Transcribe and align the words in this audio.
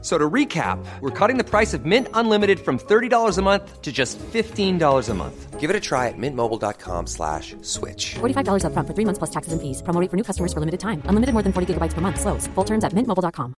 So 0.00 0.16
to 0.16 0.30
recap, 0.30 0.78
we're 1.00 1.10
cutting 1.10 1.38
the 1.38 1.44
price 1.44 1.74
of 1.74 1.84
Mint 1.84 2.06
Unlimited 2.14 2.60
from 2.60 2.78
$30 2.78 3.36
a 3.36 3.42
month 3.42 3.82
to 3.82 3.90
just 3.90 4.16
$15 4.32 5.08
a 5.08 5.14
month. 5.14 5.58
Give 5.58 5.70
it 5.70 5.74
a 5.74 5.80
try 5.80 6.06
at 6.06 6.14
mintmobile.com 6.16 7.08
slash 7.08 7.56
switch. 7.62 8.14
$45 8.20 8.62
upfront 8.62 8.86
for 8.86 8.94
three 8.94 9.04
months 9.04 9.18
plus 9.18 9.30
taxes 9.30 9.52
and 9.52 9.60
fees. 9.60 9.82
Promo 9.82 10.00
rate 10.00 10.08
for 10.08 10.16
new 10.16 10.22
customers 10.22 10.52
for 10.52 10.60
limited 10.60 10.78
time. 10.78 11.02
Unlimited 11.06 11.32
more 11.34 11.42
than 11.42 11.52
40 11.52 11.74
gigabytes 11.74 11.94
per 11.94 12.00
month. 12.00 12.20
Slows. 12.20 12.46
Full 12.54 12.64
terms 12.64 12.84
at 12.84 12.92
mintmobile.com. 12.92 13.54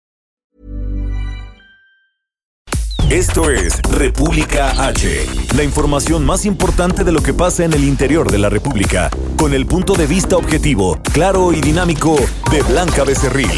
Esto 3.11 3.51
es 3.51 3.83
República 3.83 4.87
H, 4.87 5.27
la 5.57 5.65
información 5.65 6.25
más 6.25 6.45
importante 6.47 7.03
de 7.03 7.11
lo 7.11 7.21
que 7.21 7.35
pasa 7.35 7.65
en 7.65 7.73
el 7.73 7.83
interior 7.83 8.31
de 8.31 8.39
la 8.39 8.49
República, 8.49 9.11
con 9.37 9.53
el 9.53 9.67
punto 9.67 9.95
de 9.95 10.07
vista 10.07 10.37
objetivo, 10.37 10.97
claro 11.13 11.53
y 11.53 11.61
dinámico 11.61 12.15
de 12.53 12.63
Blanca 12.63 13.03
Becerril. 13.03 13.51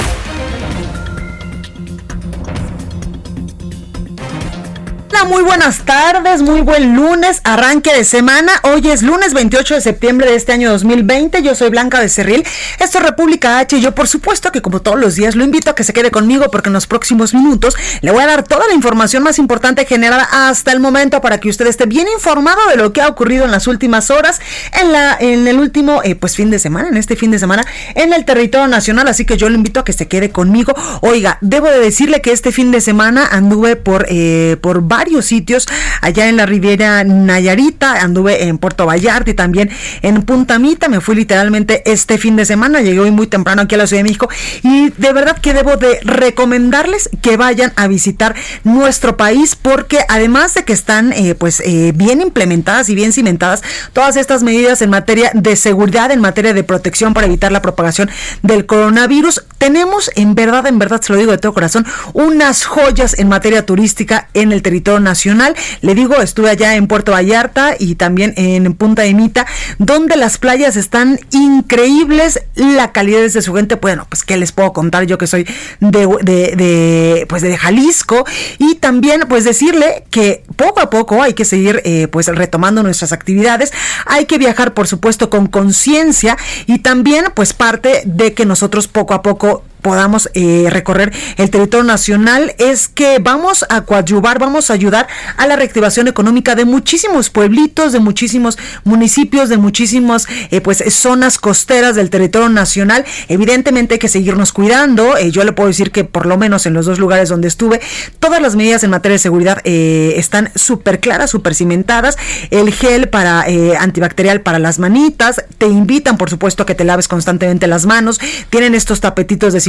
Muy 5.29 5.45
buenas 5.45 5.85
tardes, 5.85 6.43
muy 6.43 6.63
buen 6.63 6.97
lunes, 6.97 7.43
arranque 7.45 7.93
de 7.95 8.05
semana. 8.05 8.53
Hoy 8.65 8.89
es 8.89 9.03
lunes 9.03 9.35
28 9.35 9.75
de 9.75 9.81
septiembre 9.81 10.29
de 10.29 10.35
este 10.35 10.51
año 10.51 10.71
2020. 10.71 11.43
Yo 11.43 11.55
soy 11.55 11.71
Blanca 11.71 12.01
Becerril. 12.01 12.45
Esto 12.81 12.99
es 12.99 13.05
República 13.05 13.59
H 13.59 13.77
y 13.77 13.81
yo 13.81 13.95
por 13.95 14.09
supuesto 14.09 14.51
que 14.51 14.63
como 14.63 14.81
todos 14.81 14.99
los 14.99 15.15
días 15.15 15.37
lo 15.37 15.45
invito 15.45 15.71
a 15.71 15.75
que 15.77 15.85
se 15.85 15.93
quede 15.93 16.11
conmigo 16.11 16.47
porque 16.51 16.71
en 16.71 16.73
los 16.73 16.89
próximos 16.89 17.35
minutos 17.35 17.77
le 18.01 18.11
voy 18.11 18.23
a 18.23 18.27
dar 18.27 18.43
toda 18.43 18.67
la 18.67 18.75
información 18.75 19.23
más 19.23 19.39
importante 19.39 19.85
generada 19.85 20.27
hasta 20.49 20.73
el 20.73 20.81
momento 20.81 21.21
para 21.21 21.39
que 21.39 21.49
usted 21.49 21.69
esté 21.69 21.87
bien 21.87 22.09
informado 22.13 22.61
de 22.69 22.77
lo 22.77 22.93
que 22.93 23.01
ha 23.01 23.09
ocurrido 23.09 23.45
en 23.45 23.53
las 23.53 23.69
últimas 23.69 24.11
horas, 24.11 24.41
en 24.81 24.93
la 24.93 25.17
en 25.21 25.47
el 25.47 25.61
último 25.61 26.01
eh, 26.03 26.17
pues 26.17 26.35
fin 26.35 26.51
de 26.51 26.59
semana, 26.59 26.89
en 26.89 26.97
este 26.97 27.15
fin 27.15 27.31
de 27.31 27.39
semana 27.39 27.65
en 27.95 28.13
el 28.13 28.25
territorio 28.25 28.67
nacional, 28.67 29.07
así 29.07 29.25
que 29.25 29.37
yo 29.37 29.49
lo 29.49 29.55
invito 29.55 29.81
a 29.81 29.85
que 29.85 29.93
se 29.93 30.09
quede 30.09 30.31
conmigo. 30.31 30.75
Oiga, 31.01 31.39
debo 31.43 31.69
de 31.69 31.79
decirle 31.79 32.21
que 32.21 32.33
este 32.33 32.51
fin 32.51 32.73
de 32.73 32.81
semana 32.81 33.29
anduve 33.31 33.77
por 33.77 34.07
eh, 34.09 34.57
por 34.61 34.83
varios 34.83 35.12
sitios 35.21 35.67
allá 36.01 36.29
en 36.29 36.37
la 36.37 36.47
Riviera 36.47 37.05
Nayarita, 37.05 38.01
anduve 38.01 38.45
en 38.45 38.59
Puerto 38.59 38.87
Vallarta 38.87 39.31
y 39.31 39.35
también 39.35 39.71
en 40.01 40.23
Punta 40.23 40.59
Mita, 40.59 40.89
me 40.89 41.01
fui 41.01 41.15
literalmente 41.15 41.83
este 41.91 42.17
fin 42.17 42.37
de 42.37 42.45
semana, 42.45 42.81
llegué 42.81 43.01
hoy 43.01 43.11
muy 43.11 43.27
temprano 43.27 43.63
aquí 43.63 43.75
a 43.75 43.79
la 43.79 43.87
Ciudad 43.87 44.01
de 44.01 44.05
México. 44.05 44.29
Y 44.63 44.91
de 44.91 45.13
verdad 45.13 45.39
que 45.39 45.53
debo 45.53 45.77
de 45.77 46.01
recomendarles 46.03 47.11
que 47.21 47.37
vayan 47.37 47.73
a 47.77 47.87
visitar 47.89 48.35
nuestro 48.65 49.17
país 49.17 49.57
porque 49.57 50.01
además 50.09 50.55
de 50.55 50.65
que 50.65 50.73
están 50.73 51.13
eh, 51.13 51.35
pues 51.35 51.61
eh, 51.61 51.93
bien 51.95 52.21
implementadas 52.21 52.89
y 52.89 52.95
bien 52.95 53.13
cimentadas 53.13 53.63
todas 53.93 54.17
estas 54.17 54.43
medidas 54.43 54.83
en 54.83 54.91
materia 54.91 55.31
de 55.35 55.57
seguridad, 55.57 56.11
en 56.11 56.21
materia 56.21 56.55
de 56.55 56.65
protección 56.65 57.15
para 57.15 57.27
evitar 57.27 57.53
la 57.53 57.63
propagación 57.63 58.11
del 58.43 58.67
coronavirus, 58.67 59.45
tenemos 59.59 60.11
en 60.17 60.35
verdad, 60.35 60.67
en 60.67 60.79
verdad 60.79 61.01
se 61.01 61.13
lo 61.13 61.19
digo 61.19 61.33
de 61.33 61.39
todo 61.39 61.53
corazón, 61.53 61.87
unas 62.13 62.65
joyas 62.65 63.19
en 63.19 63.29
materia 63.29 63.65
turística 63.67 64.29
en 64.35 64.53
el 64.53 64.63
territorio 64.63 65.01
nacional. 65.03 65.55
Le 65.81 65.95
digo, 65.95 66.21
estuve 66.21 66.51
allá 66.51 66.75
en 66.77 66.87
Puerto 66.87 67.13
Vallarta 67.13 67.75
y 67.79 67.97
también 67.97 68.35
en 68.37 68.73
Punta 68.75 69.03
de 69.03 69.15
Mita, 69.15 69.47
donde 69.79 70.17
las 70.17 70.39
playas 70.39 70.77
están 70.77 71.19
increíbles, 71.31 72.43
la 72.55 72.93
calidad 72.93 73.21
de 73.21 73.43
su 73.43 73.55
gente, 73.55 73.77
bueno, 73.77 74.07
pues 74.09 74.25
qué 74.25 74.37
les 74.37 74.53
puedo 74.53 74.73
contar 74.73 75.05
yo 75.05 75.19
que 75.19 75.27
soy 75.27 75.47
de, 75.81 76.07
de, 76.23 77.27
pues 77.29 77.43
de 77.43 77.57
Jalisco. 77.57 78.25
Y 78.59 78.77
también 78.77 79.23
pues 79.29 79.45
decirle 79.45 80.05
que 80.11 80.45
poco 80.57 80.81
a 80.81 80.91
poco 80.91 81.23
hay 81.23 81.35
que 81.35 81.45
seguir 81.45 81.81
eh, 81.85 82.09
pues 82.09 82.27
retomando 82.27 82.83
nuestras 82.83 83.13
actividades, 83.13 83.73
hay 84.07 84.27
que 84.27 84.39
viajar 84.39 84.75
por 84.75 84.87
supuesto 84.87 85.31
con 85.31 85.47
conciencia 85.47 86.37
y 86.67 86.79
también 86.81 87.27
pues 87.35 87.53
parte 87.53 88.03
de 88.05 88.35
que 88.35 88.47
nosotros 88.47 88.89
poco 88.89 89.15
a 89.15 89.23
poco 89.23 89.65
podamos 89.83 90.31
eh, 90.35 90.69
recorrer 90.71 91.13
el 91.37 91.51
territorio 91.51 91.85
nacional 91.85 92.55
es 92.59 92.89
que 92.89 93.19
vamos 93.19 93.67
a 93.69 93.83
coadyuvar, 93.83 94.39
vamos 94.39 94.71
a 94.71 94.75
ayudar 94.75 95.09
a 95.37 95.47
la 95.47 95.57
reactivación 95.57 96.09
económica 96.09 96.55
de 96.55 96.65
muchísimos 96.65 97.29
pueblitos, 97.31 97.93
de 97.93 97.99
muchísimos 98.01 98.59
municipios, 98.85 99.49
de 99.49 99.59
muchísimas 99.59 100.27
eh, 100.51 100.61
pues 100.61 100.83
zonas 100.89 101.39
costeras 101.39 101.97
del 101.97 102.11
territorio 102.11 102.49
nacional. 102.49 103.05
Evidentemente 103.29 103.95
hay 103.95 103.99
que 103.99 104.09
seguirnos 104.09 104.53
cuidando. 104.53 105.17
Eh, 105.17 105.31
yo 105.31 105.45
le 105.45 105.53
puedo 105.53 105.69
decir 105.69 105.91
que 105.91 106.05
por 106.05 106.27
lo 106.27 106.39
menos 106.39 106.65
en 106.67 106.75
los 106.75 106.87
dos 106.87 106.99
lugares 106.99 107.29
donde 107.29 107.49
estuve, 107.49 107.81
todas 108.21 108.41
las 108.41 108.55
medidas 108.55 108.85
en 108.85 108.91
materia 108.91 109.15
de 109.15 109.19
seguridad 109.19 109.61
están 109.65 110.51
súper 110.55 111.01
claras, 111.01 111.31
súper 111.31 111.55
cimentadas. 111.55 112.17
El 112.51 112.73
gel 112.73 113.09
para 113.09 113.45
antibacterial 113.81 114.41
para 114.43 114.59
las 114.59 114.79
manitas, 114.79 115.45
te 115.59 115.67
invitan 115.67 116.17
por 116.17 116.31
supuesto 116.31 116.63
a 116.63 116.67
que 116.67 116.75
te 116.75 116.85
laves 116.85 117.09
constantemente 117.09 117.67
las 117.67 117.87
manos. 117.87 118.21
Tienen 118.51 118.75
estos 118.75 119.01
tapetitos 119.01 119.53
de 119.53 119.61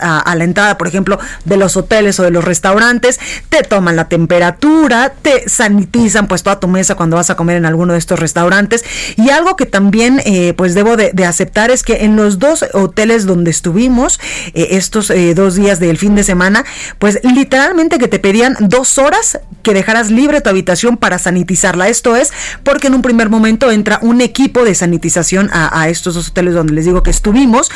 a, 0.00 0.34
la 0.34 0.44
entrada, 0.44 0.78
por 0.78 0.88
ejemplo, 0.88 1.18
de 1.44 1.56
los 1.56 1.76
hoteles 1.76 2.18
o 2.20 2.22
de 2.22 2.30
los 2.30 2.44
restaurantes, 2.44 3.20
te 3.48 3.62
toman 3.62 3.96
la 3.96 4.08
temperatura, 4.08 5.12
te 5.22 5.48
sanitizan 5.48 6.28
pues 6.28 6.42
toda 6.42 6.60
tu 6.60 6.68
mesa 6.68 6.94
cuando 6.94 7.16
vas 7.16 7.30
a 7.30 7.36
comer 7.36 7.56
en 7.56 7.66
alguno 7.66 7.92
de 7.92 7.98
estos 7.98 8.18
restaurantes. 8.18 8.84
Y 9.16 9.30
algo 9.30 9.56
que 9.56 9.66
también 9.66 10.20
eh, 10.24 10.54
pues 10.56 10.74
debo 10.74 10.96
de, 10.96 11.12
aceptar 11.26 11.70
es 11.70 11.82
que 11.82 12.04
en 12.04 12.14
los 12.14 12.38
dos 12.38 12.64
hoteles 12.72 13.26
donde 13.26 13.50
estuvimos 13.50 14.20
eh, 14.54 14.68
estos 14.72 15.10
eh, 15.10 15.34
dos 15.34 15.56
días 15.56 15.80
del 15.80 15.98
fin 15.98 16.14
de 16.14 16.22
semana, 16.22 16.64
pues 16.98 17.20
literalmente 17.24 17.98
que 17.98 18.06
te 18.06 18.18
pedían 18.18 18.56
dos 18.60 18.98
horas 18.98 19.40
que 19.62 19.74
dejaras 19.74 20.10
libre 20.10 20.40
tu 20.40 20.50
habitación 20.50 20.96
para 20.96 21.18
sanitizarla. 21.18 21.88
Esto 21.88 22.14
es 22.14 22.32
porque 22.62 22.86
en 22.86 22.94
un 22.94 23.02
primer 23.02 23.28
momento 23.28 23.70
entra 23.70 23.98
un 24.02 24.20
equipo 24.20 24.64
de 24.64 24.74
sanitización 24.74 25.50
a 25.52 25.88
estos 25.88 26.14
dos 26.14 26.28
hoteles 26.28 26.54
donde 26.54 26.72
les 26.72 26.84
digo 26.84 27.02
que 27.02 27.10
estuvimos 27.10 27.70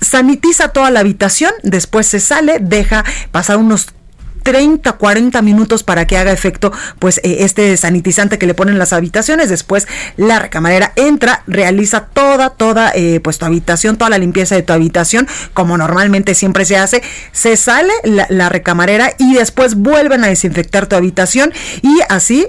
sanitiza 0.00 0.68
toda 0.68 0.90
la 0.90 1.00
habitación, 1.00 1.52
después 1.62 2.06
se 2.06 2.20
sale, 2.20 2.58
deja 2.60 3.04
pasar 3.30 3.56
unos 3.56 3.88
30, 4.48 4.92
40 4.92 5.42
minutos 5.42 5.82
para 5.82 6.06
que 6.06 6.16
haga 6.16 6.32
efecto 6.32 6.72
pues 6.98 7.18
eh, 7.18 7.38
este 7.40 7.76
sanitizante 7.76 8.38
que 8.38 8.46
le 8.46 8.54
ponen 8.54 8.78
las 8.78 8.94
habitaciones. 8.94 9.50
Después 9.50 9.86
la 10.16 10.38
recamarera 10.38 10.92
entra, 10.96 11.42
realiza 11.46 12.06
toda, 12.06 12.50
toda 12.50 12.92
eh, 12.94 13.20
pues 13.20 13.36
tu 13.36 13.44
habitación, 13.44 13.98
toda 13.98 14.08
la 14.08 14.16
limpieza 14.16 14.54
de 14.54 14.62
tu 14.62 14.72
habitación, 14.72 15.28
como 15.52 15.76
normalmente 15.76 16.34
siempre 16.34 16.64
se 16.64 16.78
hace. 16.78 17.02
Se 17.32 17.58
sale 17.58 17.92
la, 18.04 18.26
la 18.30 18.48
recamarera 18.48 19.12
y 19.18 19.34
después 19.34 19.74
vuelven 19.74 20.24
a 20.24 20.28
desinfectar 20.28 20.86
tu 20.86 20.96
habitación 20.96 21.52
y 21.82 21.98
así 22.08 22.46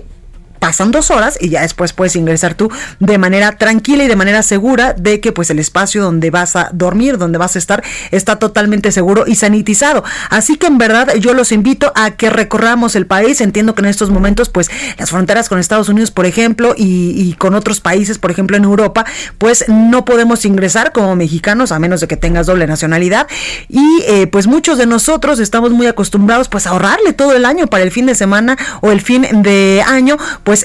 pasan 0.59 0.92
dos 0.92 1.12
horas 1.12 1.38
y 1.40 1.50
ya 1.50 1.62
después 1.62 1.94
puedes 1.94 2.16
ingresar 2.16 2.53
tú 2.53 2.70
de 3.00 3.18
manera 3.18 3.53
tranquila 3.53 4.03
y 4.03 4.08
de 4.08 4.16
manera 4.16 4.44
segura 4.44 4.94
de 4.94 5.20
que 5.20 5.31
pues 5.31 5.50
el 5.50 5.59
espacio 5.59 6.03
donde 6.03 6.30
vas 6.31 6.56
a 6.56 6.70
dormir, 6.74 7.18
donde 7.18 7.38
vas 7.38 7.56
a 7.56 7.59
estar, 7.59 7.84
está 8.12 8.38
totalmente 8.38 8.92
seguro 8.92 9.24
y 9.28 9.36
sanitizado. 9.36 10.03
Así 10.30 10.58
que 10.58 10.68
en 10.68 10.78
verdad 10.78 11.16
yo 11.16 11.34
los 11.34 11.52
invito 11.52 11.92
a 11.96 12.12
que 12.12 12.30
recorramos 12.30 12.96
el 12.96 13.06
país. 13.06 13.42
Entiendo 13.42 13.75
que 13.75 13.81
en 13.81 13.88
estos 13.88 14.09
momentos 14.09 14.50
pues 14.50 14.69
las 14.98 15.09
fronteras 15.09 15.50
con 15.50 15.59
Estados 15.59 15.90
Unidos, 15.90 16.12
por 16.12 16.25
ejemplo, 16.25 16.74
y, 16.78 17.34
con 17.38 17.56
otros 17.56 17.80
países, 17.80 18.18
por 18.18 18.31
ejemplo 18.31 18.58
en 18.58 18.64
Europa, 18.64 19.06
pues 19.38 19.66
no 19.68 20.03
podemos 20.03 20.46
ingresar 20.46 20.92
como 20.92 21.16
mexicanos 21.16 21.72
a 21.72 21.80
menos 21.80 22.02
de 22.02 22.08
que 22.08 22.18
tengas 22.18 22.48
doble 22.48 22.68
nacionalidad. 22.68 23.28
Y 23.69 24.03
eh, 24.08 24.28
pues 24.28 24.48
muchos 24.48 24.78
de 24.78 24.86
nosotros 24.86 25.40
estamos 25.40 25.72
muy 25.72 25.88
acostumbrados 25.88 26.50
pues 26.50 26.68
a 26.68 26.72
ahorrarle 26.72 27.14
todo 27.14 27.34
el 27.34 27.46
año 27.46 27.68
para 27.68 27.84
el 27.84 27.92
fin 27.92 28.06
de 28.06 28.16
semana 28.16 28.58
o 28.81 28.92
el 28.92 29.02
fin 29.02 29.25
de 29.44 29.84
año 29.86 30.18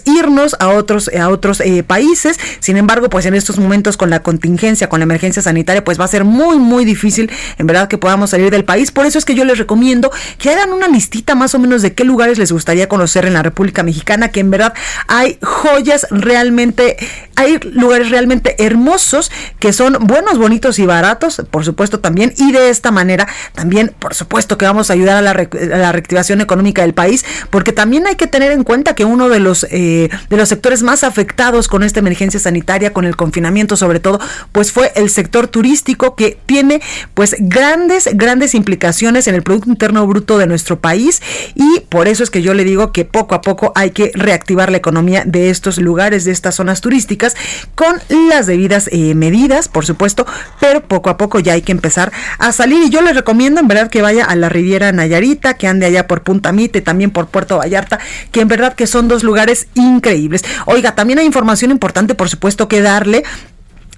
irnos 0.05 0.57
a 0.61 0.69
otros, 0.69 1.11
a 1.19 1.29
otros 1.29 1.61
eh, 1.61 1.83
países. 1.83 2.39
Sin 2.61 2.77
embargo, 2.77 3.09
pues 3.09 3.27
en 3.27 3.35
estos 3.35 3.59
momentos 3.59 3.97
con 3.97 4.11
la 4.11 4.23
contingencia, 4.23 4.89
con 4.89 5.01
la 5.01 5.05
emergencia 5.05 5.43
sanitaria, 5.43 5.85
pues 5.85 5.99
va 5.99 6.05
a 6.05 6.09
ser 6.09 6.25
muy, 6.25 6.59
muy 6.59 6.85
difícil 6.85 7.31
en 7.59 7.67
verdad 7.67 7.89
que 7.89 7.99
podamos 7.99 8.31
salir 8.31 8.51
del 8.51 8.65
país. 8.65 8.91
Por 8.91 9.07
eso 9.07 9.19
es 9.19 9.25
que 9.25 9.35
yo 9.35 9.45
les 9.45 9.59
recomiendo 9.59 10.11
que 10.39 10.51
hagan 10.51 10.73
una 10.73 10.89
listita 10.89 11.35
más 11.35 11.55
o 11.55 11.59
menos 11.59 11.83
de 11.83 11.95
qué 11.95 12.05
lugares 12.05 12.39
les 12.39 12.53
gustaría 12.53 12.89
conocer 12.89 13.27
en 13.27 13.35
la 13.35 13.43
República 13.43 13.83
Mexicana, 13.83 14.29
que 14.29 14.41
en 14.41 14.51
verdad 14.51 14.75
hay 15.07 15.39
joyas 15.43 16.07
realmente, 16.11 16.97
hay 17.37 17.59
lugares 17.73 18.11
realmente 18.11 18.65
hermosos 18.65 19.31
que 19.59 19.73
son 19.73 19.99
buenos, 20.01 20.39
bonitos 20.39 20.79
y 20.79 20.87
baratos, 20.87 21.43
por 21.51 21.65
supuesto 21.65 22.01
también. 22.01 22.33
Y 22.37 22.53
de 22.53 22.71
esta 22.71 22.91
manera 22.91 23.29
también, 23.55 23.95
por 23.99 24.15
supuesto 24.15 24.59
que 24.59 24.65
vamos 24.65 24.91
a 24.91 24.93
ayudar 24.95 25.17
a 25.17 25.23
la, 25.23 25.31
a 25.31 25.79
la 25.79 25.93
reactivación 25.93 26.41
económica 26.41 26.83
del 26.83 26.95
país, 26.95 27.25
porque 27.51 27.73
también 27.73 28.07
hay 28.07 28.17
que 28.17 28.27
tener 28.27 28.53
en 28.53 28.65
cuenta 28.65 28.95
que 28.95 29.05
uno 29.05 29.29
de 29.29 29.41
los 29.41 29.67
eh, 29.77 30.09
de 30.31 30.37
los 30.37 30.49
sectores 30.49 30.85
más 30.85 31.03
afectados 31.03 31.67
con 31.67 31.83
esta 31.83 31.99
emergencia 31.99 32.39
sanitaria, 32.39 32.93
con 32.93 33.05
el 33.05 33.17
confinamiento 33.17 33.77
sobre 33.77 33.99
todo, 33.99 34.21
pues 34.53 34.71
fue 34.71 34.93
el 34.95 35.11
sector 35.11 35.49
turístico 35.49 36.15
que 36.15 36.39
tiene 36.47 36.81
pues 37.15 37.35
grandes, 37.41 38.09
grandes 38.15 38.55
implicaciones 38.55 39.27
en 39.27 39.35
el 39.35 39.43
Producto 39.43 39.69
Interno 39.71 40.07
Bruto 40.07 40.39
de 40.39 40.47
nuestro 40.47 40.79
país. 40.79 41.21
Y 41.57 41.81
por 41.89 42.07
eso 42.07 42.23
es 42.23 42.31
que 42.31 42.41
yo 42.41 42.55
le 42.55 42.63
digo 42.65 42.93
que 42.93 43.05
poco 43.05 43.35
a 43.35 43.43
poco 43.43 43.73
hay 43.75 43.91
que 43.91 44.13
reactivar 44.15 44.71
la 44.71 44.77
economía 44.77 45.25
de 45.27 45.51
estos 45.51 45.79
lugares, 45.79 46.25
de 46.25 46.31
estas 46.31 46.55
zonas 46.55 46.81
turísticas, 46.81 47.35
con 47.75 47.97
las 48.29 48.47
debidas 48.47 48.89
eh, 48.93 49.15
medidas, 49.15 49.69
por 49.69 49.85
supuesto, 49.85 50.25
pero 50.61 50.83
poco 50.83 51.11
a 51.11 51.17
poco 51.17 51.41
ya 51.41 51.55
hay 51.55 51.63
que 51.63 51.73
empezar 51.73 52.13
a 52.39 52.53
salir. 52.53 52.85
Y 52.85 52.91
yo 52.91 53.03
les 53.03 53.17
recomiendo 53.17 53.61
en 53.61 53.69
verdad 53.69 53.91
que 53.91 54.03
vaya 54.03 54.25
a 54.25 54.37
la 54.37 54.49
Riviera 54.49 54.93
Nayarita, 54.93 55.55
que 55.55 55.67
ande 55.67 55.87
allá 55.87 56.07
por 56.07 56.23
Punta 56.23 56.53
Mite, 56.53 56.81
también 56.81 57.11
por 57.11 57.27
Puerto 57.27 57.59
Vallarta, 57.59 57.99
que 58.31 58.41
en 58.41 58.49
verdad 58.49 58.75
que 58.75 58.87
son 58.87 59.09
dos 59.09 59.25
lugares 59.25 59.64
increíbles. 59.75 60.45
Oiga, 60.67 60.95
también 60.95 61.19
hay 61.19 61.27
información 61.27 61.71
importante, 61.71 62.15
por 62.15 62.29
supuesto, 62.29 62.69
que 62.69 62.81
darle 62.81 63.25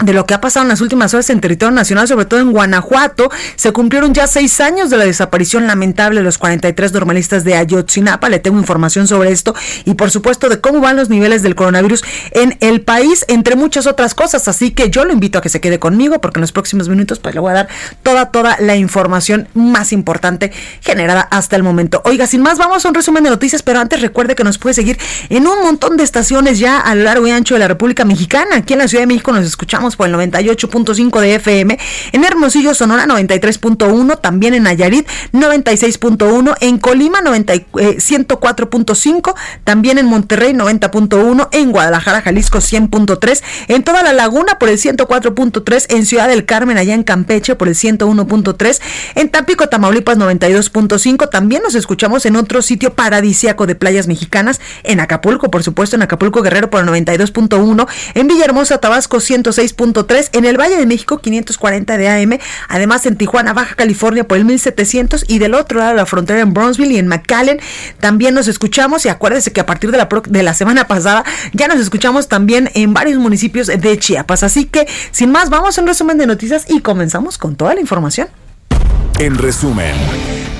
de 0.05 0.13
lo 0.13 0.27
que 0.27 0.35
ha 0.35 0.41
pasado 0.41 0.65
en 0.65 0.69
las 0.69 0.81
últimas 0.81 1.15
horas 1.15 1.31
en 1.31 1.41
territorio 1.41 1.75
nacional, 1.75 2.07
sobre 2.07 2.27
todo 2.27 2.41
en 2.41 2.53
Guanajuato. 2.53 3.31
Se 3.57 3.73
cumplieron 3.73 4.13
ya 4.13 4.27
seis 4.27 4.61
años 4.61 4.91
de 4.91 4.99
la 4.99 5.05
desaparición 5.05 5.67
lamentable 5.67 6.21
de 6.21 6.25
los 6.25 6.37
43 6.37 6.93
normalistas 6.93 7.45
de 7.45 7.57
Ayotzinapa. 7.57 8.29
Le 8.29 8.39
tengo 8.39 8.59
información 8.59 9.09
sobre 9.09 9.33
esto 9.33 9.55
y 9.85 9.95
por 9.95 10.11
supuesto 10.11 10.49
de 10.49 10.61
cómo 10.61 10.81
van 10.81 10.97
los 10.97 11.09
niveles 11.09 11.43
del 11.43 11.55
coronavirus 11.55 12.05
en 12.33 12.59
el 12.61 12.83
país, 12.83 13.25
entre 13.29 13.57
muchas 13.57 13.87
otras 13.87 14.15
cosas. 14.15 14.49
Así 14.49 14.71
que 14.73 14.91
yo 14.91 15.05
lo 15.05 15.13
invito 15.13 15.39
a 15.39 15.43
que 15.43 15.49
se 15.49 15.61
quede 15.61 15.79
conmigo 15.79 16.21
porque 16.21 16.41
en 16.41 16.43
los 16.43 16.53
próximos 16.53 16.89
minutos 16.89 17.19
pues 17.19 17.35
le 17.35 17.41
voy 17.41 17.53
a 17.53 17.55
dar 17.55 17.69
toda, 18.03 18.31
toda 18.31 18.57
la 18.61 18.77
información 18.77 19.49
más 19.55 19.93
importante 19.93 20.53
generada 20.83 21.23
hasta 21.23 21.57
el 21.57 21.63
momento. 21.63 22.03
Oiga, 22.05 22.27
sin 22.27 22.43
más, 22.43 22.59
vamos 22.59 22.85
a 22.85 22.89
un 22.89 22.95
resumen 22.95 23.25
de 23.25 23.31
noticias, 23.31 23.63
pero 23.63 23.81
antes 23.81 24.03
recuerde 24.03 24.35
que 24.35 24.45
nos 24.45 24.59
puede 24.59 24.75
seguir 24.75 24.99
en 25.31 25.47
un 25.47 25.63
montón 25.63 25.97
de 25.97 26.05
estaciones 26.05 26.59
ya 26.59 26.81
a 26.81 26.95
lo 26.95 27.05
largo 27.05 27.27
y 27.27 27.31
ancho 27.31 27.55
de 27.55 27.61
la 27.61 27.69
República 27.69 28.05
Mexicana. 28.05 28.57
Aquí 28.57 28.75
en 28.75 28.81
la 28.81 28.89
Ciudad 28.89 29.03
de 29.03 29.07
México 29.07 29.33
nos 29.33 29.47
escuchamos 29.47 29.86
por 29.95 30.09
el 30.09 30.15
98.5 30.15 31.21
de 31.21 31.37
FM, 31.37 31.79
en 32.11 32.25
Hermosillo, 32.25 32.75
Sonora 32.75 33.07
93.1, 33.07 34.21
también 34.21 34.55
en 34.55 34.65
Nayarit 34.65 35.07
96.1, 35.33 36.57
en 36.61 36.79
Colima 36.79 37.21
104.5, 37.21 39.31
eh, 39.31 39.35
también 39.65 39.99
en 39.99 40.07
Monterrey 40.07 40.53
90.1, 40.53 41.49
en 41.53 41.71
Guadalajara, 41.71 42.23
Jalisco 42.23 42.59
100.3, 42.59 43.43
en 43.69 43.85
toda 43.85 44.03
la 44.03 44.13
laguna 44.13 44.59
por 44.59 44.69
el 44.69 44.79
104.3, 44.79 45.87
en 45.91 46.07
Ciudad 46.07 46.29
del 46.29 46.47
Carmen, 46.47 46.79
allá 46.79 46.95
en 46.95 47.05
Campeche 47.05 47.55
por 47.55 47.69
el 47.69 47.75
101.3, 47.75 48.81
en 49.15 49.29
Tampico, 49.29 49.69
Tamaulipas 49.69 50.19
92.5, 50.19 51.31
también 51.31 51.63
nos 51.63 51.75
escuchamos 51.75 52.25
en 52.27 52.37
otro 52.37 52.63
sitio 52.63 52.95
paradisiaco 52.95 53.67
de 53.67 53.75
playas 53.75 54.09
mexicanas, 54.09 54.61
en 54.83 55.01
Acapulco, 55.01 55.51
por 55.51 55.63
supuesto, 55.63 55.97
en 55.97 56.03
Acapulco 56.03 56.43
Guerrero 56.43 56.71
por 56.71 56.83
el 56.83 56.89
92.1, 56.89 57.87
en 58.15 58.29
Villahermosa, 58.29 58.79
Tabasco 58.79 59.21
106 59.21 59.75
en 60.33 60.45
el 60.45 60.59
Valle 60.59 60.77
de 60.77 60.87
México 60.87 61.19
540 61.19 61.97
de 61.97 62.09
AM, 62.09 62.39
además 62.69 63.07
en 63.07 63.17
Tijuana, 63.17 63.53
Baja 63.53 63.75
California 63.75 64.27
por 64.27 64.39
el 64.39 64.45
1700 64.45 65.25
y 65.29 65.39
del 65.39 65.55
otro 65.55 65.79
lado 65.79 65.91
de 65.91 65.97
la 65.97 66.07
frontera 66.07 66.41
en 66.41 66.55
Bronzeville 66.55 66.95
y 66.95 66.99
en 66.99 67.09
McAllen 67.09 67.61
también 68.01 68.35
nos 68.35 68.49
escuchamos 68.49 69.05
y 69.07 69.09
acuérdense 69.09 69.53
que 69.53 69.61
a 69.61 69.67
partir 69.67 69.91
de 69.91 69.99
la, 69.99 70.09
de 70.29 70.43
la 70.43 70.55
semana 70.55 70.87
pasada 70.87 71.25
ya 71.53 71.69
nos 71.69 71.79
escuchamos 71.79 72.29
también 72.29 72.71
en 72.75 72.95
varios 72.95 73.19
municipios 73.19 73.67
de 73.67 73.99
Chiapas. 73.99 74.43
Así 74.43 74.65
que 74.65 74.87
sin 75.11 75.31
más, 75.31 75.51
vamos 75.51 75.79
a 75.79 75.81
un 75.81 75.87
resumen 75.87 76.19
de 76.19 76.27
noticias 76.27 76.65
y 76.69 76.81
comenzamos 76.81 77.39
con 77.39 77.57
toda 77.57 77.75
la 77.75 77.81
información. 77.81 78.29
En 79.19 79.39
resumen. 79.39 79.95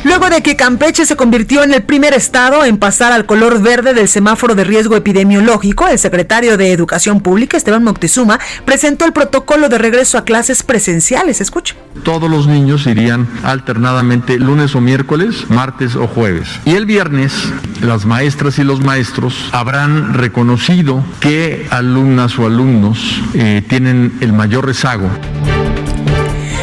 Luego 0.07 0.31
de 0.31 0.41
que 0.41 0.55
Campeche 0.55 1.05
se 1.05 1.17
convirtió 1.17 1.65
en 1.65 1.75
el 1.75 1.83
primer 1.83 2.15
estado 2.15 2.65
en 2.65 2.77
pasar 2.77 3.11
al 3.11 3.27
color 3.27 3.61
verde 3.61 3.93
del 3.93 4.07
semáforo 4.07 4.55
de 4.55 4.63
riesgo 4.63 4.95
epidemiológico, 4.95 5.89
el 5.89 5.99
secretario 5.99 6.57
de 6.57 6.71
Educación 6.71 7.21
Pública, 7.21 7.57
Esteban 7.57 7.83
Moctezuma, 7.83 8.39
presentó 8.65 9.05
el 9.05 9.13
protocolo 9.13 9.69
de 9.69 9.79
regreso 9.79 10.17
a 10.17 10.25
clases 10.25 10.63
presenciales. 10.63 11.41
Escucha. 11.41 11.75
Todos 12.05 12.31
los 12.31 12.47
niños 12.47 12.87
irían 12.87 13.27
alternadamente 13.43 14.39
lunes 14.39 14.77
o 14.77 14.81
miércoles, 14.81 15.51
martes 15.51 15.97
o 15.97 16.07
jueves. 16.07 16.49
Y 16.65 16.77
el 16.77 16.87
viernes, 16.87 17.33
las 17.81 18.07
maestras 18.07 18.61
y 18.61 18.63
los 18.63 18.85
maestros 18.85 19.49
habrán 19.51 20.15
reconocido 20.15 21.05
qué 21.19 21.67
alumnas 21.71 22.39
o 22.39 22.47
alumnos 22.47 23.23
eh, 23.35 23.61
tienen 23.69 24.17
el 24.21 24.33
mayor 24.33 24.67
rezago. 24.67 25.11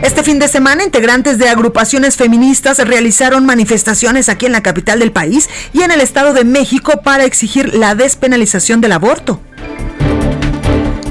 Este 0.03 0.23
fin 0.23 0.39
de 0.39 0.47
semana, 0.47 0.85
integrantes 0.85 1.39
de 1.39 1.49
agrupaciones 1.49 2.17
feministas 2.17 2.79
realizaron 2.79 3.45
manifestaciones 3.45 4.29
aquí 4.29 4.47
en 4.47 4.53
la 4.53 4.63
capital 4.63 5.01
del 5.01 5.11
país 5.11 5.49
y 5.73 5.83
en 5.83 5.91
el 5.91 6.01
Estado 6.01 6.33
de 6.35 6.45
México 6.45 7.01
para 7.03 7.25
exigir 7.25 7.75
la 7.75 7.97
despenalización 7.97 8.81
del 8.81 8.93
aborto. 8.93 9.41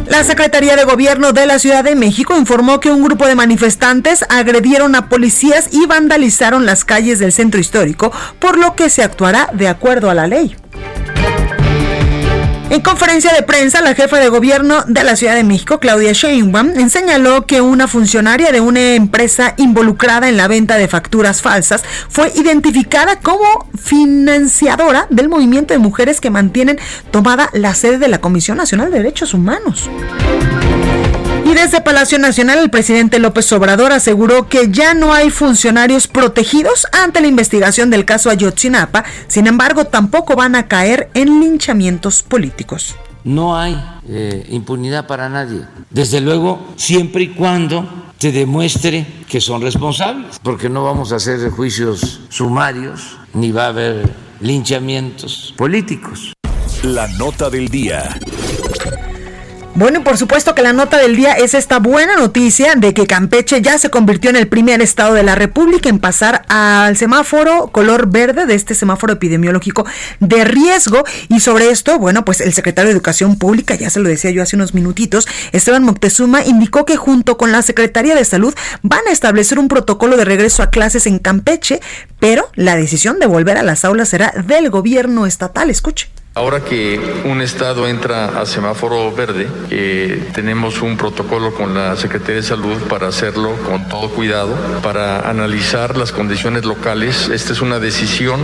La 0.07 0.24
Secretaría 0.24 0.78
de 0.78 0.86
Gobierno 0.86 1.34
de 1.34 1.45
la 1.45 1.60
Ciudad 1.60 1.84
de 1.84 1.95
México 1.95 2.38
informó 2.38 2.80
que 2.80 2.89
un 2.89 3.04
grupo 3.04 3.28
de 3.28 3.36
manifestantes 3.36 4.25
agredieron 4.30 4.95
a 4.95 5.10
policías 5.10 5.68
y 5.72 5.86
vandalizaron 5.86 6.66
las 6.66 6.86
calles 6.86 7.19
del 7.19 7.33
centro 7.33 7.60
histórico, 7.60 8.13
por 8.40 8.57
lo 8.57 8.74
que 8.74 8.90
se 8.90 9.04
actuará 9.04 9.50
de 9.51 9.68
acuerdo 9.68 10.10
a 10.10 10.13
la 10.13 10.28
ley. 10.28 10.56
En 12.69 12.81
conferencia 12.81 13.31
de 13.34 13.44
prensa, 13.44 13.81
la 13.81 13.96
jefa 13.96 14.19
de 14.19 14.28
gobierno 14.28 14.84
de 14.88 15.06
la 15.06 15.16
Ciudad 15.16 15.36
de 15.36 15.46
México, 15.46 15.80
Claudia 15.80 16.12
Sheinbaum, 16.12 16.90
señaló 16.90 17.46
que 17.46 17.62
una 17.62 17.88
funcionaria 17.88 18.52
de 18.52 18.60
una 18.60 18.96
empresa 18.96 19.54
involucrada 19.56 20.28
en 20.28 20.36
la 20.36 20.50
venta 20.50 20.75
de 20.75 20.90
facturas 20.90 21.42
falsas 21.42 21.84
fue 22.10 22.30
identificada 22.36 23.22
como 23.22 23.69
financiadora 23.81 25.08
del 25.10 25.30
movimiento 25.30 25.74
de 25.74 25.80
mujeres 25.80 26.19
que 26.19 26.30
mantienen 26.30 26.78
tomada 27.10 27.50
la 27.54 27.74
sede 27.74 28.00
de 28.00 28.10
la 28.10 28.19
Comisión 28.19 28.58
Nacional 28.58 28.92
de 28.92 28.98
Derechos 28.98 29.34
Humanos. 29.34 29.90
Y 31.47 31.53
desde 31.53 31.79
Palacio 31.79 32.19
Nacional, 32.19 32.59
el 32.59 32.69
presidente 32.69 33.19
López 33.19 33.49
Obrador 33.53 33.94
aseguró 33.94 34.49
que 34.49 34.69
ya 34.69 34.94
no 34.94 35.13
hay 35.13 35.29
funcionarios 35.29 36.05
protegidos 36.07 36.85
ante 36.91 37.21
la 37.21 37.27
investigación 37.27 37.89
del 37.89 38.03
caso 38.03 38.29
Ayotzinapa, 38.29 39.05
sin 39.29 39.47
embargo, 39.47 39.85
tampoco 39.85 40.35
van 40.35 40.55
a 40.55 40.67
caer 40.67 41.09
en 41.13 41.39
linchamientos 41.39 42.21
políticos. 42.21 42.97
No 43.23 43.57
hay 43.57 43.81
eh, 44.09 44.45
impunidad 44.49 45.07
para 45.07 45.29
nadie. 45.29 45.61
Desde 45.89 46.19
luego, 46.19 46.73
siempre 46.75 47.23
y 47.23 47.27
cuando 47.29 48.11
se 48.17 48.33
demuestre 48.33 49.07
que 49.29 49.39
son 49.39 49.61
responsables, 49.61 50.39
porque 50.44 50.67
no 50.67 50.83
vamos 50.83 51.13
a 51.13 51.15
hacer 51.15 51.49
juicios 51.49 52.19
sumarios, 52.27 53.15
ni 53.33 53.53
va 53.53 53.67
a 53.67 53.69
haber 53.69 54.13
linchamientos 54.41 55.53
políticos. 55.55 56.33
La 56.83 57.07
nota 57.07 57.49
del 57.49 57.69
día. 57.69 58.19
Bueno, 59.77 60.00
y 60.00 60.01
por 60.01 60.18
supuesto 60.18 60.56
que 60.56 60.63
la 60.63 60.73
nota 60.73 60.97
del 60.97 61.16
día 61.16 61.33
es 61.33 61.54
esta 61.54 61.78
buena 61.78 62.16
noticia 62.16 62.73
de 62.73 62.95
que 62.95 63.06
Campeche 63.06 63.61
ya 63.61 63.78
se 63.78 63.92
convirtió 63.92 64.31
en 64.31 64.35
el 64.35 64.47
primer 64.47 64.81
estado 64.81 65.13
de 65.13 65.21
la 65.21 65.35
República 65.35 65.87
en 65.87 65.99
pasar 65.99 66.42
al 66.47 66.97
semáforo 66.97 67.68
color 67.68 68.07
verde 68.07 68.47
de 68.47 68.56
este 68.56 68.73
semáforo 68.73 69.13
epidemiológico 69.13 69.85
de 70.19 70.45
riesgo. 70.45 71.04
Y 71.30 71.42
sobre 71.42 71.69
esto, 71.69 71.99
bueno, 71.99 72.25
pues 72.25 72.42
el 72.42 72.56
secretario 72.56 72.87
de 72.87 72.94
Educación 72.94 73.37
Pública, 73.37 73.75
ya 73.75 73.92
se 73.92 73.99
lo 73.99 74.09
decía 74.09 74.31
yo 74.31 74.42
hace 74.42 74.56
unos 74.56 74.73
minutitos, 74.73 75.28
Esteban 75.52 75.83
Moctezuma, 75.83 76.44
indicó 76.44 76.83
que 76.83 76.97
junto 76.97 77.37
con 77.37 77.52
la 77.52 77.61
Secretaría 77.61 78.16
de 78.16 78.25
Salud 78.25 78.56
van 78.81 79.07
a 79.07 79.11
establecer 79.11 79.59
un 79.59 79.68
protocolo 79.68 80.18
de 80.18 80.25
regreso 80.25 80.63
a 80.63 80.71
clases 80.71 81.06
en 81.06 81.19
Campeche, 81.19 81.81
pero 82.19 82.49
la 82.56 82.75
decisión 82.75 83.19
de 83.19 83.28
volver 83.28 83.59
a 83.59 83.63
las 83.63 83.85
aulas 83.85 84.09
será 84.09 84.33
del 84.44 84.71
gobierno 84.71 85.28
estatal. 85.28 85.69
Escuche. 85.69 86.09
Ahora 86.37 86.63
que 86.63 86.99
un 87.25 87.41
estado 87.41 87.87
entra 87.87 88.39
a 88.39 88.45
semáforo 88.45 89.11
verde, 89.11 89.47
tenemos 90.35 90.83
un 90.83 90.95
protocolo 90.95 91.51
con 91.51 91.73
la 91.73 91.95
Secretaría 91.95 92.35
de 92.35 92.44
Salud 92.44 92.79
para 92.83 93.07
hacerlo 93.07 93.53
con 93.65 93.89
todo 93.89 94.09
cuidado, 94.09 94.56
para 94.83 95.27
analizar 95.27 95.97
las 95.97 96.11
condiciones 96.11 96.63
locales. 96.63 97.27
Esta 97.29 97.53
es 97.53 97.61
una 97.61 97.79
decisión 97.79 98.39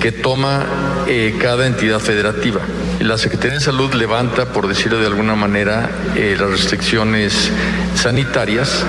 que 0.00 0.12
toma 0.12 0.66
eh, 1.08 1.34
cada 1.40 1.66
entidad 1.66 1.98
federativa. 1.98 2.60
La 3.00 3.18
Secretaría 3.18 3.54
de 3.54 3.64
Salud 3.64 3.92
levanta, 3.94 4.52
por 4.52 4.68
decirlo 4.68 5.00
de 5.00 5.08
alguna 5.08 5.34
manera, 5.34 5.90
eh, 6.14 6.36
las 6.38 6.48
restricciones 6.48 7.50
sanitarias, 7.96 8.84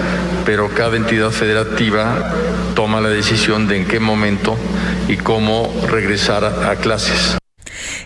pero 0.46 0.70
cada 0.70 0.96
entidad 0.96 1.32
federativa 1.32 2.36
toma 2.75 3.01
la 3.01 3.10
decisión 3.10 3.67
de 3.67 3.77
en 3.77 3.88
qué 3.88 4.00
momento 4.00 4.56
y 5.08 5.17
cómo 5.17 5.74
regresar 5.89 6.46
a 6.46 6.75
clases. 6.75 7.39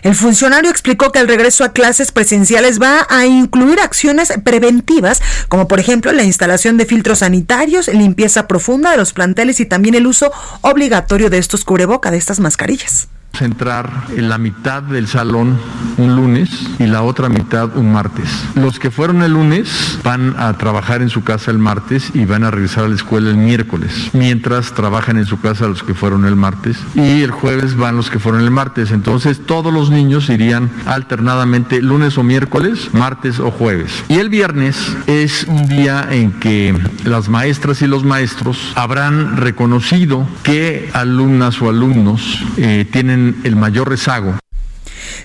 El 0.02 0.14
funcionario 0.14 0.70
explicó 0.70 1.12
que 1.12 1.18
el 1.18 1.28
regreso 1.28 1.64
a 1.64 1.72
clases 1.72 2.12
presenciales 2.12 2.80
va 2.80 3.06
a 3.08 3.26
incluir 3.26 3.80
acciones 3.80 4.32
preventivas, 4.44 5.22
como 5.48 5.68
por 5.68 5.80
ejemplo 5.80 6.12
la 6.12 6.24
instalación 6.24 6.76
de 6.76 6.86
filtros 6.86 7.20
sanitarios, 7.20 7.88
limpieza 7.88 8.48
profunda 8.48 8.90
de 8.90 8.96
los 8.96 9.12
planteles 9.12 9.60
y 9.60 9.66
también 9.66 9.94
el 9.94 10.06
uso 10.06 10.32
obligatorio 10.60 11.30
de 11.30 11.38
estos 11.38 11.64
cubreboca, 11.64 12.10
de 12.10 12.18
estas 12.18 12.40
mascarillas 12.40 13.08
entrar 13.40 14.04
en 14.16 14.28
la 14.28 14.38
mitad 14.38 14.82
del 14.82 15.08
salón 15.08 15.58
un 15.96 16.16
lunes 16.16 16.50
y 16.78 16.86
la 16.86 17.02
otra 17.02 17.28
mitad 17.28 17.76
un 17.76 17.92
martes. 17.92 18.28
Los 18.54 18.78
que 18.78 18.90
fueron 18.90 19.22
el 19.22 19.32
lunes 19.32 19.98
van 20.04 20.34
a 20.38 20.52
trabajar 20.58 21.02
en 21.02 21.08
su 21.08 21.24
casa 21.24 21.50
el 21.50 21.58
martes 21.58 22.10
y 22.14 22.24
van 22.24 22.44
a 22.44 22.50
regresar 22.50 22.84
a 22.84 22.88
la 22.88 22.94
escuela 22.94 23.30
el 23.30 23.36
miércoles, 23.36 24.10
mientras 24.12 24.72
trabajan 24.72 25.18
en 25.18 25.26
su 25.26 25.40
casa 25.40 25.66
los 25.66 25.82
que 25.82 25.94
fueron 25.94 26.24
el 26.24 26.36
martes 26.36 26.76
y 26.94 27.22
el 27.22 27.30
jueves 27.30 27.76
van 27.76 27.96
los 27.96 28.10
que 28.10 28.18
fueron 28.18 28.42
el 28.42 28.50
martes. 28.50 28.90
Entonces 28.90 29.40
todos 29.44 29.72
los 29.72 29.90
niños 29.90 30.28
irían 30.28 30.70
alternadamente 30.86 31.80
lunes 31.82 32.18
o 32.18 32.22
miércoles, 32.22 32.90
martes 32.92 33.38
o 33.38 33.50
jueves. 33.50 34.04
Y 34.08 34.14
el 34.14 34.28
viernes 34.28 34.76
es 35.06 35.44
un 35.44 35.68
día 35.68 36.06
en 36.10 36.32
que 36.32 36.74
las 37.04 37.28
maestras 37.28 37.82
y 37.82 37.86
los 37.86 38.04
maestros 38.04 38.72
habrán 38.74 39.36
reconocido 39.36 40.26
qué 40.42 40.90
alumnas 40.92 41.60
o 41.62 41.68
alumnos 41.68 42.42
eh, 42.56 42.86
tienen 42.90 43.21
el 43.44 43.56
mayor 43.56 43.88
rezago 43.88 44.38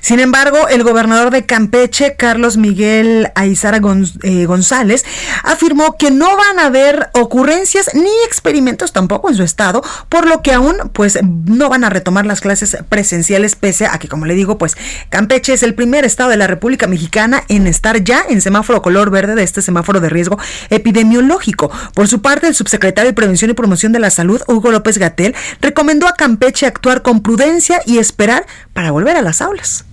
sin 0.01 0.19
embargo, 0.19 0.67
el 0.69 0.83
gobernador 0.83 1.31
de 1.31 1.45
Campeche, 1.45 2.15
Carlos 2.15 2.57
Miguel 2.57 3.31
Aizara 3.35 3.79
eh, 4.23 4.45
González, 4.45 5.05
afirmó 5.43 5.97
que 5.97 6.11
no 6.11 6.35
van 6.37 6.59
a 6.59 6.65
haber 6.65 7.09
ocurrencias 7.13 7.91
ni 7.93 8.09
experimentos 8.25 8.93
tampoco 8.93 9.29
en 9.29 9.35
su 9.35 9.43
estado, 9.43 9.81
por 10.09 10.27
lo 10.27 10.41
que 10.41 10.53
aún 10.53 10.75
pues 10.93 11.19
no 11.23 11.69
van 11.69 11.83
a 11.83 11.89
retomar 11.89 12.25
las 12.25 12.41
clases 12.41 12.77
presenciales 12.89 13.55
pese 13.55 13.85
a 13.85 13.99
que 13.99 14.07
como 14.07 14.25
le 14.25 14.33
digo, 14.33 14.57
pues 14.57 14.77
Campeche 15.09 15.53
es 15.53 15.63
el 15.63 15.75
primer 15.75 16.05
estado 16.05 16.29
de 16.29 16.37
la 16.37 16.47
República 16.47 16.87
Mexicana 16.87 17.43
en 17.49 17.67
estar 17.67 18.03
ya 18.03 18.23
en 18.29 18.41
semáforo 18.41 18.81
color 18.81 19.09
verde 19.09 19.35
de 19.35 19.43
este 19.43 19.61
semáforo 19.61 19.99
de 19.99 20.09
riesgo 20.09 20.39
epidemiológico. 20.69 21.71
Por 21.93 22.07
su 22.07 22.21
parte, 22.21 22.47
el 22.47 22.55
subsecretario 22.55 23.11
de 23.11 23.15
Prevención 23.15 23.51
y 23.51 23.53
Promoción 23.53 23.91
de 23.91 23.99
la 23.99 24.09
Salud, 24.09 24.41
Hugo 24.47 24.71
López 24.71 24.97
Gatel, 24.97 25.35
recomendó 25.61 26.07
a 26.07 26.13
Campeche 26.13 26.65
actuar 26.65 27.01
con 27.01 27.21
prudencia 27.21 27.81
y 27.85 27.97
esperar 27.97 28.45
para 28.73 28.91
volver 28.91 29.17
a 29.17 29.21
las 29.21 29.41
aulas 29.41 29.85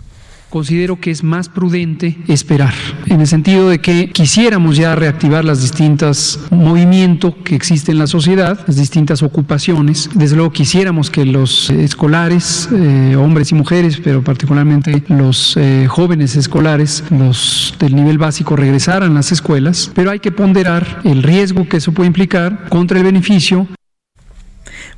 considero 0.54 1.00
que 1.00 1.10
es 1.10 1.24
más 1.24 1.48
prudente 1.48 2.16
esperar, 2.28 2.72
en 3.06 3.20
el 3.20 3.26
sentido 3.26 3.68
de 3.68 3.80
que 3.80 4.10
quisiéramos 4.10 4.76
ya 4.76 4.94
reactivar 4.94 5.44
las 5.44 5.62
distintas 5.62 6.38
movimientos 6.52 7.34
que 7.42 7.56
existen 7.56 7.94
en 7.96 7.98
la 7.98 8.06
sociedad, 8.06 8.60
las 8.68 8.76
distintas 8.76 9.24
ocupaciones. 9.24 10.08
Desde 10.14 10.36
luego 10.36 10.52
quisiéramos 10.52 11.10
que 11.10 11.24
los 11.24 11.70
escolares, 11.70 12.68
eh, 12.72 13.16
hombres 13.16 13.50
y 13.50 13.56
mujeres, 13.56 13.98
pero 13.98 14.22
particularmente 14.22 15.02
los 15.08 15.56
eh, 15.56 15.88
jóvenes 15.88 16.36
escolares, 16.36 17.02
los 17.10 17.74
del 17.80 17.96
nivel 17.96 18.18
básico, 18.18 18.54
regresaran 18.54 19.10
a 19.10 19.14
las 19.14 19.32
escuelas, 19.32 19.90
pero 19.92 20.12
hay 20.12 20.20
que 20.20 20.30
ponderar 20.30 21.00
el 21.02 21.24
riesgo 21.24 21.68
que 21.68 21.78
eso 21.78 21.90
puede 21.90 22.06
implicar 22.06 22.68
contra 22.68 22.96
el 22.98 23.02
beneficio 23.02 23.66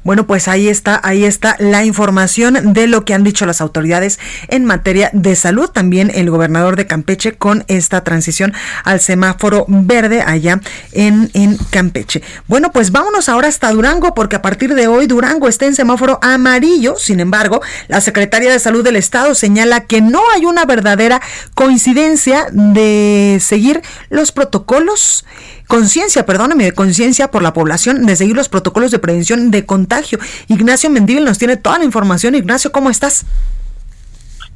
bueno, 0.06 0.24
pues 0.28 0.46
ahí 0.46 0.68
está, 0.68 1.00
ahí 1.02 1.24
está 1.24 1.56
la 1.58 1.84
información 1.84 2.72
de 2.72 2.86
lo 2.86 3.04
que 3.04 3.12
han 3.12 3.24
dicho 3.24 3.44
las 3.44 3.60
autoridades 3.60 4.20
en 4.46 4.64
materia 4.64 5.10
de 5.12 5.34
salud. 5.34 5.68
También 5.68 6.12
el 6.14 6.30
gobernador 6.30 6.76
de 6.76 6.86
Campeche 6.86 7.32
con 7.32 7.64
esta 7.66 8.04
transición 8.04 8.54
al 8.84 9.00
semáforo 9.00 9.64
verde 9.66 10.22
allá 10.22 10.60
en, 10.92 11.28
en 11.34 11.56
Campeche. 11.70 12.22
Bueno, 12.46 12.70
pues 12.70 12.92
vámonos 12.92 13.28
ahora 13.28 13.48
hasta 13.48 13.72
Durango, 13.72 14.14
porque 14.14 14.36
a 14.36 14.42
partir 14.42 14.76
de 14.76 14.86
hoy 14.86 15.08
Durango 15.08 15.48
está 15.48 15.66
en 15.66 15.74
semáforo 15.74 16.20
amarillo. 16.22 16.94
Sin 16.96 17.18
embargo, 17.18 17.60
la 17.88 18.00
Secretaría 18.00 18.52
de 18.52 18.60
Salud 18.60 18.84
del 18.84 18.94
Estado 18.94 19.34
señala 19.34 19.86
que 19.86 20.02
no 20.02 20.22
hay 20.36 20.44
una 20.44 20.66
verdadera 20.66 21.20
coincidencia 21.54 22.46
de 22.52 23.38
seguir 23.40 23.82
los 24.08 24.30
protocolos 24.30 25.24
conciencia, 25.66 26.26
perdóname, 26.26 26.64
de 26.64 26.72
conciencia 26.72 27.30
por 27.30 27.42
la 27.42 27.52
población 27.52 28.06
de 28.06 28.16
seguir 28.16 28.36
los 28.36 28.48
protocolos 28.48 28.90
de 28.90 28.98
prevención 28.98 29.50
de 29.50 29.66
contagio. 29.66 30.18
Ignacio 30.48 30.90
Mendívil 30.90 31.24
nos 31.24 31.38
tiene 31.38 31.56
toda 31.56 31.78
la 31.78 31.84
información. 31.84 32.34
Ignacio, 32.34 32.72
¿cómo 32.72 32.90
estás? 32.90 33.26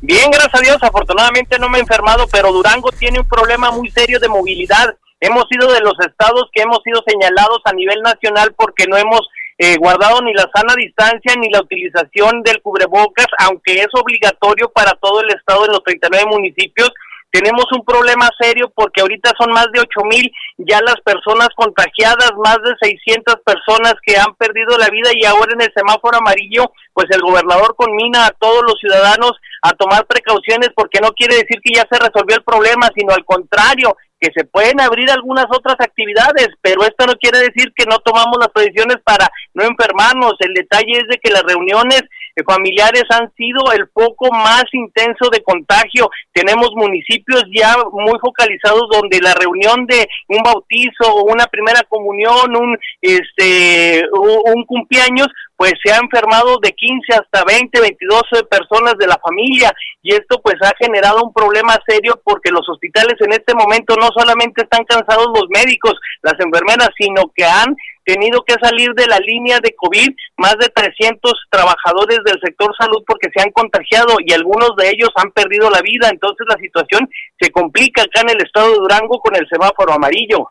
Bien, 0.00 0.30
gracias 0.30 0.54
a 0.54 0.62
Dios. 0.62 0.78
Afortunadamente 0.80 1.58
no 1.58 1.68
me 1.68 1.78
he 1.78 1.82
enfermado, 1.82 2.26
pero 2.32 2.52
Durango 2.52 2.90
tiene 2.92 3.20
un 3.20 3.28
problema 3.28 3.70
muy 3.70 3.90
serio 3.90 4.18
de 4.18 4.28
movilidad. 4.28 4.94
Hemos 5.20 5.44
sido 5.50 5.70
de 5.72 5.80
los 5.80 5.94
estados 6.00 6.48
que 6.52 6.62
hemos 6.62 6.80
sido 6.82 7.02
señalados 7.06 7.60
a 7.64 7.72
nivel 7.72 8.00
nacional 8.00 8.54
porque 8.56 8.86
no 8.88 8.96
hemos 8.96 9.20
eh, 9.58 9.76
guardado 9.76 10.22
ni 10.22 10.32
la 10.32 10.48
sana 10.54 10.74
distancia 10.74 11.34
ni 11.36 11.50
la 11.50 11.60
utilización 11.60 12.42
del 12.42 12.62
cubrebocas, 12.62 13.26
aunque 13.40 13.74
es 13.74 13.88
obligatorio 13.92 14.70
para 14.70 14.92
todo 14.92 15.20
el 15.20 15.28
estado 15.28 15.64
de 15.64 15.72
los 15.72 15.84
39 15.84 16.24
municipios 16.30 16.90
tenemos 17.30 17.66
un 17.72 17.84
problema 17.84 18.28
serio 18.38 18.72
porque 18.74 19.00
ahorita 19.00 19.32
son 19.38 19.52
más 19.52 19.66
de 19.72 19.80
ocho 19.80 20.00
mil 20.04 20.30
ya 20.58 20.80
las 20.80 21.00
personas 21.04 21.48
contagiadas, 21.54 22.32
más 22.44 22.58
de 22.62 22.74
600 22.80 23.36
personas 23.44 23.94
que 24.04 24.16
han 24.16 24.34
perdido 24.34 24.76
la 24.78 24.88
vida 24.88 25.10
y 25.14 25.24
ahora 25.24 25.52
en 25.54 25.62
el 25.62 25.72
semáforo 25.74 26.18
amarillo, 26.18 26.72
pues 26.92 27.06
el 27.10 27.20
gobernador 27.20 27.74
conmina 27.76 28.26
a 28.26 28.30
todos 28.30 28.62
los 28.62 28.74
ciudadanos 28.80 29.32
a 29.62 29.70
tomar 29.72 30.06
precauciones 30.06 30.70
porque 30.74 31.00
no 31.00 31.10
quiere 31.12 31.36
decir 31.36 31.60
que 31.62 31.74
ya 31.74 31.86
se 31.90 31.98
resolvió 31.98 32.36
el 32.36 32.44
problema, 32.44 32.88
sino 32.94 33.14
al 33.14 33.24
contrario, 33.24 33.96
que 34.20 34.30
se 34.34 34.44
pueden 34.44 34.80
abrir 34.80 35.10
algunas 35.10 35.46
otras 35.50 35.76
actividades, 35.80 36.48
pero 36.60 36.82
esto 36.82 37.06
no 37.06 37.14
quiere 37.14 37.38
decir 37.38 37.72
que 37.74 37.86
no 37.86 37.98
tomamos 38.00 38.36
las 38.38 38.48
previsiones 38.48 38.98
para 39.02 39.28
no 39.54 39.64
enfermarnos. 39.64 40.34
El 40.40 40.52
detalle 40.52 40.92
es 40.92 41.08
de 41.08 41.18
que 41.18 41.30
las 41.30 41.42
reuniones 41.42 42.02
familiares 42.44 43.04
han 43.10 43.32
sido 43.34 43.72
el 43.72 43.88
foco 43.92 44.30
más 44.32 44.64
intenso 44.72 45.30
de 45.30 45.42
contagio. 45.42 46.08
Tenemos 46.32 46.70
municipios 46.74 47.44
ya 47.54 47.74
muy 47.92 48.18
focalizados 48.20 48.84
donde 48.90 49.20
la 49.20 49.34
reunión 49.34 49.86
de 49.86 50.08
un 50.28 50.42
bautizo 50.42 51.24
una 51.24 51.46
primera 51.46 51.82
comunión, 51.88 52.56
un 52.56 52.78
este 53.00 54.02
un 54.12 54.64
cumpleaños, 54.64 55.28
pues 55.56 55.74
se 55.84 55.92
ha 55.92 55.98
enfermado 55.98 56.58
de 56.62 56.72
15 56.72 57.12
hasta 57.12 57.44
20, 57.44 57.80
22 57.80 58.22
personas 58.50 58.94
de 58.98 59.06
la 59.06 59.18
familia 59.18 59.72
y 60.02 60.14
esto 60.14 60.40
pues 60.42 60.56
ha 60.62 60.72
generado 60.78 61.22
un 61.22 61.32
problema 61.32 61.76
serio 61.86 62.20
porque 62.24 62.50
los 62.50 62.66
hospitales 62.68 63.14
en 63.20 63.32
este 63.32 63.54
momento 63.54 63.94
no 63.96 64.08
solamente 64.16 64.62
están 64.62 64.84
cansados 64.84 65.26
los 65.34 65.46
médicos, 65.50 65.94
las 66.22 66.34
enfermeras, 66.40 66.88
sino 66.98 67.30
que 67.34 67.44
han 67.44 67.76
tenido 68.10 68.42
que 68.42 68.54
salir 68.60 68.90
de 68.94 69.06
la 69.06 69.18
línea 69.18 69.58
de 69.62 69.74
COVID 69.76 70.10
más 70.36 70.56
de 70.58 70.68
300 70.68 71.32
trabajadores 71.50 72.18
del 72.24 72.40
sector 72.42 72.74
salud 72.78 73.02
porque 73.06 73.28
se 73.34 73.42
han 73.42 73.52
contagiado 73.52 74.16
y 74.18 74.32
algunos 74.32 74.74
de 74.76 74.90
ellos 74.90 75.10
han 75.14 75.30
perdido 75.30 75.70
la 75.70 75.80
vida. 75.80 76.08
Entonces 76.10 76.46
la 76.48 76.56
situación 76.56 77.08
se 77.40 77.50
complica 77.50 78.02
acá 78.02 78.22
en 78.22 78.30
el 78.30 78.42
estado 78.42 78.70
de 78.70 78.78
Durango 78.78 79.20
con 79.20 79.36
el 79.36 79.46
semáforo 79.48 79.92
amarillo. 79.92 80.50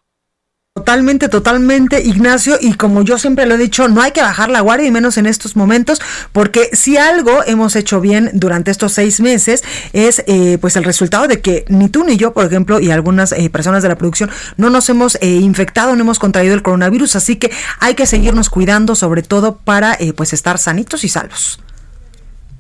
Totalmente, 0.79 1.27
totalmente, 1.27 2.01
Ignacio. 2.01 2.57
Y 2.61 2.73
como 2.73 3.01
yo 3.01 3.17
siempre 3.17 3.45
lo 3.45 3.55
he 3.55 3.57
dicho, 3.57 3.88
no 3.89 4.01
hay 4.01 4.11
que 4.11 4.21
bajar 4.21 4.49
la 4.49 4.61
guardia 4.61 4.88
y 4.88 4.91
menos 4.91 5.17
en 5.17 5.25
estos 5.25 5.55
momentos, 5.55 6.01
porque 6.31 6.69
si 6.73 6.95
algo 6.95 7.43
hemos 7.45 7.75
hecho 7.75 7.99
bien 7.99 8.31
durante 8.33 8.71
estos 8.71 8.93
seis 8.93 9.19
meses 9.19 9.63
es 9.93 10.23
eh, 10.25 10.57
pues 10.61 10.77
el 10.77 10.85
resultado 10.85 11.27
de 11.27 11.41
que 11.41 11.65
ni 11.67 11.89
tú 11.89 12.05
ni 12.05 12.15
yo, 12.17 12.33
por 12.33 12.45
ejemplo, 12.45 12.79
y 12.79 12.91
algunas 12.91 13.33
eh, 13.33 13.49
personas 13.49 13.83
de 13.83 13.89
la 13.89 13.97
producción 13.97 14.29
no 14.55 14.69
nos 14.69 14.89
hemos 14.89 15.15
eh, 15.21 15.27
infectado, 15.27 15.95
no 15.95 16.01
hemos 16.01 16.17
contraído 16.17 16.53
el 16.53 16.61
coronavirus, 16.61 17.17
así 17.17 17.35
que 17.35 17.51
hay 17.81 17.95
que 17.95 18.05
seguirnos 18.05 18.49
cuidando, 18.49 18.95
sobre 18.95 19.21
todo 19.21 19.57
para 19.57 19.97
pues 20.15 20.31
estar 20.33 20.57
sanitos 20.57 21.03
y 21.03 21.09
salvos. 21.09 21.59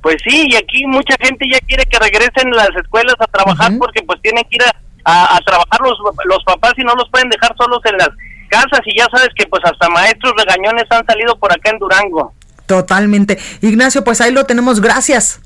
Pues 0.01 0.17
sí, 0.23 0.47
y 0.49 0.55
aquí 0.55 0.85
mucha 0.85 1.15
gente 1.21 1.45
ya 1.49 1.59
quiere 1.59 1.85
que 1.85 1.97
regresen 1.99 2.51
las 2.51 2.69
escuelas 2.75 3.15
a 3.19 3.27
trabajar 3.27 3.71
porque 3.79 4.01
pues 4.03 4.21
tienen 4.21 4.43
que 4.49 4.57
ir 4.57 4.63
a 4.63 4.75
a, 5.09 5.39
trabajar 5.45 5.79
los, 5.81 5.97
los 6.25 6.43
papás 6.43 6.73
y 6.77 6.83
no 6.83 6.93
los 6.95 7.09
pueden 7.09 7.29
dejar 7.29 7.55
solos 7.57 7.79
en 7.85 7.97
las 7.97 8.09
casas 8.49 8.81
y 8.85 8.97
ya 8.97 9.07
sabes 9.11 9.29
que 9.35 9.45
pues 9.47 9.63
hasta 9.63 9.89
maestros 9.89 10.33
regañones 10.37 10.85
han 10.89 11.05
salido 11.05 11.37
por 11.37 11.51
acá 11.51 11.69
en 11.71 11.79
Durango. 11.79 12.33
Totalmente. 12.65 13.39
Ignacio, 13.61 14.03
pues 14.03 14.21
ahí 14.21 14.31
lo 14.31 14.45
tenemos. 14.45 14.79
Gracias. 14.81 15.39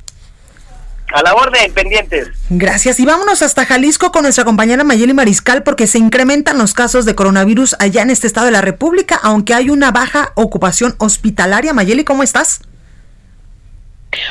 A 1.13 1.22
la 1.22 1.36
orden, 1.36 1.72
pendientes. 1.74 2.29
Gracias. 2.50 3.00
Y 3.00 3.05
vámonos 3.05 3.41
hasta 3.43 3.65
Jalisco 3.65 4.12
con 4.12 4.24
nuestra 4.24 4.46
compañera 4.46 4.84
Mayeli 4.84 5.13
Mariscal 5.13 5.63
porque 5.63 5.86
se 5.86 6.00
incrementan 6.00 6.58
los 6.58 6.74
casos 6.74 7.05
de 7.05 7.13
coronavirus 7.13 7.75
allá 7.79 8.01
en 8.01 8.10
este 8.10 8.25
estado 8.25 8.48
de 8.48 8.51
la 8.51 8.62
República, 8.62 9.20
aunque 9.22 9.53
hay 9.53 9.70
una 9.70 9.91
baja 9.91 10.32
ocupación 10.36 10.96
hospitalaria. 10.98 11.74
Mayeli, 11.74 12.03
¿cómo 12.03 12.24
estás? 12.24 12.62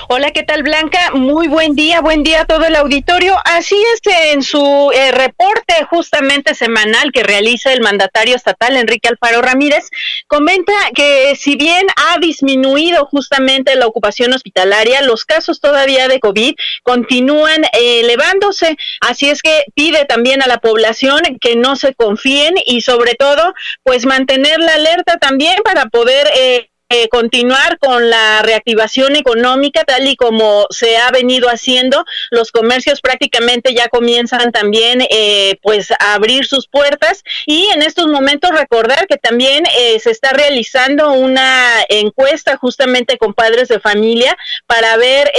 Hola, 0.09 0.31
¿qué 0.31 0.43
tal 0.43 0.63
Blanca? 0.63 1.11
Muy 1.15 1.49
buen 1.49 1.75
día, 1.75 2.01
buen 2.01 2.23
día 2.23 2.43
a 2.43 2.45
todo 2.45 2.65
el 2.65 2.77
auditorio. 2.77 3.37
Así 3.45 3.77
es, 3.95 4.01
en 4.33 4.43
su 4.43 4.91
eh, 4.95 5.13
reporte 5.13 5.85
justamente 5.91 6.55
semanal 6.55 7.13
que 7.13 7.23
realiza 7.23 7.73
el 7.73 7.81
mandatario 7.81 8.37
estatal 8.37 8.77
Enrique 8.77 9.09
Alfaro 9.09 9.43
Ramírez, 9.43 9.91
comenta 10.27 10.73
que 10.95 11.35
si 11.37 11.57
bien 11.57 11.87
ha 11.97 12.19
disminuido 12.19 13.07
justamente 13.07 13.75
la 13.75 13.87
ocupación 13.87 14.33
hospitalaria, 14.33 15.03
los 15.03 15.25
casos 15.25 15.61
todavía 15.61 16.09
de 16.09 16.21
COVID 16.21 16.55
continúan 16.83 17.65
eh, 17.65 18.01
elevándose. 18.01 18.77
Así 19.01 19.29
es 19.31 19.43
que 19.43 19.65
pide 19.75 20.05
también 20.05 20.43
a 20.43 20.47
la 20.47 20.59
población 20.59 21.21
que 21.41 21.57
no 21.57 21.77
se 21.77 21.95
confíen 21.95 22.55
y 22.67 22.83
sobre 22.83 23.15
todo, 23.15 23.55
pues 23.83 24.07
mantener 24.07 24.61
la 24.61 24.75
alerta 24.75 25.19
también 25.19 25.57
para 25.65 25.87
poder... 25.87 26.29
Eh, 26.37 26.69
eh, 26.93 27.09
continuar 27.09 27.79
con 27.79 28.11
la 28.11 28.43
reactivación 28.43 29.17
económica 29.17 29.85
tal 29.85 30.07
y 30.07 30.15
como 30.15 30.67
se 30.71 30.99
ha 30.99 31.11
venido 31.11 31.49
haciendo. 31.49 32.05
Los 32.31 32.53
comercios 32.53 33.01
prácticamente 33.01 33.75
ya 33.75 33.89
comienzan 33.89 34.53
también 34.53 35.03
eh, 35.11 35.59
pues 35.63 35.91
a 35.91 36.15
abrir 36.15 36.45
sus 36.45 36.69
puertas 36.69 37.25
y 37.47 37.67
en 37.75 37.83
estos 37.83 38.09
momentos 38.09 38.51
recordar 38.51 39.07
que 39.07 39.17
también 39.17 39.65
eh, 39.79 39.99
se 40.01 40.11
está 40.11 40.33
realizando 40.33 41.13
una 41.13 41.83
encuesta 41.89 42.59
justamente 42.59 43.17
con 43.17 43.33
padres 43.33 43.69
de 43.69 43.81
familia 43.81 44.37
para 44.67 44.97
ver 44.97 45.31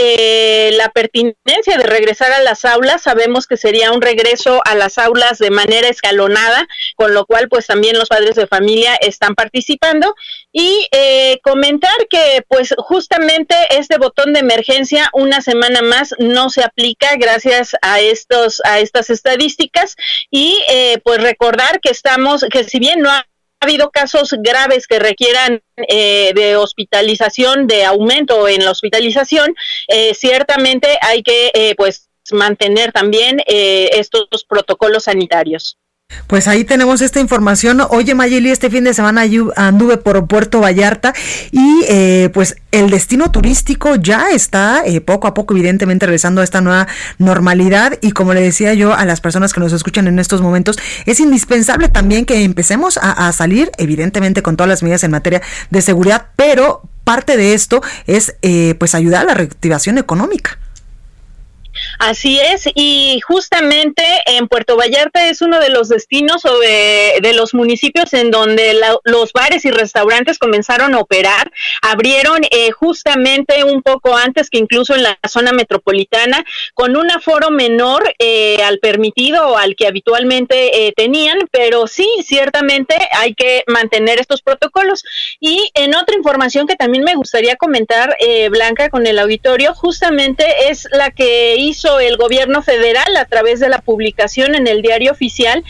la 0.73 0.89
pertinencia 0.89 1.77
de 1.77 1.83
regresar 1.83 2.31
a 2.31 2.41
las 2.41 2.65
aulas. 2.65 3.03
Sabemos 3.03 3.45
que 3.45 3.57
sería 3.57 3.91
un 3.91 4.01
regreso 4.01 4.61
a 4.65 4.75
las 4.75 4.97
aulas 4.97 5.37
de 5.37 5.51
manera 5.51 5.87
escalonada, 5.87 6.67
con 6.95 7.13
lo 7.13 7.25
cual 7.25 7.47
pues 7.47 7.67
también 7.67 7.97
los 7.97 8.09
padres 8.09 8.35
de 8.35 8.47
familia 8.47 8.95
están 8.95 9.35
participando 9.35 10.15
y 10.51 10.87
eh, 10.91 11.39
comentar 11.43 12.07
que 12.09 12.43
pues 12.47 12.73
justamente 12.77 13.53
este 13.69 13.97
botón 13.97 14.33
de 14.33 14.39
emergencia 14.39 15.09
una 15.13 15.41
semana 15.41 15.81
más 15.81 16.15
no 16.17 16.49
se 16.49 16.63
aplica 16.63 17.15
gracias 17.17 17.75
a 17.81 17.99
estos 17.99 18.61
a 18.63 18.79
estas 18.79 19.09
estadísticas 19.09 19.95
y 20.31 20.57
eh, 20.69 20.99
pues 21.03 21.21
recordar 21.21 21.81
que 21.81 21.91
estamos 21.91 22.45
que 22.49 22.63
si 22.63 22.79
bien 22.79 23.01
no 23.01 23.11
ha 23.11 23.25
habido 23.59 23.91
casos 23.91 24.33
graves 24.39 24.87
que 24.87 24.99
requieran 24.99 25.61
eh, 25.87 26.31
de 26.33 26.55
hospitalización, 26.55 27.67
de 27.67 27.85
aumento 27.85 28.47
en 28.47 28.65
la 28.65 28.71
hospitalización, 28.71 29.55
ciertamente 30.13 30.97
hay 31.01 31.23
que 31.23 31.73
pues 31.77 32.09
mantener 32.31 32.91
también 32.91 33.41
estos 33.47 34.43
protocolos 34.49 35.05
sanitarios. 35.05 35.77
Pues 36.27 36.47
ahí 36.47 36.63
tenemos 36.63 37.01
esta 37.01 37.19
información. 37.19 37.81
Oye, 37.89 38.15
Mayeli, 38.15 38.49
este 38.49 38.69
fin 38.69 38.83
de 38.83 38.93
semana 38.93 39.23
anduve 39.55 39.97
por 39.97 40.27
Puerto 40.27 40.61
Vallarta 40.61 41.13
y 41.51 41.83
eh, 41.87 42.29
pues 42.33 42.55
el 42.71 42.89
destino 42.89 43.29
turístico 43.31 43.95
ya 43.95 44.31
está 44.31 44.81
eh, 44.85 44.99
poco 45.01 45.27
a 45.27 45.33
poco, 45.33 45.53
evidentemente, 45.53 46.05
regresando 46.05 46.41
a 46.41 46.43
esta 46.43 46.61
nueva 46.61 46.87
normalidad. 47.19 47.97
Y 48.01 48.11
como 48.11 48.33
le 48.33 48.41
decía 48.41 48.73
yo 48.73 48.93
a 48.93 49.05
las 49.05 49.21
personas 49.21 49.53
que 49.53 49.59
nos 49.59 49.73
escuchan 49.73 50.07
en 50.07 50.19
estos 50.19 50.41
momentos, 50.41 50.77
es 51.05 51.19
indispensable 51.19 51.89
también 51.89 52.25
que 52.25 52.43
empecemos 52.43 52.97
a, 53.01 53.31
salir, 53.31 53.71
evidentemente, 53.77 54.41
con 54.41 54.57
todas 54.57 54.69
las 54.69 54.83
medidas 54.83 55.03
en 55.03 55.11
materia 55.11 55.41
de 55.69 55.81
seguridad, 55.81 56.27
pero 56.35 56.81
parte 57.03 57.37
de 57.37 57.53
esto 57.53 57.81
es 58.07 58.35
eh, 58.41 58.75
pues 58.79 58.95
ayudar 58.95 59.23
a 59.23 59.25
la 59.25 59.33
reactivación 59.33 59.97
económica. 59.97 60.57
Así 61.99 62.39
es, 62.39 62.67
y 62.73 63.19
justamente 63.25 64.03
en 64.25 64.47
Puerto 64.47 64.75
Vallarta 64.75 65.27
es 65.29 65.41
uno 65.41 65.59
de 65.59 65.69
los 65.69 65.89
destinos 65.89 66.43
o 66.45 66.59
de, 66.59 67.33
los 67.33 67.53
municipios 67.53 68.13
en 68.13 68.29
donde 68.29 68.79
los 69.05 69.33
bares 69.33 69.65
y 69.65 69.71
restaurantes 69.71 70.37
comenzaron 70.37 70.93
a 70.93 70.99
operar. 70.99 71.51
Abrieron 71.81 72.41
eh, 72.51 72.71
justamente 72.71 73.63
un 73.63 73.81
poco 73.81 74.15
antes 74.15 74.49
que 74.49 74.59
incluso 74.59 74.93
en 74.93 75.03
la 75.03 75.17
zona 75.27 75.51
metropolitana, 75.51 76.43
con 76.73 76.95
un 76.95 77.09
aforo 77.09 77.49
menor 77.49 78.03
eh, 78.19 78.61
al 78.63 78.79
permitido 78.79 79.49
o 79.49 79.57
al 79.57 79.75
que 79.75 79.87
habitualmente 79.87 80.87
eh, 80.87 80.93
tenían, 80.95 81.39
pero 81.51 81.87
sí, 81.87 82.07
ciertamente 82.23 82.95
hay 83.13 83.33
que 83.33 83.63
mantener 83.67 84.19
estos 84.19 84.41
protocolos. 84.41 85.03
Y 85.39 85.71
en 85.73 85.95
otra 85.95 86.15
información 86.15 86.67
que 86.67 86.75
también 86.75 87.03
me 87.03 87.15
gustaría 87.15 87.55
comentar, 87.55 88.15
Blanca, 88.49 88.89
con 88.89 89.05
el 89.07 89.19
auditorio, 89.19 89.73
justamente 89.73 90.45
es 90.69 90.87
la 90.91 91.11
que 91.11 91.55
hizo 91.57 91.82
el 91.99 92.17
gobierno 92.17 92.61
federal 92.61 93.15
a 93.17 93.25
través 93.25 93.59
de 93.59 93.69
la 93.69 93.79
publicación 93.79 94.55
en 94.55 94.67
el 94.67 94.81
diario 94.81 95.11
oficial 95.11 95.63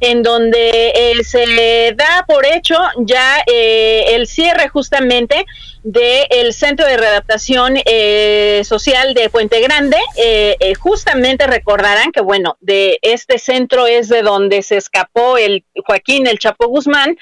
en 0.00 0.22
donde 0.22 0.92
eh, 0.94 1.24
se 1.24 1.94
da 1.96 2.24
por 2.26 2.46
hecho 2.46 2.76
ya 2.98 3.42
eh, 3.46 4.14
el 4.14 4.26
cierre 4.26 4.68
justamente 4.68 5.44
del 5.82 6.52
Centro 6.52 6.86
de 6.86 6.96
Readaptación 6.96 7.74
eh, 7.84 8.62
Social 8.64 9.14
de 9.14 9.30
Puente 9.30 9.60
Grande. 9.60 9.96
Eh, 10.16 10.56
eh, 10.60 10.74
justamente 10.74 11.46
recordarán 11.46 12.12
que, 12.12 12.20
bueno, 12.20 12.56
de 12.60 12.98
este 13.02 13.38
centro 13.38 13.86
es 13.86 14.08
de 14.08 14.22
donde 14.22 14.62
se 14.62 14.76
escapó 14.76 15.38
el 15.38 15.64
Joaquín 15.86 16.26
El 16.26 16.38
Chapo 16.38 16.68
Guzmán, 16.68 17.16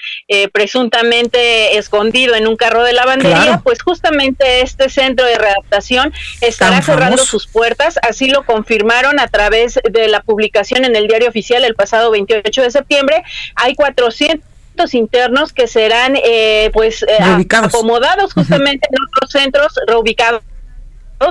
presuntamente 0.53 1.77
escondido 1.79 2.35
en 2.35 2.47
un 2.47 2.57
carro 2.57 2.83
de 2.83 2.93
lavandería. 2.93 3.61
Pues 3.63 3.83
justamente 3.83 4.63
este 4.63 4.89
centro 4.89 5.27
de 5.27 5.39
readaptación 5.39 6.13
estará 6.41 6.83
cerrando 6.83 7.19
sus 7.19 7.47
puertas. 7.47 7.99
Así 8.03 8.29
lo 8.29 8.45
confirmaron 8.45 9.21
a 9.21 9.29
través 9.29 9.79
de 9.91 10.09
la 10.09 10.23
publicación 10.23 10.85
en 10.85 10.97
el 10.97 11.07
diario 11.07 11.29
oficial 11.29 11.65
el 11.65 11.75
pasado 11.75 12.11
28 12.11 12.63
de 12.63 12.71
septiembre. 12.71 13.23
Hay 13.55 13.75
400 13.75 14.56
internos 14.95 15.53
que 15.53 15.67
serán 15.67 16.17
eh, 16.17 16.71
pues 16.73 17.03
eh, 17.03 17.47
acomodados 17.51 18.33
justamente 18.33 18.89
en 18.91 18.97
otros 19.09 19.31
centros 19.31 19.73
reubicados, 19.87 20.43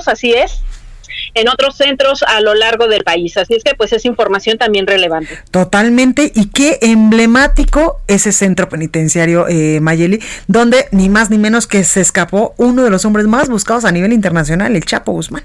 así 0.08 0.34
es 0.34 0.62
en 1.34 1.50
otros 1.50 1.76
centros 1.76 2.24
a 2.24 2.42
lo 2.42 2.56
largo 2.56 2.88
del 2.88 3.04
país. 3.04 3.38
Así 3.38 3.54
es 3.54 3.64
que 3.64 3.76
pues 3.76 3.94
es 3.94 4.06
información 4.06 4.58
también 4.58 4.88
relevante. 4.88 5.38
Totalmente. 5.52 6.32
Y 6.34 6.50
qué 6.50 6.80
emblemático 6.82 8.02
ese 8.08 8.32
centro 8.32 8.70
penitenciario, 8.70 9.48
eh, 9.48 9.80
Mayeli, 9.82 10.22
donde 10.48 10.88
ni 10.92 11.10
más 11.10 11.30
ni 11.30 11.38
menos 11.38 11.68
que 11.68 11.84
se 11.84 12.02
escapó 12.02 12.54
uno 12.58 12.84
de 12.84 12.90
los 12.90 13.06
hombres 13.06 13.28
más 13.28 13.50
buscados 13.50 13.86
a 13.86 13.92
nivel 13.92 14.14
internacional, 14.14 14.76
el 14.76 14.86
Chapo 14.86 15.12
Guzmán. 15.12 15.44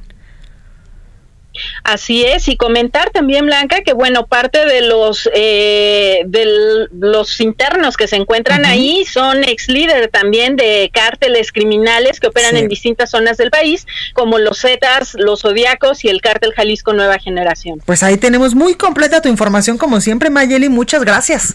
Así 1.83 2.25
es, 2.25 2.49
y 2.49 2.57
comentar 2.57 3.11
también, 3.11 3.47
Blanca, 3.47 3.83
que 3.83 3.93
bueno, 3.93 4.27
parte 4.27 4.65
de 4.65 4.83
los 4.83 5.29
eh, 5.35 6.23
de 6.27 6.89
los 6.93 7.41
internos 7.41 7.97
que 7.97 8.07
se 8.07 8.17
encuentran 8.17 8.65
ahí 8.65 9.05
son 9.05 9.43
ex 9.45 9.69
líder 9.69 10.09
también 10.09 10.57
de 10.57 10.91
cárteles 10.93 11.53
criminales 11.53 12.21
que 12.21 12.29
operan 12.29 12.57
en 12.57 12.69
distintas 12.69 13.11
zonas 13.11 13.37
del 13.37 13.51
país, 13.51 13.87
como 14.15 14.39
los 14.39 14.61
Zetas, 14.61 15.15
los 15.15 15.43
Zodiacos 15.43 16.05
y 16.05 16.09
el 16.09 16.21
cártel 16.21 16.53
Jalisco 16.53 16.93
Nueva 16.93 17.19
Generación. 17.19 17.81
Pues 17.85 18.03
ahí 18.03 18.17
tenemos 18.17 18.55
muy 18.55 18.75
completa 18.75 19.21
tu 19.21 19.29
información, 19.29 19.79
como 19.79 20.01
siempre, 20.01 20.31
Mayeli, 20.31 20.69
muchas 20.69 21.03
gracias. 21.03 21.55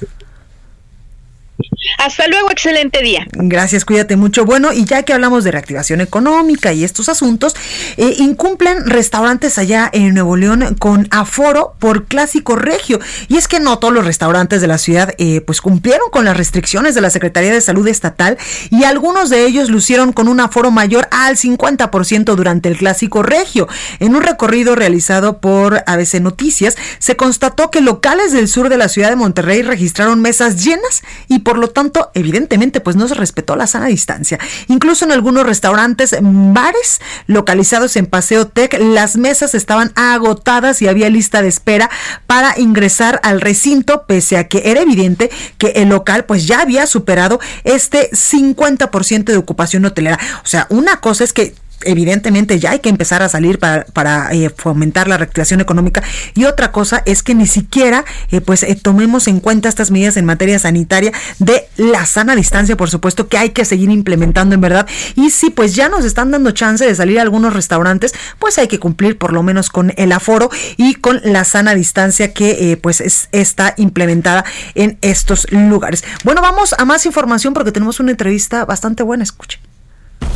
Hasta 1.98 2.28
luego, 2.28 2.52
excelente 2.52 3.02
día. 3.02 3.28
Gracias, 3.34 3.86
cuídate 3.86 4.16
mucho. 4.16 4.46
Bueno, 4.46 4.74
y 4.74 4.86
ya 4.86 5.04
que 5.04 5.14
hablamos 5.14 5.44
de 5.44 5.52
reactivación 5.52 6.02
económica 6.02 6.74
y 6.74 6.84
estos 6.84 7.10
asuntos, 7.10 7.56
eh, 7.98 8.16
incumplen 8.18 8.86
restaurantes 8.86 9.58
allá 9.58 9.90
en 9.92 10.14
Nuevo 10.14 10.36
León 10.36 10.76
con 10.80 11.08
aforo 11.12 11.76
por 11.80 12.06
clásico 12.06 12.56
regio. 12.56 13.00
Y 13.28 13.38
es 13.38 13.48
que 13.48 13.60
no 13.60 13.80
todos 13.80 13.94
los 13.94 14.06
restaurantes 14.06 14.62
de 14.62 14.68
la 14.68 14.78
ciudad 14.78 15.14
eh, 15.18 15.42
pues 15.42 15.62
cumplieron 15.62 16.10
con 16.12 16.26
las 16.26 16.38
restricciones 16.38 16.96
de 16.96 17.02
la 17.02 17.10
Secretaría 17.10 17.54
de 17.54 17.62
Salud 17.62 17.88
Estatal 17.88 18.38
y 18.70 18.84
algunos 18.84 19.30
de 19.30 19.46
ellos 19.46 19.70
lucieron 19.70 20.14
con 20.14 20.28
un 20.28 20.40
aforo 20.40 20.72
mayor 20.72 21.08
al 21.12 21.38
50% 21.38 22.36
durante 22.36 22.70
el 22.70 22.78
clásico 22.78 23.24
regio. 23.24 23.68
En 24.00 24.16
un 24.16 24.24
recorrido 24.24 24.76
realizado 24.76 25.40
por 25.40 25.84
ABC 25.88 26.16
Noticias, 26.22 26.76
se 27.00 27.16
constató 27.16 27.72
que 27.72 27.82
locales 27.82 28.32
del 28.32 28.48
sur 28.48 28.70
de 28.70 28.78
la 28.78 28.90
ciudad 28.90 29.10
de 29.10 29.16
Monterrey 29.16 29.62
registraron 29.62 30.22
mesas 30.22 30.64
llenas 30.64 31.04
y 31.28 31.40
por 31.40 31.58
lo 31.58 31.70
tanto, 31.76 32.10
evidentemente, 32.16 32.82
pues 32.82 32.96
no 32.96 33.08
se 33.08 33.14
respetó 33.14 33.56
la 33.56 33.68
sana 33.68 33.86
distancia. 33.86 34.40
Incluso 34.68 35.06
en 35.06 35.12
algunos 35.12 35.46
restaurantes, 35.46 36.16
bares 36.22 37.02
localizados 37.28 37.96
en 37.98 38.08
Paseo 38.08 38.48
Tech, 38.48 38.80
las 38.80 39.18
mesas 39.18 39.54
estaban 39.54 39.92
agotadas 39.96 40.82
y 40.82 40.88
había 40.88 41.12
lista 41.12 41.44
de 41.44 41.50
espera 41.50 41.92
para 42.26 42.58
ingresar 42.58 43.20
al 43.22 43.42
recinto, 43.42 44.06
pese 44.08 44.38
a 44.38 44.48
que 44.48 44.64
era 44.66 44.82
evidente 44.82 45.30
que 45.60 45.68
el 45.76 45.90
local 45.90 46.26
pues 46.26 46.48
ya 46.48 46.62
había 46.62 46.88
superado 46.88 47.40
este 47.66 48.10
50% 48.10 49.26
de 49.26 49.38
ocupación 49.38 49.86
hotelera. 49.86 50.18
O 50.44 50.48
sea, 50.48 50.66
una 50.70 51.02
cosa 51.02 51.26
es 51.26 51.34
que 51.34 51.54
evidentemente 51.86 52.60
ya 52.60 52.72
hay 52.72 52.80
que 52.80 52.90
empezar 52.90 53.22
a 53.22 53.30
salir 53.30 53.60
para, 53.60 54.32
eh, 54.32 54.50
fomentar 54.56 55.08
la 55.08 55.18
reactivación 55.18 55.62
económica. 55.62 56.04
Y 56.34 56.46
otra 56.46 56.72
cosa 56.72 57.04
es 57.06 57.24
que 57.24 57.36
ni 57.36 57.48
siquiera 57.48 58.06
eh, 58.32 58.42
pues 58.42 58.64
eh, 58.64 58.76
tomemos 58.76 59.28
en 59.28 59.40
cuenta 59.40 59.70
estas 59.70 59.92
medidas 59.92 60.18
en 60.18 60.26
materia 60.26 60.60
sanitaria 60.60 61.12
de 61.40 61.68
la 61.78 62.06
sana 62.06 62.36
distancia 62.36 62.76
por 62.76 62.90
supuesto 62.90 63.28
que 63.28 63.38
hay 63.38 63.50
que 63.50 63.66
seguir 63.66 63.90
implementando 63.90 64.56
en 64.56 64.62
verdad. 64.62 64.88
Y 65.16 65.30
si 65.30 65.50
pues 65.50 65.76
ya 65.76 65.90
nos 65.90 66.06
están 66.06 66.32
dando 66.32 66.52
chance 66.52 66.86
de 66.86 66.96
salir 66.96 67.20
a 67.20 67.22
algunos 67.22 67.54
restaurantes 67.54 68.14
pues 68.40 68.58
hay 68.58 68.68
que 68.68 68.80
cumplir 68.80 69.18
por 69.18 69.34
lo 69.34 69.44
menos 69.44 69.70
con 69.70 69.94
el 69.98 70.12
aforo 70.12 70.50
y 70.78 70.96
con 70.96 71.22
la 71.24 71.44
sana 71.44 71.76
distancia 71.76 72.34
que 72.34 72.78
pues 72.82 73.28
está 73.32 73.74
implementada 73.78 74.46
en 74.74 74.98
estos 75.02 75.52
lugares. 75.52 76.04
Bueno 76.24 76.42
vamos 76.42 76.74
a 76.78 76.86
más 76.86 77.06
información 77.06 77.54
porque 77.54 77.72
tenemos 77.72 78.00
una 78.00 78.12
entrevista 78.12 78.66
bastante 78.66 79.04
buena 79.04 79.24
escuche 79.24 79.60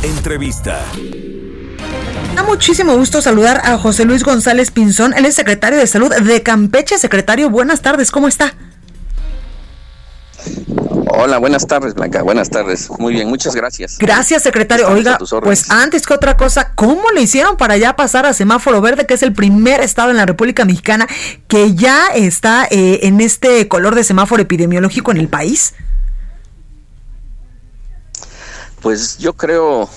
Entrevista. 0.02 0.80
Da 2.34 2.42
muchísimo 2.42 2.96
gusto 2.96 3.20
saludar 3.20 3.60
a 3.64 3.76
José 3.78 4.04
Luis 4.04 4.24
González 4.24 4.70
Pinzón, 4.70 5.14
él 5.14 5.26
es 5.26 5.34
secretario 5.34 5.78
de 5.78 5.86
Salud 5.86 6.14
de 6.14 6.42
Campeche. 6.42 6.98
Secretario, 6.98 7.50
buenas 7.50 7.82
tardes, 7.82 8.10
¿cómo 8.10 8.28
está? 8.28 8.54
Hola, 11.12 11.38
buenas 11.38 11.66
tardes, 11.66 11.94
Blanca. 11.94 12.22
Buenas 12.22 12.50
tardes. 12.50 12.88
Muy 12.98 13.14
bien, 13.14 13.28
muchas 13.28 13.54
gracias. 13.54 13.98
Gracias, 13.98 14.42
secretario. 14.42 14.88
Oiga, 14.88 15.18
pues 15.42 15.70
antes 15.70 16.06
que 16.06 16.14
otra 16.14 16.36
cosa, 16.36 16.72
¿cómo 16.74 17.02
le 17.14 17.22
hicieron 17.22 17.56
para 17.56 17.76
ya 17.76 17.96
pasar 17.96 18.26
a 18.26 18.32
semáforo 18.32 18.80
verde, 18.80 19.06
que 19.06 19.14
es 19.14 19.22
el 19.22 19.32
primer 19.32 19.80
estado 19.80 20.10
en 20.10 20.16
la 20.16 20.24
República 20.24 20.64
Mexicana 20.64 21.08
que 21.48 21.74
ya 21.74 22.06
está 22.14 22.66
eh, 22.70 23.00
en 23.02 23.20
este 23.20 23.66
color 23.68 23.96
de 23.96 24.04
semáforo 24.04 24.40
epidemiológico 24.40 25.10
en 25.10 25.16
el 25.16 25.28
país? 25.28 25.74
Pues 28.80 29.18
yo 29.18 29.34
creo, 29.34 29.88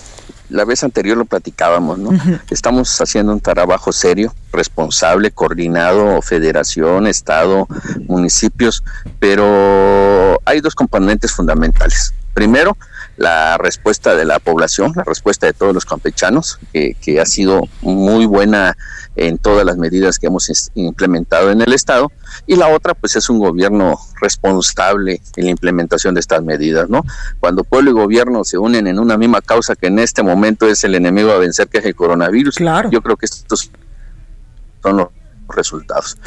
la 0.50 0.65
vez 0.65 0.84
anterior 0.84 1.17
lo 1.17 1.26
platicábamos, 1.26 1.98
¿no? 1.98 2.12
Estamos 2.50 3.00
haciendo 3.00 3.32
un 3.32 3.39
trabajo 3.39 3.91
serio, 3.91 4.34
responsable, 4.52 5.32
coordinado, 5.32 6.22
federación, 6.22 7.08
estado, 7.08 7.67
municipios, 8.08 8.84
pero 9.19 10.39
hay 10.46 10.62
dos 10.62 10.76
componentes 10.76 11.32
fundamentales. 11.32 12.13
Primero, 12.34 12.78
la 13.17 13.58
respuesta 13.58 14.15
de 14.15 14.26
la 14.26 14.39
población, 14.39 14.93
la 14.95 15.04
respuesta 15.04 15.45
de 15.45 15.54
todos 15.54 15.73
los 15.73 15.86
campechanos, 15.86 16.60
que, 16.71 16.95
que 17.02 17.19
ha 17.19 17.26
sido 17.26 17.67
muy 17.82 18.26
buena 18.26 18.76
en 19.15 19.38
todas 19.38 19.65
las 19.65 19.78
medidas 19.78 20.17
que 20.17 20.28
hemos 20.28 20.71
implementado 20.76 21.52
en 21.52 21.62
el 21.62 21.73
Estado, 21.73 22.12
y 22.47 22.56
la 22.56 22.69
otra 22.69 22.93
pues 22.93 23.15
es 23.15 23.30
un 23.30 23.39
gobierno 23.39 23.99
responsable 24.19 25.21
en 25.36 25.45
la 25.45 25.52
implementación 25.52 26.15
de 26.15 26.21
estas 26.21 26.43
medidas, 26.43 26.89
¿no? 26.89 27.04
Cuando 27.39 27.63
pueblo 27.63 27.91
y 27.91 27.93
gobierno 27.93 28.43
se 28.43 28.58
unen 28.58 28.88
en 28.88 28.99
una 28.99 29.17
misma 29.17 29.41
causa 29.41 29.76
que 29.76 29.88
en 29.88 29.99
este 29.99 30.23
momento 30.23 30.67
es 30.67 30.84
el 30.84 30.95
enemigo 30.95 31.32
a 31.32 31.38
vencer 31.38 31.67
que 31.67 31.78
es 31.78 31.86
el 31.86 31.95
coronavirus, 31.95 32.56
claro. 32.56 32.89
yo 32.89 33.02
creo 33.02 33.17
que 33.17 33.26
estos 33.26 33.69
son 34.82 34.97
los 34.97 35.08
resultados. 35.49 36.17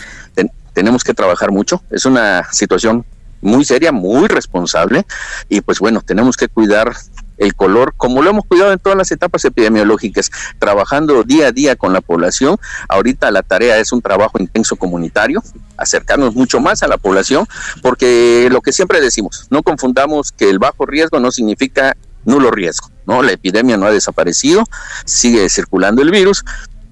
tenemos 0.73 1.03
que 1.03 1.15
trabajar 1.15 1.51
mucho, 1.51 1.83
es 1.91 2.05
una 2.05 2.45
situación 2.53 3.05
muy 3.47 3.65
seria, 3.65 3.93
muy 3.93 4.29
responsable 4.29 5.07
y 5.49 5.61
pues 5.61 5.79
bueno, 5.79 6.03
tenemos 6.03 6.37
que 6.37 6.49
cuidar 6.49 6.93
el 7.39 7.55
color, 7.55 7.95
como 7.97 8.23
lo 8.23 8.31
hemos 8.31 8.47
cuidado 8.47 8.73
en 8.73 8.79
todas 8.79 8.97
las 8.97 9.11
etapas 9.11 9.45
epidemiológicas, 9.45 10.31
trabajando 10.59 11.23
día 11.23 11.49
a 11.49 11.53
día 11.53 11.77
con 11.77 11.93
la 11.93 12.01
población. 12.01 12.57
Ahorita 12.89 13.31
la 13.31 13.43
tarea 13.43 13.79
es 13.79 13.93
un 13.93 14.01
trabajo 14.01 14.39
intenso 14.39 14.77
comunitario, 14.77 15.43
acercarnos 15.77 16.35
mucho 16.35 16.61
más 16.61 16.83
a 16.83 16.89
la 16.89 16.97
población, 16.97 17.47
porque 17.83 18.49
lo 18.51 18.61
que 18.63 18.73
siempre 18.73 19.01
decimos, 19.01 19.47
no 19.51 19.63
confundamos 19.63 20.33
que 20.33 20.49
el 20.49 20.59
bajo 20.59 20.87
riesgo 20.87 21.21
no 21.21 21.31
significa 21.31 21.97
nulo 22.25 22.51
riesgo, 22.51 22.91
¿no? 23.07 23.23
La 23.23 23.33
epidemia 23.33 23.77
no 23.77 23.87
ha 23.87 23.91
desaparecido, 23.91 24.65
sigue 25.05 25.49
circulando 25.49 26.03
el 26.03 26.11
virus, 26.11 26.45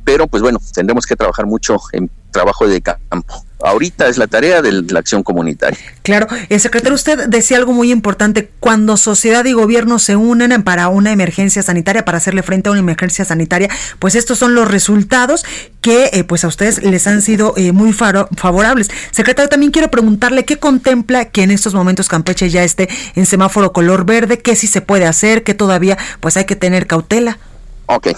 pero 0.05 0.27
pues 0.27 0.43
bueno, 0.43 0.61
tendremos 0.73 1.07
que 1.07 1.17
trabajar 1.17 1.47
mucho 1.47 1.79
en 1.93 2.11
trabajo 2.31 2.69
de 2.69 2.83
campo. 2.83 3.45
Ahorita 3.65 4.09
es 4.09 4.19
la 4.19 4.27
tarea 4.27 4.61
de 4.61 4.73
la 4.73 4.99
acción 4.99 5.23
comunitaria. 5.23 5.79
Claro, 6.03 6.27
el 6.31 6.47
eh, 6.51 6.59
secretario, 6.59 6.95
usted 6.95 7.29
decía 7.29 7.57
algo 7.57 7.73
muy 7.73 7.91
importante, 7.91 8.51
cuando 8.61 8.99
sociedad 8.99 9.43
y 9.47 9.55
gobierno 9.55 9.99
se 9.99 10.17
unen 10.17 10.63
para 10.63 10.89
una 10.89 11.13
emergencia 11.13 11.63
sanitaria, 11.63 12.05
para 12.05 12.19
hacerle 12.19 12.43
frente 12.43 12.69
a 12.69 12.73
una 12.73 12.81
emergencia 12.81 13.25
sanitaria, 13.25 13.71
pues 13.99 14.17
estos 14.17 14.39
son 14.39 14.55
los 14.55 14.71
resultados 14.71 15.47
que 15.81 16.11
eh, 16.13 16.25
pues 16.25 16.45
a 16.45 16.49
ustedes 16.49 16.83
les 16.83 17.07
han 17.07 17.23
sido 17.23 17.55
eh, 17.57 17.73
muy 17.73 17.95
favorables. 17.95 18.91
Secretario, 19.11 19.49
también 19.49 19.73
quiero 19.73 19.91
preguntarle 19.91 20.45
qué 20.45 20.59
contempla 20.59 21.25
que 21.25 21.43
en 21.43 21.51
estos 21.51 21.73
momentos 21.73 22.11
Campeche 22.11 22.51
ya 22.51 22.65
esté 22.65 22.91
en 23.15 23.25
semáforo 23.25 23.73
color 23.73 24.05
verde, 24.05 24.41
qué 24.41 24.57
sí 24.57 24.67
se 24.67 24.83
puede 24.83 25.07
hacer, 25.07 25.43
qué 25.43 25.55
todavía 25.55 25.97
pues 26.21 26.37
hay 26.37 26.45
que 26.45 26.55
tener 26.55 26.87
cautela. 26.87 27.39
Ok. 27.87 28.09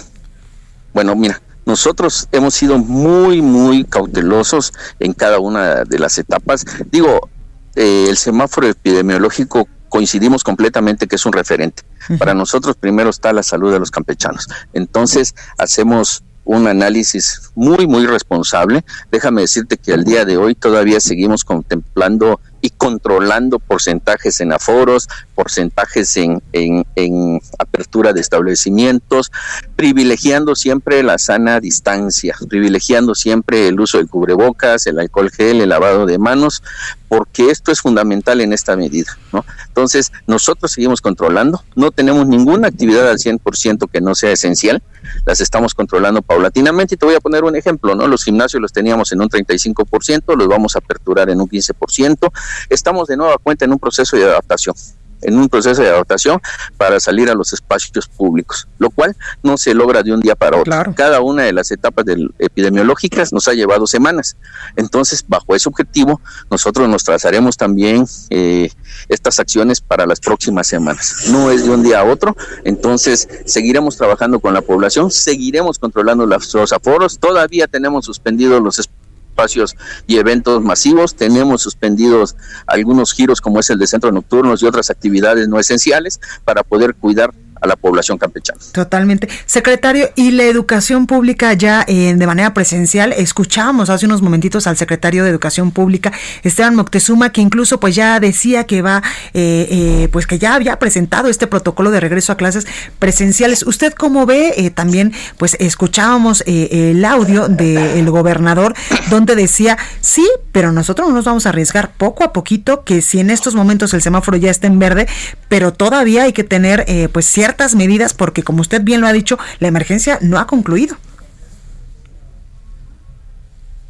Bueno, 0.92 1.14
mira, 1.14 1.40
nosotros 1.66 2.28
hemos 2.32 2.54
sido 2.54 2.78
muy, 2.78 3.42
muy 3.42 3.84
cautelosos 3.84 4.72
en 5.00 5.12
cada 5.12 5.40
una 5.40 5.84
de 5.84 5.98
las 5.98 6.16
etapas. 6.16 6.64
Digo, 6.90 7.28
eh, 7.74 8.06
el 8.08 8.16
semáforo 8.16 8.68
epidemiológico 8.68 9.68
coincidimos 9.88 10.44
completamente 10.44 11.06
que 11.06 11.16
es 11.16 11.26
un 11.26 11.32
referente. 11.32 11.82
Para 12.18 12.34
nosotros 12.34 12.76
primero 12.76 13.10
está 13.10 13.32
la 13.32 13.42
salud 13.42 13.72
de 13.72 13.80
los 13.80 13.90
campechanos. 13.90 14.48
Entonces 14.72 15.34
hacemos 15.58 16.22
un 16.44 16.68
análisis 16.68 17.50
muy, 17.54 17.86
muy 17.86 18.06
responsable. 18.06 18.84
Déjame 19.10 19.42
decirte 19.42 19.76
que 19.76 19.92
al 19.92 20.04
día 20.04 20.24
de 20.24 20.36
hoy 20.36 20.54
todavía 20.54 21.00
seguimos 21.00 21.44
contemplando 21.44 22.40
y 22.66 22.70
controlando 22.70 23.60
porcentajes 23.60 24.40
en 24.40 24.52
aforos, 24.52 25.08
porcentajes 25.36 26.16
en, 26.16 26.42
en, 26.52 27.40
apertura 27.60 28.12
de 28.12 28.20
establecimientos, 28.20 29.30
privilegiando 29.76 30.56
siempre 30.56 31.04
la 31.04 31.16
sana 31.18 31.60
distancia, 31.60 32.34
privilegiando 32.48 33.14
siempre 33.14 33.68
el 33.68 33.78
uso 33.78 33.98
del 33.98 34.08
cubrebocas, 34.08 34.88
el 34.88 34.98
alcohol 34.98 35.30
gel, 35.30 35.60
el 35.60 35.68
lavado 35.68 36.06
de 36.06 36.18
manos, 36.18 36.64
porque 37.08 37.50
esto 37.50 37.72
es 37.72 37.80
fundamental 37.80 38.40
en 38.40 38.52
esta 38.52 38.76
medida. 38.76 39.16
¿no? 39.32 39.44
Entonces, 39.68 40.12
nosotros 40.26 40.72
seguimos 40.72 41.00
controlando, 41.00 41.62
no 41.74 41.90
tenemos 41.90 42.26
ninguna 42.26 42.68
actividad 42.68 43.08
al 43.08 43.18
100% 43.18 43.90
que 43.90 44.00
no 44.00 44.14
sea 44.14 44.32
esencial, 44.32 44.82
las 45.24 45.40
estamos 45.40 45.74
controlando 45.74 46.22
paulatinamente 46.22 46.94
y 46.94 46.98
te 46.98 47.06
voy 47.06 47.14
a 47.14 47.20
poner 47.20 47.44
un 47.44 47.56
ejemplo, 47.56 47.94
¿no? 47.94 48.08
Los 48.08 48.24
gimnasios 48.24 48.60
los 48.60 48.72
teníamos 48.72 49.12
en 49.12 49.20
un 49.20 49.28
35%, 49.28 50.36
los 50.36 50.48
vamos 50.48 50.74
a 50.74 50.80
aperturar 50.80 51.30
en 51.30 51.40
un 51.40 51.48
15%, 51.48 52.32
estamos 52.70 53.06
de 53.08 53.16
nueva 53.16 53.38
cuenta 53.38 53.64
en 53.64 53.72
un 53.72 53.78
proceso 53.78 54.16
de 54.16 54.24
adaptación 54.24 54.74
en 55.22 55.38
un 55.38 55.48
proceso 55.48 55.82
de 55.82 55.88
adaptación 55.88 56.40
para 56.76 57.00
salir 57.00 57.30
a 57.30 57.34
los 57.34 57.52
espacios 57.52 58.08
públicos, 58.08 58.68
lo 58.78 58.90
cual 58.90 59.16
no 59.42 59.56
se 59.56 59.74
logra 59.74 60.02
de 60.02 60.12
un 60.12 60.20
día 60.20 60.34
para 60.34 60.58
otro. 60.58 60.72
Cada 60.94 61.20
una 61.20 61.44
de 61.44 61.52
las 61.52 61.70
etapas 61.70 62.04
epidemiológicas 62.38 63.32
nos 63.32 63.48
ha 63.48 63.54
llevado 63.54 63.86
semanas. 63.86 64.36
Entonces, 64.76 65.24
bajo 65.26 65.54
ese 65.54 65.68
objetivo, 65.68 66.20
nosotros 66.50 66.88
nos 66.88 67.04
trazaremos 67.04 67.56
también 67.56 68.06
eh, 68.30 68.70
estas 69.08 69.38
acciones 69.40 69.80
para 69.80 70.06
las 70.06 70.20
próximas 70.20 70.66
semanas. 70.66 71.26
No 71.30 71.50
es 71.50 71.64
de 71.64 71.70
un 71.70 71.82
día 71.82 72.00
a 72.00 72.04
otro, 72.04 72.36
entonces 72.64 73.28
seguiremos 73.44 73.96
trabajando 73.96 74.40
con 74.40 74.54
la 74.54 74.62
población, 74.62 75.10
seguiremos 75.10 75.78
controlando 75.78 76.26
los 76.26 76.72
aforos, 76.72 77.18
todavía 77.18 77.66
tenemos 77.66 78.04
suspendidos 78.04 78.62
los 78.62 78.78
espacios 78.78 78.95
espacios 79.36 79.76
y 80.06 80.16
eventos 80.16 80.62
masivos. 80.62 81.14
Tenemos 81.14 81.60
suspendidos 81.60 82.36
algunos 82.66 83.12
giros 83.12 83.40
como 83.42 83.60
es 83.60 83.68
el 83.68 83.78
de 83.78 83.86
centros 83.86 84.12
nocturnos 84.12 84.62
y 84.62 84.66
otras 84.66 84.88
actividades 84.88 85.46
no 85.48 85.58
esenciales 85.58 86.20
para 86.44 86.62
poder 86.62 86.94
cuidar 86.94 87.34
a 87.60 87.66
la 87.66 87.76
población 87.76 88.18
campechana. 88.18 88.58
Totalmente. 88.72 89.28
Secretario, 89.46 90.10
y 90.14 90.30
la 90.32 90.44
educación 90.44 91.06
pública 91.06 91.52
ya 91.54 91.84
eh, 91.86 92.14
de 92.14 92.26
manera 92.26 92.54
presencial, 92.54 93.12
escuchábamos 93.12 93.90
hace 93.90 94.06
unos 94.06 94.22
momentitos 94.22 94.66
al 94.66 94.76
secretario 94.76 95.24
de 95.24 95.30
Educación 95.30 95.70
Pública, 95.70 96.12
Esteban 96.42 96.74
Moctezuma, 96.74 97.30
que 97.30 97.40
incluso 97.40 97.80
pues 97.80 97.94
ya 97.94 98.20
decía 98.20 98.64
que 98.64 98.82
va, 98.82 99.02
eh, 99.34 99.66
eh, 99.70 100.08
pues 100.12 100.26
que 100.26 100.38
ya 100.38 100.54
había 100.54 100.78
presentado 100.78 101.28
este 101.28 101.46
protocolo 101.46 101.90
de 101.90 102.00
regreso 102.00 102.32
a 102.32 102.36
clases 102.36 102.66
presenciales. 102.98 103.62
¿Usted 103.62 103.92
cómo 103.92 104.26
ve? 104.26 104.72
también 104.74 105.12
pues 105.36 105.56
escuchábamos 105.60 106.42
el 106.46 107.04
audio 107.04 107.48
del 107.48 108.10
gobernador 108.10 108.74
donde 109.10 109.34
decía, 109.34 109.78
sí, 110.00 110.26
pero 110.52 110.72
nosotros 110.72 111.08
no 111.08 111.14
nos 111.14 111.24
vamos 111.24 111.46
a 111.46 111.50
arriesgar 111.50 111.92
poco 111.96 112.24
a 112.24 112.32
poquito, 112.32 112.84
que 112.84 113.02
si 113.02 113.20
en 113.20 113.30
estos 113.30 113.54
momentos 113.54 113.94
el 113.94 114.02
semáforo 114.02 114.36
ya 114.36 114.50
está 114.50 114.66
en 114.66 114.78
verde, 114.78 115.08
pero 115.48 115.72
todavía 115.72 116.24
hay 116.24 116.32
que 116.32 116.44
tener 116.44 116.86
pues 117.12 117.26
cierta 117.26 117.45
ciertas 117.46 117.76
medidas 117.76 118.12
porque, 118.12 118.42
como 118.42 118.60
usted 118.60 118.82
bien 118.82 119.00
lo 119.00 119.06
ha 119.06 119.12
dicho, 119.12 119.38
la 119.60 119.68
emergencia 119.68 120.18
no 120.20 120.40
ha 120.40 120.48
concluido. 120.48 120.96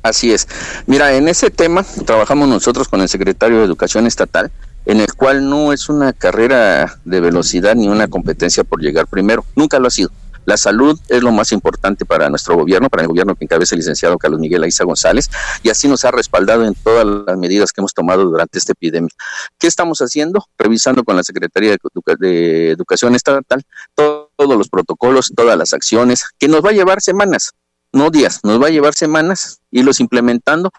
Así 0.03 0.31
es. 0.31 0.47
Mira, 0.85 1.15
en 1.15 1.27
ese 1.27 1.51
tema 1.51 1.83
trabajamos 2.05 2.49
nosotros 2.49 2.87
con 2.87 3.01
el 3.01 3.09
secretario 3.09 3.59
de 3.59 3.65
Educación 3.65 4.07
Estatal, 4.07 4.53
en 4.85 5.01
el 5.01 5.15
cual 5.15 5.49
no 5.49 5.73
es 5.73 5.89
una 5.89 6.13
carrera 6.13 6.99
de 7.07 7.21
velocidad 7.21 7.75
ni 7.75 7.89
una 7.89 8.09
competencia 8.09 8.63
por 8.63 8.83
llegar 8.83 9.07
primero. 9.07 9.47
Nunca 9.57 9.79
lo 9.79 9.89
ha 9.89 9.91
sido. 9.91 10.11
La 10.47 10.57
salud 10.57 10.99
es 11.09 11.23
lo 11.23 11.33
más 11.33 11.53
importante 11.53 12.05
para 12.07 12.31
nuestro 12.31 12.57
gobierno, 12.57 12.89
para 12.89 13.03
el 13.03 13.09
gobierno 13.09 13.35
que 13.35 13.45
encabeza 13.45 13.75
el 13.75 13.81
licenciado 13.81 14.17
Carlos 14.17 14.41
Miguel 14.41 14.63
Aiza 14.63 14.85
González, 14.85 15.29
y 15.63 15.69
así 15.69 15.89
nos 15.89 16.05
ha 16.05 16.13
respaldado 16.13 16.65
en 16.65 16.75
todas 16.75 17.05
las 17.05 17.37
medidas 17.37 17.73
que 17.73 17.81
hemos 17.81 17.93
tomado 17.93 18.25
durante 18.25 18.59
esta 18.59 18.73
epidemia. 18.73 19.11
¿Qué 19.59 19.67
estamos 19.67 19.99
haciendo? 19.99 20.47
Revisando 20.57 21.05
con 21.05 21.17
la 21.17 21.25
Secretaría 21.25 21.77
de, 22.19 22.71
Educación 22.71 23.15
Estatal 23.15 23.65
todos 23.95 24.29
los 24.39 24.69
protocolos, 24.69 25.33
todas 25.35 25.59
las 25.59 25.73
acciones, 25.73 26.25
que 26.39 26.49
nos 26.49 26.65
va 26.65 26.71
a 26.71 26.73
llevar 26.73 27.01
semanas, 27.01 27.53
no 27.93 28.11
días, 28.11 28.41
nos 28.45 28.63
va 28.63 28.69
a 28.69 28.71
llevar 28.71 28.95
semanas 28.95 29.61
irlos 29.71 30.01
implementando 30.01 30.71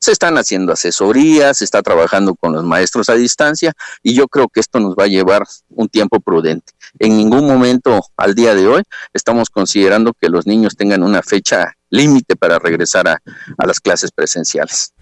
se 0.00 0.12
están 0.12 0.36
haciendo 0.38 0.72
asesorías, 0.72 1.58
se 1.58 1.64
está 1.64 1.82
trabajando 1.82 2.34
con 2.34 2.52
los 2.52 2.64
maestros 2.64 3.08
a 3.08 3.14
distancia 3.14 3.72
y 4.02 4.14
yo 4.14 4.28
creo 4.28 4.48
que 4.48 4.60
esto 4.60 4.80
nos 4.80 4.94
va 4.94 5.04
a 5.04 5.08
llevar 5.08 5.44
un 5.70 5.88
tiempo 5.88 6.20
prudente. 6.20 6.72
En 6.98 7.16
ningún 7.16 7.46
momento 7.46 8.00
al 8.16 8.34
día 8.34 8.54
de 8.54 8.66
hoy 8.66 8.82
estamos 9.12 9.50
considerando 9.50 10.12
que 10.18 10.28
los 10.28 10.46
niños 10.46 10.76
tengan 10.76 11.02
una 11.02 11.22
fecha 11.22 11.74
límite 11.90 12.36
para 12.36 12.58
regresar 12.58 13.08
a, 13.08 13.20
las 13.66 13.80
clases 13.80 14.10
presenciales. 14.10 14.92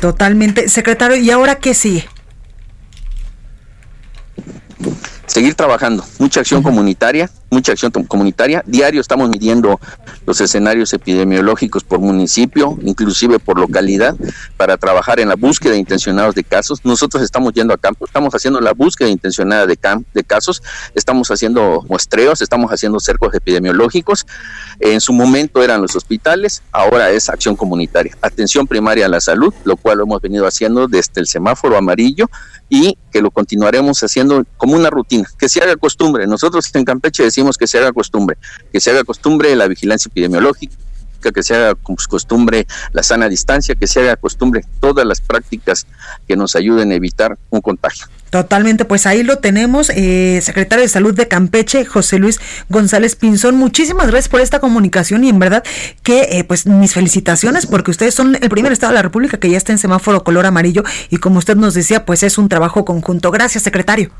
Totalmente. 0.00 0.68
Secretario, 0.68 1.16
¿y 1.16 1.30
ahora 1.30 1.56
qué 1.56 1.74
sigue? 1.74 2.08
Seguir 5.26 5.54
trabajando, 5.54 6.04
mucha 6.18 6.40
acción 6.40 6.62
comunitaria, 6.62 7.30
mucha 7.50 7.72
acción 7.72 7.90
comunitaria. 7.90 8.62
Diario 8.66 9.00
estamos 9.00 9.28
midiendo 9.28 9.80
los 10.26 10.40
escenarios 10.40 10.92
epidemiológicos 10.92 11.84
por 11.84 11.98
municipio, 11.98 12.78
inclusive 12.82 13.38
por 13.38 13.58
localidad, 13.58 14.16
para 14.56 14.76
trabajar 14.76 15.20
en 15.20 15.28
la 15.28 15.36
búsqueda 15.36 15.76
intencionada 15.76 16.32
de 16.32 16.44
casos. 16.44 16.84
Nosotros 16.84 17.22
estamos 17.22 17.52
yendo 17.54 17.72
a 17.72 17.78
campo, 17.78 18.04
estamos 18.04 18.34
haciendo 18.34 18.60
la 18.60 18.72
búsqueda 18.72 19.08
intencionada 19.08 19.66
de, 19.66 19.78
de 20.14 20.24
casos, 20.24 20.62
estamos 20.94 21.30
haciendo 21.30 21.84
muestreos, 21.88 22.42
estamos 22.42 22.70
haciendo 22.70 23.00
cercos 23.00 23.34
epidemiológicos. 23.34 24.26
En 24.80 25.00
su 25.00 25.12
momento 25.12 25.62
eran 25.62 25.80
los 25.80 25.96
hospitales, 25.96 26.62
ahora 26.72 27.10
es 27.10 27.28
acción 27.28 27.56
comunitaria. 27.56 28.16
Atención 28.20 28.66
primaria 28.66 29.06
a 29.06 29.08
la 29.08 29.20
salud, 29.20 29.54
lo 29.64 29.76
cual 29.76 29.98
lo 29.98 30.04
hemos 30.04 30.20
venido 30.20 30.46
haciendo 30.46 30.86
desde 30.86 31.20
el 31.20 31.26
semáforo 31.26 31.76
amarillo 31.76 32.28
y 32.68 32.98
que 33.10 33.22
lo 33.22 33.30
continuaremos 33.30 34.02
haciendo 34.02 34.44
como 34.56 34.76
una 34.76 34.90
rutina, 34.90 35.28
que 35.38 35.48
se 35.48 35.62
haga 35.62 35.76
costumbre. 35.76 36.26
Nosotros 36.26 36.70
en 36.74 36.84
Campeche 36.84 37.22
decimos 37.22 37.37
que 37.58 37.66
se 37.66 37.78
haga 37.78 37.92
costumbre, 37.92 38.36
que 38.72 38.80
se 38.80 38.90
haga 38.90 39.04
costumbre 39.04 39.54
la 39.56 39.68
vigilancia 39.68 40.08
epidemiológica, 40.08 40.74
que 41.34 41.42
se 41.42 41.54
haga 41.54 41.74
costumbre 41.74 42.66
la 42.92 43.02
sana 43.02 43.28
distancia, 43.28 43.74
que 43.74 43.86
se 43.86 44.00
haga 44.00 44.16
costumbre 44.16 44.64
todas 44.80 45.06
las 45.06 45.20
prácticas 45.20 45.86
que 46.26 46.36
nos 46.36 46.56
ayuden 46.56 46.92
a 46.92 46.94
evitar 46.94 47.38
un 47.50 47.60
contagio. 47.60 48.06
Totalmente, 48.30 48.84
pues 48.84 49.06
ahí 49.06 49.22
lo 49.22 49.38
tenemos, 49.38 49.90
eh, 49.90 50.40
secretario 50.42 50.82
de 50.82 50.88
Salud 50.88 51.14
de 51.14 51.28
Campeche, 51.28 51.86
José 51.86 52.18
Luis 52.18 52.38
González 52.68 53.16
Pinzón. 53.16 53.56
Muchísimas 53.56 54.06
gracias 54.08 54.28
por 54.28 54.42
esta 54.42 54.60
comunicación 54.60 55.24
y 55.24 55.30
en 55.30 55.38
verdad 55.38 55.64
que 56.02 56.28
eh, 56.32 56.44
pues 56.44 56.66
mis 56.66 56.92
felicitaciones 56.92 57.66
porque 57.66 57.90
ustedes 57.90 58.14
son 58.14 58.36
el 58.40 58.48
primer 58.50 58.72
estado 58.72 58.92
de 58.92 58.96
la 58.96 59.02
República 59.02 59.38
que 59.38 59.50
ya 59.50 59.56
está 59.56 59.72
en 59.72 59.78
semáforo 59.78 60.24
color 60.24 60.44
amarillo 60.44 60.84
y 61.08 61.16
como 61.16 61.38
usted 61.38 61.56
nos 61.56 61.72
decía, 61.72 62.04
pues 62.04 62.22
es 62.22 62.36
un 62.36 62.50
trabajo 62.50 62.84
conjunto. 62.84 63.30
Gracias, 63.30 63.64
secretario. 63.64 64.10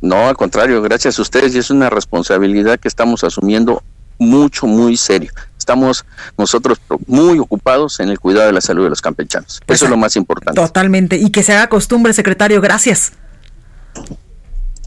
No, 0.00 0.28
al 0.28 0.36
contrario, 0.36 0.80
gracias 0.82 1.18
a 1.18 1.22
ustedes 1.22 1.54
y 1.54 1.58
es 1.58 1.70
una 1.70 1.90
responsabilidad 1.90 2.78
que 2.78 2.88
estamos 2.88 3.22
asumiendo 3.24 3.82
mucho, 4.18 4.66
muy 4.66 4.96
serio. 4.96 5.32
Estamos 5.58 6.04
nosotros 6.38 6.80
muy 7.06 7.38
ocupados 7.38 8.00
en 8.00 8.08
el 8.08 8.18
cuidado 8.18 8.46
de 8.46 8.52
la 8.52 8.60
salud 8.60 8.84
de 8.84 8.90
los 8.90 9.00
campechanos. 9.00 9.60
Eso 9.66 9.84
es 9.84 9.90
lo 9.90 9.96
más 9.96 10.16
importante. 10.16 10.60
Totalmente. 10.60 11.16
Y 11.16 11.30
que 11.30 11.42
se 11.42 11.52
haga 11.52 11.68
costumbre, 11.68 12.12
secretario. 12.12 12.60
Gracias. 12.60 13.12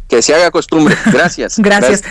Que 0.08 0.22
se 0.22 0.34
haga 0.34 0.52
costumbre. 0.52 0.96
Gracias. 1.06 1.58
Gracias. 1.58 2.04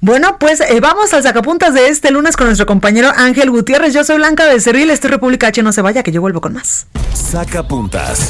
Bueno, 0.00 0.38
pues 0.38 0.60
eh, 0.60 0.80
vamos 0.80 1.14
al 1.14 1.22
sacapuntas 1.22 1.72
de 1.72 1.88
este 1.88 2.10
lunes 2.10 2.36
con 2.36 2.46
nuestro 2.46 2.66
compañero 2.66 3.10
Ángel 3.16 3.50
Gutiérrez. 3.50 3.94
Yo 3.94 4.04
soy 4.04 4.16
Blanca 4.16 4.46
Becerril, 4.46 4.90
estoy 4.90 5.10
República 5.10 5.46
H. 5.46 5.62
No 5.62 5.72
se 5.72 5.80
vaya, 5.80 6.02
que 6.02 6.12
yo 6.12 6.20
vuelvo 6.20 6.42
con 6.42 6.52
más. 6.52 6.86
Sacapuntas. 7.14 8.28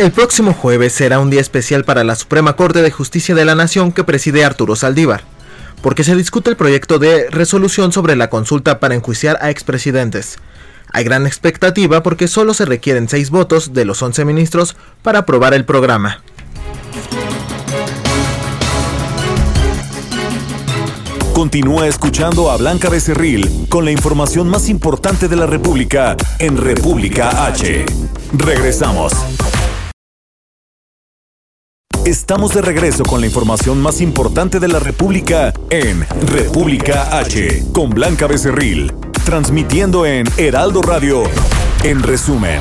El 0.00 0.12
próximo 0.12 0.54
jueves 0.54 0.94
será 0.94 1.18
un 1.18 1.28
día 1.28 1.42
especial 1.42 1.84
para 1.84 2.04
la 2.04 2.14
Suprema 2.14 2.56
Corte 2.56 2.80
de 2.80 2.90
Justicia 2.90 3.34
de 3.34 3.44
la 3.44 3.54
Nación 3.54 3.92
que 3.92 4.02
preside 4.02 4.46
Arturo 4.46 4.74
Saldívar 4.74 5.24
porque 5.82 6.04
se 6.04 6.16
discute 6.16 6.48
el 6.48 6.56
proyecto 6.56 6.98
de 6.98 7.28
resolución 7.28 7.92
sobre 7.92 8.16
la 8.16 8.30
consulta 8.30 8.80
para 8.80 8.94
enjuiciar 8.94 9.36
a 9.42 9.50
expresidentes. 9.50 10.38
Hay 10.90 11.04
gran 11.04 11.26
expectativa 11.26 12.02
porque 12.02 12.28
solo 12.28 12.54
se 12.54 12.64
requieren 12.64 13.10
seis 13.10 13.28
votos 13.28 13.74
de 13.74 13.84
los 13.84 14.00
11 14.00 14.24
ministros 14.24 14.74
para 15.02 15.18
aprobar 15.18 15.52
el 15.52 15.66
programa. 15.66 16.22
Continúa 21.34 21.86
escuchando 21.86 22.50
a 22.50 22.56
Blanca 22.56 22.88
Becerril 22.88 23.66
con 23.68 23.84
la 23.84 23.90
información 23.90 24.48
más 24.48 24.70
importante 24.70 25.28
de 25.28 25.36
la 25.36 25.44
República 25.44 26.16
en 26.38 26.56
República 26.56 27.44
H. 27.44 27.84
Regresamos. 28.32 29.12
Estamos 32.10 32.52
de 32.54 32.60
regreso 32.60 33.04
con 33.04 33.20
la 33.20 33.28
información 33.28 33.80
más 33.80 34.00
importante 34.00 34.58
de 34.58 34.66
la 34.66 34.80
República 34.80 35.52
en 35.70 36.04
República 36.26 37.16
H, 37.16 37.62
con 37.72 37.90
Blanca 37.90 38.26
Becerril, 38.26 38.92
transmitiendo 39.24 40.04
en 40.04 40.26
Heraldo 40.36 40.82
Radio, 40.82 41.22
en 41.84 42.02
resumen. 42.02 42.58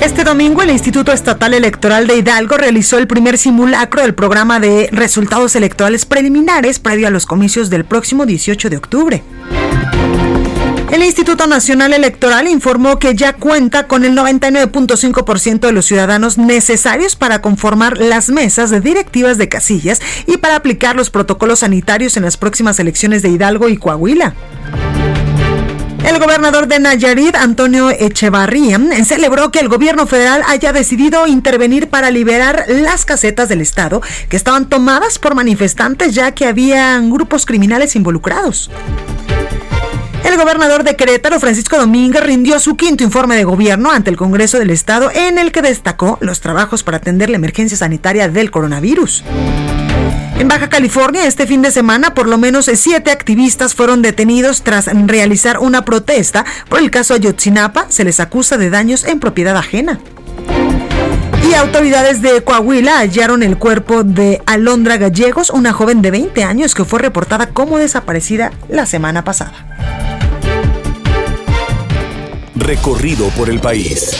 Este 0.00 0.22
domingo 0.22 0.62
el 0.62 0.70
Instituto 0.70 1.10
Estatal 1.10 1.54
Electoral 1.54 2.06
de 2.06 2.18
Hidalgo 2.18 2.56
realizó 2.56 2.98
el 2.98 3.08
primer 3.08 3.36
simulacro 3.36 4.02
del 4.02 4.14
programa 4.14 4.60
de 4.60 4.88
resultados 4.92 5.56
electorales 5.56 6.06
preliminares 6.06 6.78
previo 6.78 7.08
a 7.08 7.10
los 7.10 7.26
comicios 7.26 7.70
del 7.70 7.84
próximo 7.84 8.26
18 8.26 8.70
de 8.70 8.76
octubre. 8.76 9.24
El 10.90 11.02
Instituto 11.02 11.46
Nacional 11.46 11.92
Electoral 11.92 12.48
informó 12.48 12.98
que 12.98 13.14
ya 13.14 13.34
cuenta 13.34 13.86
con 13.86 14.06
el 14.06 14.16
99.5% 14.16 15.60
de 15.60 15.72
los 15.72 15.84
ciudadanos 15.84 16.38
necesarios 16.38 17.14
para 17.14 17.42
conformar 17.42 17.98
las 17.98 18.30
mesas 18.30 18.70
de 18.70 18.80
directivas 18.80 19.36
de 19.36 19.50
casillas 19.50 20.00
y 20.26 20.38
para 20.38 20.56
aplicar 20.56 20.96
los 20.96 21.10
protocolos 21.10 21.58
sanitarios 21.58 22.16
en 22.16 22.24
las 22.24 22.38
próximas 22.38 22.80
elecciones 22.80 23.20
de 23.20 23.28
Hidalgo 23.28 23.68
y 23.68 23.76
Coahuila. 23.76 24.34
El 26.06 26.18
gobernador 26.20 26.68
de 26.68 26.78
Nayarit, 26.78 27.34
Antonio 27.34 27.90
Echevarría, 27.90 28.80
celebró 29.04 29.50
que 29.50 29.58
el 29.58 29.68
gobierno 29.68 30.06
federal 30.06 30.42
haya 30.46 30.72
decidido 30.72 31.26
intervenir 31.26 31.90
para 31.90 32.10
liberar 32.10 32.64
las 32.66 33.04
casetas 33.04 33.50
del 33.50 33.60
Estado 33.60 34.00
que 34.30 34.38
estaban 34.38 34.70
tomadas 34.70 35.18
por 35.18 35.34
manifestantes 35.34 36.14
ya 36.14 36.32
que 36.32 36.46
habían 36.46 37.10
grupos 37.10 37.44
criminales 37.44 37.94
involucrados. 37.94 38.70
El 40.24 40.36
gobernador 40.36 40.84
de 40.84 40.96
Querétaro, 40.96 41.40
Francisco 41.40 41.78
Domínguez, 41.78 42.22
rindió 42.22 42.58
su 42.58 42.76
quinto 42.76 43.04
informe 43.04 43.36
de 43.36 43.44
gobierno 43.44 43.90
ante 43.90 44.10
el 44.10 44.16
Congreso 44.16 44.58
del 44.58 44.70
Estado 44.70 45.10
en 45.12 45.38
el 45.38 45.52
que 45.52 45.62
destacó 45.62 46.18
los 46.20 46.40
trabajos 46.40 46.82
para 46.82 46.98
atender 46.98 47.30
la 47.30 47.36
emergencia 47.36 47.78
sanitaria 47.78 48.28
del 48.28 48.50
coronavirus. 48.50 49.24
En 50.38 50.46
Baja 50.46 50.68
California, 50.68 51.26
este 51.26 51.46
fin 51.46 51.62
de 51.62 51.70
semana, 51.70 52.14
por 52.14 52.28
lo 52.28 52.38
menos 52.38 52.70
siete 52.72 53.10
activistas 53.10 53.74
fueron 53.74 54.02
detenidos 54.02 54.62
tras 54.62 54.86
realizar 55.06 55.58
una 55.58 55.84
protesta 55.84 56.44
por 56.68 56.78
el 56.78 56.90
caso 56.90 57.14
Ayotzinapa. 57.14 57.86
Se 57.88 58.04
les 58.04 58.20
acusa 58.20 58.56
de 58.56 58.70
daños 58.70 59.04
en 59.04 59.18
propiedad 59.18 59.56
ajena. 59.56 59.98
Y 61.48 61.54
autoridades 61.54 62.22
de 62.22 62.42
Coahuila 62.42 62.98
hallaron 62.98 63.42
el 63.42 63.56
cuerpo 63.56 64.04
de 64.04 64.42
Alondra 64.46 64.96
Gallegos, 64.96 65.50
una 65.50 65.72
joven 65.72 66.02
de 66.02 66.10
20 66.10 66.44
años 66.44 66.74
que 66.74 66.84
fue 66.84 67.00
reportada 67.00 67.48
como 67.48 67.78
desaparecida 67.78 68.52
la 68.68 68.86
semana 68.86 69.24
pasada 69.24 70.07
recorrido 72.58 73.28
por 73.30 73.48
el 73.48 73.60
país. 73.60 74.16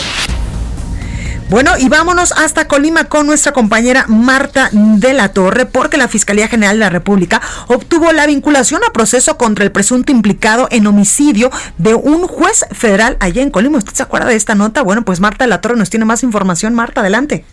Bueno, 1.51 1.73
y 1.79 1.89
vámonos 1.89 2.33
hasta 2.33 2.69
Colima 2.69 3.05
con 3.05 3.27
nuestra 3.27 3.53
compañera 3.53 4.05
Marta 4.07 4.69
de 4.71 5.15
la 5.15 5.33
Torre, 5.33 5.65
porque 5.65 5.97
la 5.97 6.07
Fiscalía 6.07 6.47
General 6.47 6.77
de 6.77 6.81
la 6.81 6.91
República 6.91 7.41
obtuvo 7.69 8.13
la 8.13 8.27
vinculación 8.27 8.83
a 8.87 8.93
proceso 8.93 9.39
contra 9.39 9.65
el 9.65 9.73
presunto 9.73 10.13
implicado 10.13 10.69
en 10.71 10.87
homicidio 10.87 11.51
de 11.79 11.95
un 11.95 12.27
juez 12.27 12.67
federal 12.73 13.17
allá 13.21 13.41
en 13.41 13.51
Colima. 13.51 13.79
¿Usted 13.79 13.95
se 13.95 14.03
acuerda 14.03 14.29
de 14.29 14.37
esta 14.37 14.55
nota? 14.55 14.83
Bueno, 14.83 15.07
pues 15.07 15.21
Marta 15.21 15.45
de 15.45 15.49
la 15.49 15.63
Torre 15.63 15.77
nos 15.77 15.89
tiene 15.89 16.05
más 16.05 16.23
información. 16.23 16.75
Marta, 16.75 17.01
adelante. 17.01 17.47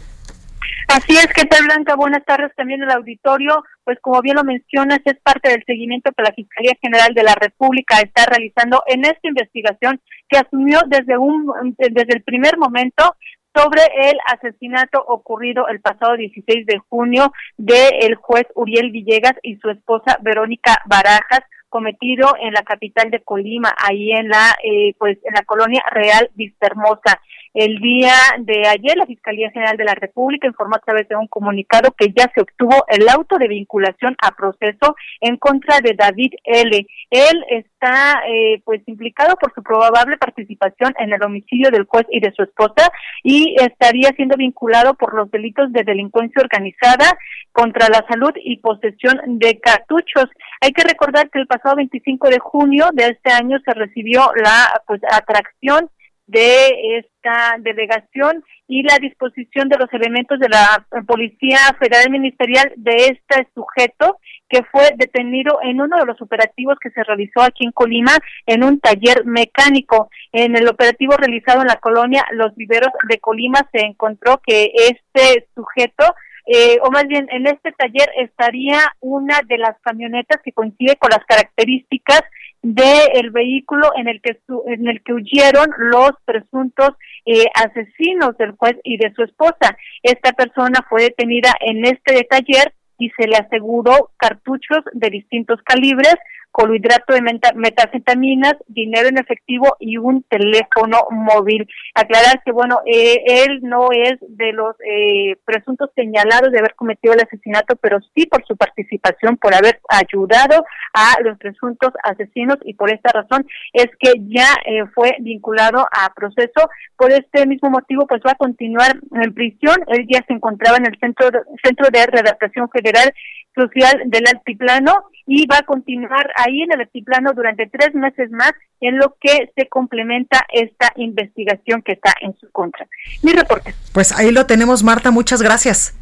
Así 0.90 1.16
es, 1.16 1.28
que 1.28 1.46
tal 1.46 1.64
Blanca? 1.64 1.96
Buenas 1.96 2.26
tardes 2.26 2.52
también 2.56 2.84
el 2.84 2.92
auditorio. 2.92 3.64
Pues 3.86 3.98
como 4.02 4.22
bien 4.22 4.36
lo 4.36 4.44
mencionas, 4.44 5.00
es 5.06 5.18
parte 5.24 5.50
del 5.50 5.64
seguimiento 5.66 6.12
que 6.12 6.24
la 6.24 6.34
Fiscalía 6.34 6.74
General 6.82 7.14
de 7.14 7.24
la 7.24 7.36
República 7.36 8.00
está 8.00 8.26
realizando 8.26 8.84
en 8.88 9.06
esta 9.06 9.28
investigación 9.28 10.02
que 10.28 10.38
asumió 10.38 10.80
desde 10.88 11.18
un 11.18 11.54
desde 11.78 12.16
el 12.16 12.24
primer 12.24 12.58
momento 12.58 13.16
sobre 13.56 13.82
el 14.10 14.18
asesinato 14.28 15.02
ocurrido 15.08 15.68
el 15.70 15.80
pasado 15.80 16.18
16 16.18 16.66
de 16.66 16.80
junio 16.90 17.32
del 17.58 17.94
el 18.02 18.16
juez 18.16 18.48
Uriel 18.56 18.92
Villegas 18.92 19.36
y 19.44 19.56
su 19.58 19.70
esposa 19.70 20.18
Verónica 20.22 20.78
Barajas 20.86 21.42
cometido 21.70 22.36
en 22.40 22.54
la 22.54 22.64
capital 22.64 23.12
de 23.12 23.22
Colima, 23.22 23.76
ahí 23.78 24.12
en 24.12 24.30
la 24.30 24.56
eh, 24.64 24.96
pues 24.98 25.18
en 25.26 25.34
la 25.34 25.44
colonia 25.44 25.84
Real 25.92 26.30
Vistahermosa. 26.34 27.20
El 27.56 27.78
día 27.78 28.12
de 28.40 28.68
ayer, 28.68 28.98
la 28.98 29.06
Fiscalía 29.06 29.50
General 29.50 29.78
de 29.78 29.86
la 29.86 29.96
República 29.96 30.46
informó 30.46 30.76
a 30.76 30.80
través 30.80 31.08
de 31.08 31.16
un 31.16 31.28
comunicado 31.28 31.96
que 31.98 32.12
ya 32.14 32.30
se 32.36 32.42
obtuvo 32.42 32.84
el 32.90 33.08
auto 33.08 33.38
de 33.38 33.48
vinculación 33.48 34.14
a 34.22 34.32
proceso 34.32 34.94
en 35.22 35.38
contra 35.38 35.80
de 35.80 35.94
David 35.94 36.34
L. 36.44 36.86
Él 37.10 37.46
está, 37.50 38.24
eh, 38.28 38.62
pues, 38.66 38.82
implicado 38.88 39.38
por 39.38 39.54
su 39.54 39.64
probable 39.64 40.18
participación 40.18 40.94
en 41.00 41.14
el 41.14 41.24
homicidio 41.24 41.72
del 41.72 41.86
juez 41.86 42.06
y 42.10 42.20
de 42.20 42.34
su 42.34 42.44
esposa 42.44 42.92
y 43.24 43.56
estaría 43.58 44.10
siendo 44.18 44.36
vinculado 44.36 44.94
por 44.96 45.14
los 45.14 45.32
delitos 45.32 45.72
de 45.72 45.84
delincuencia 45.84 46.42
organizada 46.42 47.18
contra 47.54 47.88
la 47.88 48.06
salud 48.10 48.34
y 48.36 48.58
posesión 48.58 49.40
de 49.40 49.62
cartuchos. 49.62 50.26
Hay 50.60 50.72
que 50.72 50.84
recordar 50.84 51.30
que 51.30 51.40
el 51.40 51.48
pasado 51.48 51.78
25 51.78 52.28
de 52.28 52.40
junio 52.40 52.90
de 52.92 53.06
este 53.06 53.32
año 53.32 53.60
se 53.64 53.74
recibió 53.74 54.30
la 54.44 54.82
pues, 54.86 55.00
atracción 55.10 55.90
de 56.28 56.98
esta 56.98 57.56
delegación 57.60 58.44
y 58.68 58.84
la 58.84 58.98
disposición 59.00 59.70
de 59.70 59.78
los 59.78 59.92
elementos 59.94 60.40
de 60.40 60.50
la 60.50 60.86
Policía 61.06 61.60
Federal 61.80 62.10
Ministerial 62.10 62.74
de 62.78 62.96
este 62.96 63.48
sujeto 63.54 64.18
que 64.50 64.64
fue 64.72 64.92
detenido 64.98 65.60
en 65.64 65.82
uno 65.82 65.98
de 65.98 66.06
los 66.06 66.22
operativos 66.22 66.78
que 66.80 66.90
se 66.92 67.04
realizó 67.04 67.42
aquí 67.42 67.66
en 67.66 67.72
Colima 67.72 68.12
en 68.46 68.64
un 68.64 68.80
taller 68.80 69.26
mecánico. 69.26 70.10
En 70.32 70.56
el 70.56 70.68
operativo 70.68 71.16
realizado 71.18 71.62
en 71.62 71.68
la 71.68 71.78
colonia 71.78 72.26
Los 72.32 72.56
Viveros 72.56 72.92
de 73.10 73.20
Colima 73.20 73.68
se 73.72 73.86
encontró 73.86 74.42
que 74.46 74.72
este 74.76 75.48
sujeto 75.56 76.06
eh, 76.46 76.78
o 76.84 76.92
más 76.92 77.08
bien 77.08 77.28
en 77.32 77.48
este 77.48 77.72
taller 77.72 78.10
estaría 78.18 78.80
una 79.00 79.40
de 79.48 79.58
las 79.58 79.80
camionetas 79.82 80.42
que 80.44 80.52
coincide 80.52 80.96
con 80.98 81.10
las 81.10 81.26
características 81.26 82.22
del 82.62 83.32
vehículo 83.32 83.92
en 83.96 84.08
el 84.08 84.22
que 84.22 84.40
en 84.68 84.88
el 84.88 85.04
que 85.04 85.14
huyeron 85.14 85.68
los 85.78 86.12
presuntos 86.26 86.92
eh, 87.26 87.46
asesinos 87.54 88.38
del 88.38 88.52
juez 88.52 88.76
y 88.84 88.98
de 88.98 89.14
su 89.14 89.24
esposa. 89.24 89.78
Esta 90.02 90.34
persona 90.34 90.86
fue 90.90 91.04
detenida 91.04 91.54
en 91.60 91.86
este 91.86 92.24
taller 92.24 92.74
y 92.98 93.10
se 93.12 93.28
le 93.28 93.38
aseguró 93.38 94.12
cartuchos 94.18 94.80
de 94.94 95.10
distintos 95.10 95.62
calibres, 95.64 96.16
colohidrato 96.56 97.14
de 97.14 97.22
metafetaminas, 97.56 98.54
dinero 98.68 99.10
en 99.10 99.18
efectivo 99.18 99.76
y 99.78 99.98
un 99.98 100.24
teléfono 100.24 101.00
móvil. 101.12 101.68
Aclarar 101.94 102.42
que, 102.46 102.54
bueno, 102.54 102.80
eh, 102.86 103.44
él 103.44 103.60
no 103.62 103.90
es 103.92 104.14
de 104.22 104.54
los 104.54 104.74
eh, 104.80 105.36
presuntos 105.44 105.90
señalados 105.96 106.54
de 106.54 106.60
haber 106.60 106.74
cometido 106.76 107.14
el 107.14 107.20
asesinato, 107.20 107.76
pero 107.76 108.00
sí 108.16 108.26
por 108.28 108.46
su 108.46 108.56
participación, 108.56 109.36
por 109.36 109.54
haber 109.54 109.82
ayudado 109.90 110.64
a 110.94 111.20
los 111.24 111.38
presuntos 111.40 111.92
asesinos 112.04 112.58
y 112.64 112.74
por 112.76 112.90
esta 112.90 113.12
razón 113.12 113.46
es 113.74 113.88
que 114.00 114.14
ya 114.30 114.48
eh, 114.66 114.86
fue 114.94 115.18
vinculado 115.20 115.86
a 115.92 116.14
proceso. 116.16 116.70
Por 116.96 117.12
este 117.12 117.46
mismo 117.46 117.70
motivo, 117.70 118.08
pues 118.08 118.22
va 118.26 118.32
a 118.32 118.36
continuar 118.36 118.94
en 119.12 119.34
prisión. 119.34 119.76
Él 119.88 120.08
ya 120.10 120.24
se 120.26 120.34
encontraba 120.34 120.78
en 120.78 120.86
el 120.86 120.98
centro, 121.02 121.28
centro 121.62 121.88
de 121.92 122.06
redactación 122.06 122.70
federal 122.70 123.12
social 123.56 124.04
del 124.06 124.28
altiplano 124.28 124.94
y 125.26 125.48
va 125.48 125.60
a 125.60 125.64
continuar 125.64 126.30
ahí 126.36 126.62
en 126.62 126.74
el 126.74 126.82
altiplano 126.82 127.34
durante 127.34 127.68
tres 127.68 127.96
meses 127.96 128.30
más 128.32 128.52
en 128.82 128.98
lo 128.98 129.16
que 129.20 129.52
se 129.56 129.68
complementa 129.68 130.46
esta 130.54 130.92
investigación 130.98 131.82
que 131.82 131.94
está 131.94 132.14
en 132.22 132.36
su 132.38 132.52
contra. 132.52 132.86
Mi 133.24 133.32
reporte. 133.34 133.74
Pues 133.94 134.12
ahí 134.12 134.32
lo 134.32 134.46
tenemos, 134.46 134.84
Marta. 134.84 135.12
Muchas 135.12 135.42
gracias. 135.42 135.96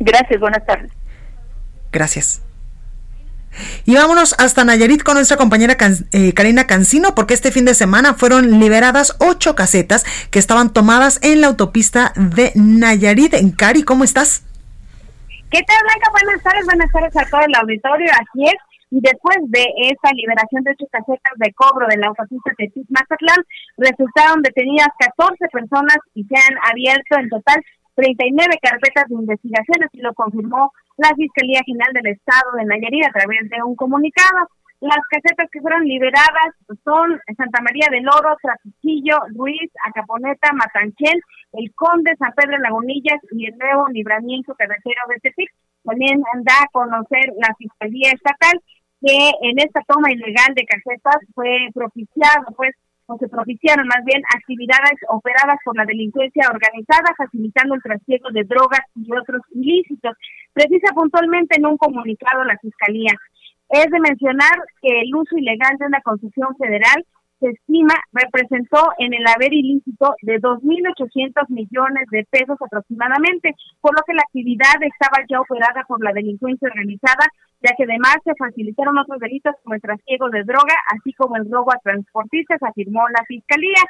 Gracias, 0.00 0.38
buenas 0.38 0.64
tardes. 0.66 0.92
Gracias. 1.90 2.42
Y 3.86 3.94
vámonos 3.94 4.34
hasta 4.38 4.64
Nayarit 4.64 5.02
con 5.02 5.14
nuestra 5.14 5.36
compañera 5.36 5.76
eh, 6.12 6.32
Karina 6.32 6.66
Cancino, 6.66 7.14
porque 7.14 7.34
este 7.34 7.50
fin 7.50 7.64
de 7.64 7.74
semana 7.74 8.14
fueron 8.14 8.60
liberadas 8.60 9.16
ocho 9.18 9.54
casetas 9.54 10.04
que 10.30 10.38
estaban 10.38 10.72
tomadas 10.72 11.18
en 11.22 11.40
la 11.40 11.48
autopista 11.48 12.12
de 12.14 12.52
Nayarit. 12.54 13.34
En 13.34 13.50
Cari, 13.50 13.82
¿cómo 13.82 14.04
estás? 14.04 14.42
¿Qué 15.50 15.62
tal, 15.64 15.80
Blanca? 15.80 16.12
Buenas 16.12 16.42
tardes, 16.44 16.64
buenas 16.66 16.92
tardes 16.92 17.16
a 17.16 17.24
todo 17.24 17.40
el 17.40 17.54
auditorio. 17.56 18.12
Así 18.12 18.44
es. 18.52 18.60
Y 18.90 19.00
después 19.00 19.38
de 19.48 19.64
esa 19.88 20.12
liberación 20.12 20.62
de 20.62 20.72
ocho 20.72 20.84
casetas 20.92 21.32
de 21.36 21.52
cobro 21.56 21.86
de 21.88 21.96
la 21.96 22.08
autopista 22.08 22.52
de 22.58 22.68
Mazatlán, 22.92 23.40
resultaron 23.78 24.42
detenidas 24.42 24.92
14 25.16 25.48
personas 25.48 25.96
y 26.12 26.24
se 26.24 26.36
han 26.36 26.52
abierto 26.68 27.16
en 27.16 27.28
total 27.30 27.64
39 27.96 28.60
carpetas 28.60 29.08
de 29.08 29.14
investigación, 29.16 29.84
así 29.88 29.98
lo 30.04 30.12
confirmó 30.12 30.70
la 30.98 31.08
Fiscalía 31.16 31.64
General 31.64 31.92
del 31.94 32.12
Estado 32.12 32.52
de 32.52 32.64
Nayarit 32.66 33.08
a 33.08 33.16
través 33.16 33.48
de 33.48 33.62
un 33.64 33.74
comunicado. 33.74 34.52
Las 34.80 35.00
casetas 35.10 35.50
que 35.50 35.60
fueron 35.60 35.82
liberadas 35.84 36.54
son 36.84 37.20
Santa 37.36 37.60
María 37.62 37.88
del 37.90 38.06
Oro, 38.08 38.36
Trapichillo, 38.40 39.18
Ruiz, 39.34 39.70
Acaponeta, 39.84 40.52
Matanchel, 40.52 41.20
El 41.52 41.74
Conde, 41.74 42.14
San 42.16 42.32
Pedro 42.34 42.58
Lagunillas 42.58 43.18
y 43.32 43.46
el 43.46 43.58
nuevo 43.58 43.88
libramiento 43.88 44.54
carretero 44.54 45.02
de 45.08 45.18
Tepic. 45.20 45.50
También 45.82 46.22
da 46.44 46.62
a 46.62 46.70
conocer 46.70 47.32
la 47.38 47.52
Fiscalía 47.58 48.12
Estatal 48.12 48.60
que 49.00 49.30
en 49.42 49.58
esta 49.58 49.80
toma 49.86 50.12
ilegal 50.12 50.54
de 50.54 50.64
casetas 50.64 51.16
fue 51.34 51.68
propiciado, 51.74 52.46
pues, 52.56 52.74
o 53.06 53.16
se 53.18 53.28
propiciaron 53.28 53.86
más 53.86 54.04
bien 54.04 54.22
actividades 54.36 55.00
operadas 55.08 55.58
por 55.64 55.76
la 55.76 55.86
delincuencia 55.86 56.46
organizada, 56.50 57.14
facilitando 57.16 57.74
el 57.74 57.82
trasiego 57.82 58.30
de 58.30 58.44
drogas 58.44 58.82
y 58.94 59.10
otros 59.16 59.40
ilícitos. 59.54 60.14
Precisa 60.52 60.92
puntualmente 60.94 61.56
en 61.56 61.66
un 61.66 61.78
comunicado 61.78 62.44
la 62.44 62.58
Fiscalía. 62.58 63.12
Es 63.68 63.86
de 63.90 64.00
mencionar 64.00 64.56
que 64.80 65.00
el 65.00 65.14
uso 65.14 65.36
ilegal 65.36 65.76
de 65.78 65.86
una 65.86 66.00
concesión 66.00 66.56
federal 66.56 67.04
se 67.40 67.50
estima 67.50 67.94
representó 68.12 68.82
en 68.98 69.14
el 69.14 69.24
haber 69.26 69.52
ilícito 69.52 70.14
de 70.22 70.40
2.800 70.40 71.48
millones 71.48 72.06
de 72.10 72.26
pesos 72.30 72.58
aproximadamente, 72.60 73.54
por 73.80 73.94
lo 73.94 74.02
que 74.06 74.14
la 74.14 74.22
actividad 74.22 74.74
estaba 74.82 75.24
ya 75.28 75.40
operada 75.40 75.84
por 75.86 76.02
la 76.02 76.12
delincuencia 76.12 76.68
organizada, 76.68 77.30
ya 77.62 77.74
que 77.76 77.84
además 77.84 78.16
se 78.24 78.34
facilitaron 78.34 78.98
otros 78.98 79.20
delitos 79.20 79.54
como 79.62 79.74
el 79.74 79.80
trasiego 79.80 80.30
de 80.30 80.42
droga, 80.42 80.74
así 80.94 81.12
como 81.12 81.36
el 81.36 81.50
robo 81.50 81.72
a 81.72 81.78
transportistas, 81.78 82.62
afirmó 82.62 83.02
la 83.08 83.24
Fiscalía, 83.26 83.82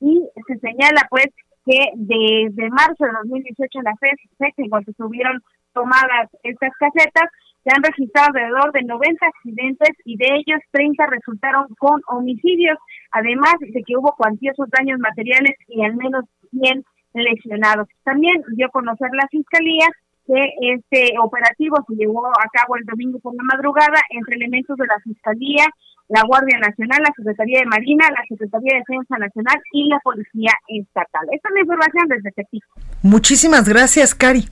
y 0.00 0.22
se 0.46 0.58
señala 0.58 1.06
pues 1.10 1.26
que 1.66 1.92
desde 1.94 2.70
marzo 2.70 3.04
de 3.04 3.12
2018 3.24 3.78
en 3.78 3.84
la 3.84 3.96
fecha, 3.96 4.52
en 4.56 4.68
cuanto 4.68 4.90
estuvieron 4.90 5.40
tomadas 5.72 6.28
estas 6.42 6.72
casetas, 6.78 7.28
se 7.64 7.70
han 7.74 7.82
registrado 7.82 8.28
alrededor 8.28 8.72
de 8.72 8.82
90 8.82 9.26
accidentes 9.26 9.90
y 10.04 10.16
de 10.16 10.26
ellos 10.36 10.60
30 10.70 11.06
resultaron 11.06 11.66
con 11.78 12.00
homicidios, 12.08 12.76
además 13.10 13.54
de 13.60 13.82
que 13.82 13.96
hubo 13.96 14.14
cuantiosos 14.16 14.68
daños 14.70 15.00
materiales 15.00 15.56
y 15.68 15.82
al 15.82 15.96
menos 15.96 16.24
100 16.50 16.84
lesionados. 17.14 17.88
También 18.04 18.42
dio 18.54 18.66
a 18.66 18.70
conocer 18.70 19.08
la 19.12 19.26
Fiscalía 19.28 19.86
que 20.26 20.40
este 20.74 21.14
operativo 21.22 21.76
se 21.86 21.94
llevó 21.96 22.26
a 22.26 22.48
cabo 22.52 22.76
el 22.76 22.84
domingo 22.84 23.18
por 23.20 23.34
la 23.34 23.42
madrugada 23.44 24.00
entre 24.10 24.36
elementos 24.36 24.76
de 24.76 24.86
la 24.86 24.98
Fiscalía, 25.02 25.64
la 26.08 26.22
Guardia 26.26 26.58
Nacional, 26.58 27.00
la 27.02 27.12
Secretaría 27.16 27.60
de 27.60 27.66
Marina, 27.66 28.08
la 28.10 28.24
Secretaría 28.28 28.72
de 28.74 28.78
Defensa 28.80 29.18
Nacional 29.18 29.56
y 29.72 29.88
la 29.88 29.98
Policía 30.00 30.52
Estatal. 30.68 31.26
Esta 31.30 31.48
es 31.48 31.54
la 31.54 31.60
información 31.60 32.08
desde 32.08 32.32
Tepic. 32.32 32.64
Muchísimas 33.02 33.68
gracias, 33.68 34.14
Cari. 34.14 34.44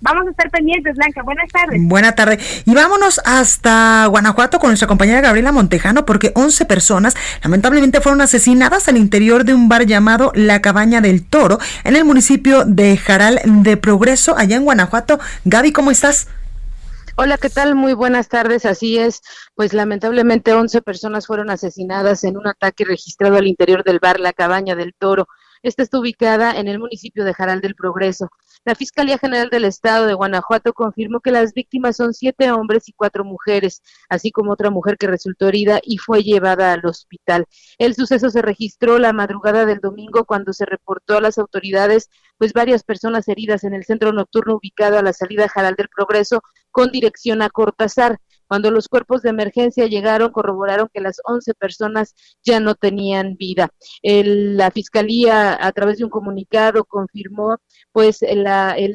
Vamos 0.00 0.26
a 0.26 0.30
estar 0.30 0.50
pendientes, 0.50 0.94
Blanca. 0.94 1.22
Buenas 1.22 1.48
tardes. 1.50 1.80
Buenas 1.82 2.14
tardes. 2.14 2.62
Y 2.66 2.74
vámonos 2.74 3.20
hasta 3.24 4.06
Guanajuato 4.06 4.58
con 4.58 4.70
nuestra 4.70 4.88
compañera 4.88 5.22
Gabriela 5.22 5.52
Montejano, 5.52 6.04
porque 6.04 6.32
11 6.34 6.66
personas 6.66 7.14
lamentablemente 7.42 8.00
fueron 8.00 8.20
asesinadas 8.20 8.88
al 8.88 8.98
interior 8.98 9.44
de 9.44 9.54
un 9.54 9.68
bar 9.68 9.86
llamado 9.86 10.32
La 10.34 10.60
Cabaña 10.60 11.00
del 11.00 11.24
Toro, 11.24 11.58
en 11.84 11.96
el 11.96 12.04
municipio 12.04 12.64
de 12.66 12.96
Jaral 12.98 13.40
de 13.44 13.76
Progreso, 13.76 14.36
allá 14.36 14.56
en 14.56 14.64
Guanajuato. 14.64 15.18
Gaby, 15.44 15.72
¿cómo 15.72 15.90
estás? 15.90 16.28
Hola, 17.18 17.38
¿qué 17.38 17.48
tal? 17.48 17.74
Muy 17.74 17.94
buenas 17.94 18.28
tardes. 18.28 18.66
Así 18.66 18.98
es, 18.98 19.22
pues 19.54 19.72
lamentablemente 19.72 20.52
11 20.52 20.82
personas 20.82 21.26
fueron 21.26 21.48
asesinadas 21.48 22.22
en 22.24 22.36
un 22.36 22.46
ataque 22.46 22.84
registrado 22.84 23.36
al 23.36 23.46
interior 23.46 23.82
del 23.82 24.00
bar 24.00 24.20
La 24.20 24.34
Cabaña 24.34 24.74
del 24.74 24.92
Toro. 24.92 25.26
Esta 25.62 25.82
está 25.82 25.98
ubicada 25.98 26.52
en 26.52 26.68
el 26.68 26.78
municipio 26.78 27.24
de 27.24 27.32
Jaral 27.32 27.62
del 27.62 27.74
Progreso. 27.74 28.28
La 28.66 28.74
Fiscalía 28.74 29.16
General 29.16 29.48
del 29.48 29.64
Estado 29.64 30.08
de 30.08 30.14
Guanajuato 30.14 30.72
confirmó 30.72 31.20
que 31.20 31.30
las 31.30 31.54
víctimas 31.54 31.96
son 31.96 32.12
siete 32.12 32.50
hombres 32.50 32.88
y 32.88 32.92
cuatro 32.92 33.24
mujeres, 33.24 33.80
así 34.08 34.32
como 34.32 34.50
otra 34.50 34.70
mujer 34.70 34.98
que 34.98 35.06
resultó 35.06 35.46
herida 35.46 35.78
y 35.84 35.98
fue 35.98 36.24
llevada 36.24 36.72
al 36.72 36.84
hospital. 36.84 37.46
El 37.78 37.94
suceso 37.94 38.28
se 38.28 38.42
registró 38.42 38.98
la 38.98 39.12
madrugada 39.12 39.66
del 39.66 39.78
domingo 39.78 40.24
cuando 40.24 40.52
se 40.52 40.66
reportó 40.66 41.16
a 41.16 41.20
las 41.20 41.38
autoridades 41.38 42.10
pues 42.38 42.52
varias 42.52 42.82
personas 42.82 43.28
heridas 43.28 43.62
en 43.62 43.72
el 43.72 43.84
centro 43.84 44.12
nocturno 44.12 44.56
ubicado 44.56 44.98
a 44.98 45.02
la 45.02 45.12
salida 45.12 45.48
Jaral 45.48 45.76
del 45.76 45.88
Progreso 45.88 46.42
con 46.72 46.90
dirección 46.90 47.42
a 47.42 47.50
Cortázar. 47.50 48.18
Cuando 48.48 48.70
los 48.70 48.88
cuerpos 48.88 49.22
de 49.22 49.30
emergencia 49.30 49.86
llegaron, 49.86 50.32
corroboraron 50.32 50.88
que 50.92 51.00
las 51.00 51.20
11 51.24 51.54
personas 51.54 52.14
ya 52.44 52.60
no 52.60 52.74
tenían 52.74 53.36
vida. 53.36 53.70
la 54.02 54.70
fiscalía, 54.70 55.56
a 55.60 55.72
través 55.72 55.98
de 55.98 56.04
un 56.04 56.10
comunicado, 56.10 56.84
confirmó 56.84 57.56
pues 57.92 58.22
el 58.22 58.46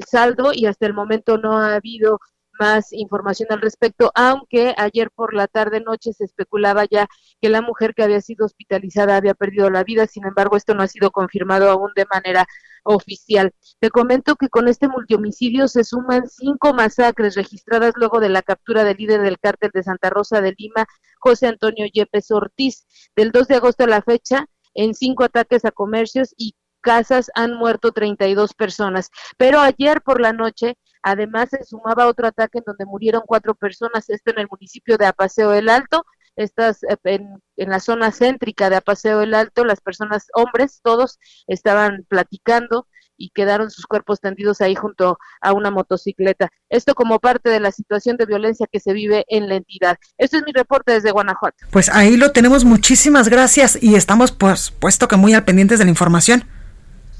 saldo 0.07 0.51
y 0.53 0.65
hasta 0.65 0.85
el 0.85 0.93
momento 0.93 1.37
no 1.37 1.57
ha 1.57 1.75
habido 1.75 2.19
más 2.59 2.93
información 2.93 3.47
al 3.51 3.61
respecto, 3.61 4.11
aunque 4.15 4.73
ayer 4.77 5.09
por 5.11 5.33
la 5.33 5.47
tarde 5.47 5.81
noche 5.81 6.13
se 6.13 6.25
especulaba 6.25 6.85
ya 6.89 7.07
que 7.41 7.49
la 7.49 7.61
mujer 7.61 7.93
que 7.93 8.03
había 8.03 8.21
sido 8.21 8.45
hospitalizada 8.45 9.15
había 9.15 9.33
perdido 9.33 9.69
la 9.69 9.83
vida, 9.83 10.07
sin 10.07 10.25
embargo 10.25 10.57
esto 10.57 10.73
no 10.73 10.83
ha 10.83 10.87
sido 10.87 11.11
confirmado 11.11 11.69
aún 11.69 11.91
de 11.95 12.05
manera 12.11 12.45
oficial. 12.83 13.51
Te 13.79 13.89
comento 13.89 14.35
que 14.35 14.49
con 14.49 14.67
este 14.67 14.87
multihomicidio 14.87 15.67
se 15.67 15.83
suman 15.83 16.27
cinco 16.27 16.73
masacres 16.73 17.35
registradas 17.35 17.93
luego 17.95 18.19
de 18.19 18.29
la 18.29 18.41
captura 18.41 18.83
del 18.83 18.97
líder 18.97 19.21
del 19.21 19.39
cártel 19.39 19.71
de 19.73 19.83
Santa 19.83 20.09
Rosa 20.09 20.41
de 20.41 20.53
Lima, 20.57 20.85
José 21.19 21.47
Antonio 21.47 21.85
Yepes 21.91 22.31
Ortiz. 22.31 22.85
Del 23.15 23.31
2 23.31 23.47
de 23.47 23.55
agosto 23.55 23.83
a 23.83 23.87
la 23.87 24.01
fecha, 24.01 24.45
en 24.73 24.93
cinco 24.93 25.23
ataques 25.23 25.65
a 25.65 25.71
comercios 25.71 26.33
y 26.37 26.55
casas 26.81 27.31
han 27.35 27.53
muerto 27.53 27.91
32 27.91 28.53
personas. 28.53 29.09
Pero 29.37 29.59
ayer 29.59 30.01
por 30.01 30.19
la 30.19 30.33
noche, 30.33 30.77
además, 31.03 31.49
se 31.49 31.63
sumaba 31.63 32.07
otro 32.07 32.27
ataque 32.27 32.59
en 32.59 32.63
donde 32.65 32.85
murieron 32.85 33.23
cuatro 33.25 33.55
personas, 33.55 34.09
esto 34.09 34.31
en 34.31 34.39
el 34.39 34.47
municipio 34.49 34.97
de 34.97 35.05
Apaseo 35.05 35.51
del 35.51 35.69
Alto. 35.69 36.05
Estas 36.35 36.83
eh, 36.83 36.97
en, 37.03 37.41
en 37.57 37.69
la 37.69 37.79
zona 37.79 38.11
céntrica 38.11 38.69
de 38.69 38.77
Apaseo 38.77 39.19
del 39.19 39.33
Alto, 39.33 39.65
las 39.65 39.81
personas, 39.81 40.27
hombres, 40.33 40.79
todos 40.83 41.19
estaban 41.47 42.05
platicando 42.07 42.87
y 43.21 43.29
quedaron 43.29 43.69
sus 43.69 43.85
cuerpos 43.85 44.19
tendidos 44.19 44.61
ahí 44.61 44.75
junto 44.75 45.17
a 45.41 45.53
una 45.53 45.71
motocicleta. 45.71 46.49
Esto 46.69 46.95
como 46.95 47.19
parte 47.19 47.49
de 47.49 47.59
la 47.59 47.71
situación 47.71 48.17
de 48.17 48.25
violencia 48.25 48.67
que 48.71 48.79
se 48.79 48.93
vive 48.93 49.25
en 49.27 49.47
la 49.47 49.55
entidad. 49.55 49.97
Este 50.17 50.37
es 50.37 50.43
mi 50.45 50.51
reporte 50.51 50.93
desde 50.93 51.11
Guanajuato. 51.11 51.65
Pues 51.69 51.89
ahí 51.89 52.17
lo 52.17 52.31
tenemos. 52.31 52.65
Muchísimas 52.65 53.29
gracias 53.29 53.77
y 53.81 53.95
estamos, 53.95 54.31
pues, 54.31 54.71
puesto 54.71 55.07
que 55.07 55.17
muy 55.17 55.33
al 55.33 55.45
pendientes 55.45 55.79
de 55.79 55.85
la 55.85 55.91
información. 55.91 56.45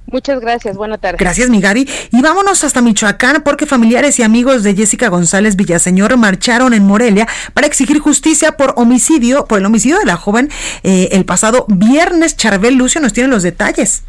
Muchas 0.08 0.42
gracias, 0.42 0.76
buena 0.76 0.98
tarde. 0.98 1.18
Gracias, 1.20 1.50
mi 1.50 1.62
Gaby. 1.62 1.88
Y 2.12 2.22
vámonos 2.22 2.64
hasta 2.64 2.82
Michoacán 2.82 3.44
porque 3.44 3.66
familiares 3.66 4.20
y 4.20 4.24
amigos 4.24 4.64
de 4.64 4.76
Jessica 4.76 5.08
González 5.08 5.56
Villaseñor 5.56 6.18
marcharon 6.18 6.74
en 6.74 6.86
Morelia 6.86 7.28
para 7.54 7.68
exigir 7.68 8.00
justicia 8.00 8.54
por 8.54 8.74
homicidio, 8.76 9.46
por 9.46 9.60
el 9.60 9.66
homicidio 9.66 10.00
de 10.00 10.06
la 10.06 10.18
joven 10.18 10.50
eh, 10.84 11.10
el 11.14 11.26
pasado 11.26 11.66
viernes. 11.70 12.36
Charbel 12.36 12.76
Lucio 12.76 13.00
nos 13.00 13.14
tiene 13.14 13.30
los 13.30 13.44
detalles. 13.44 14.04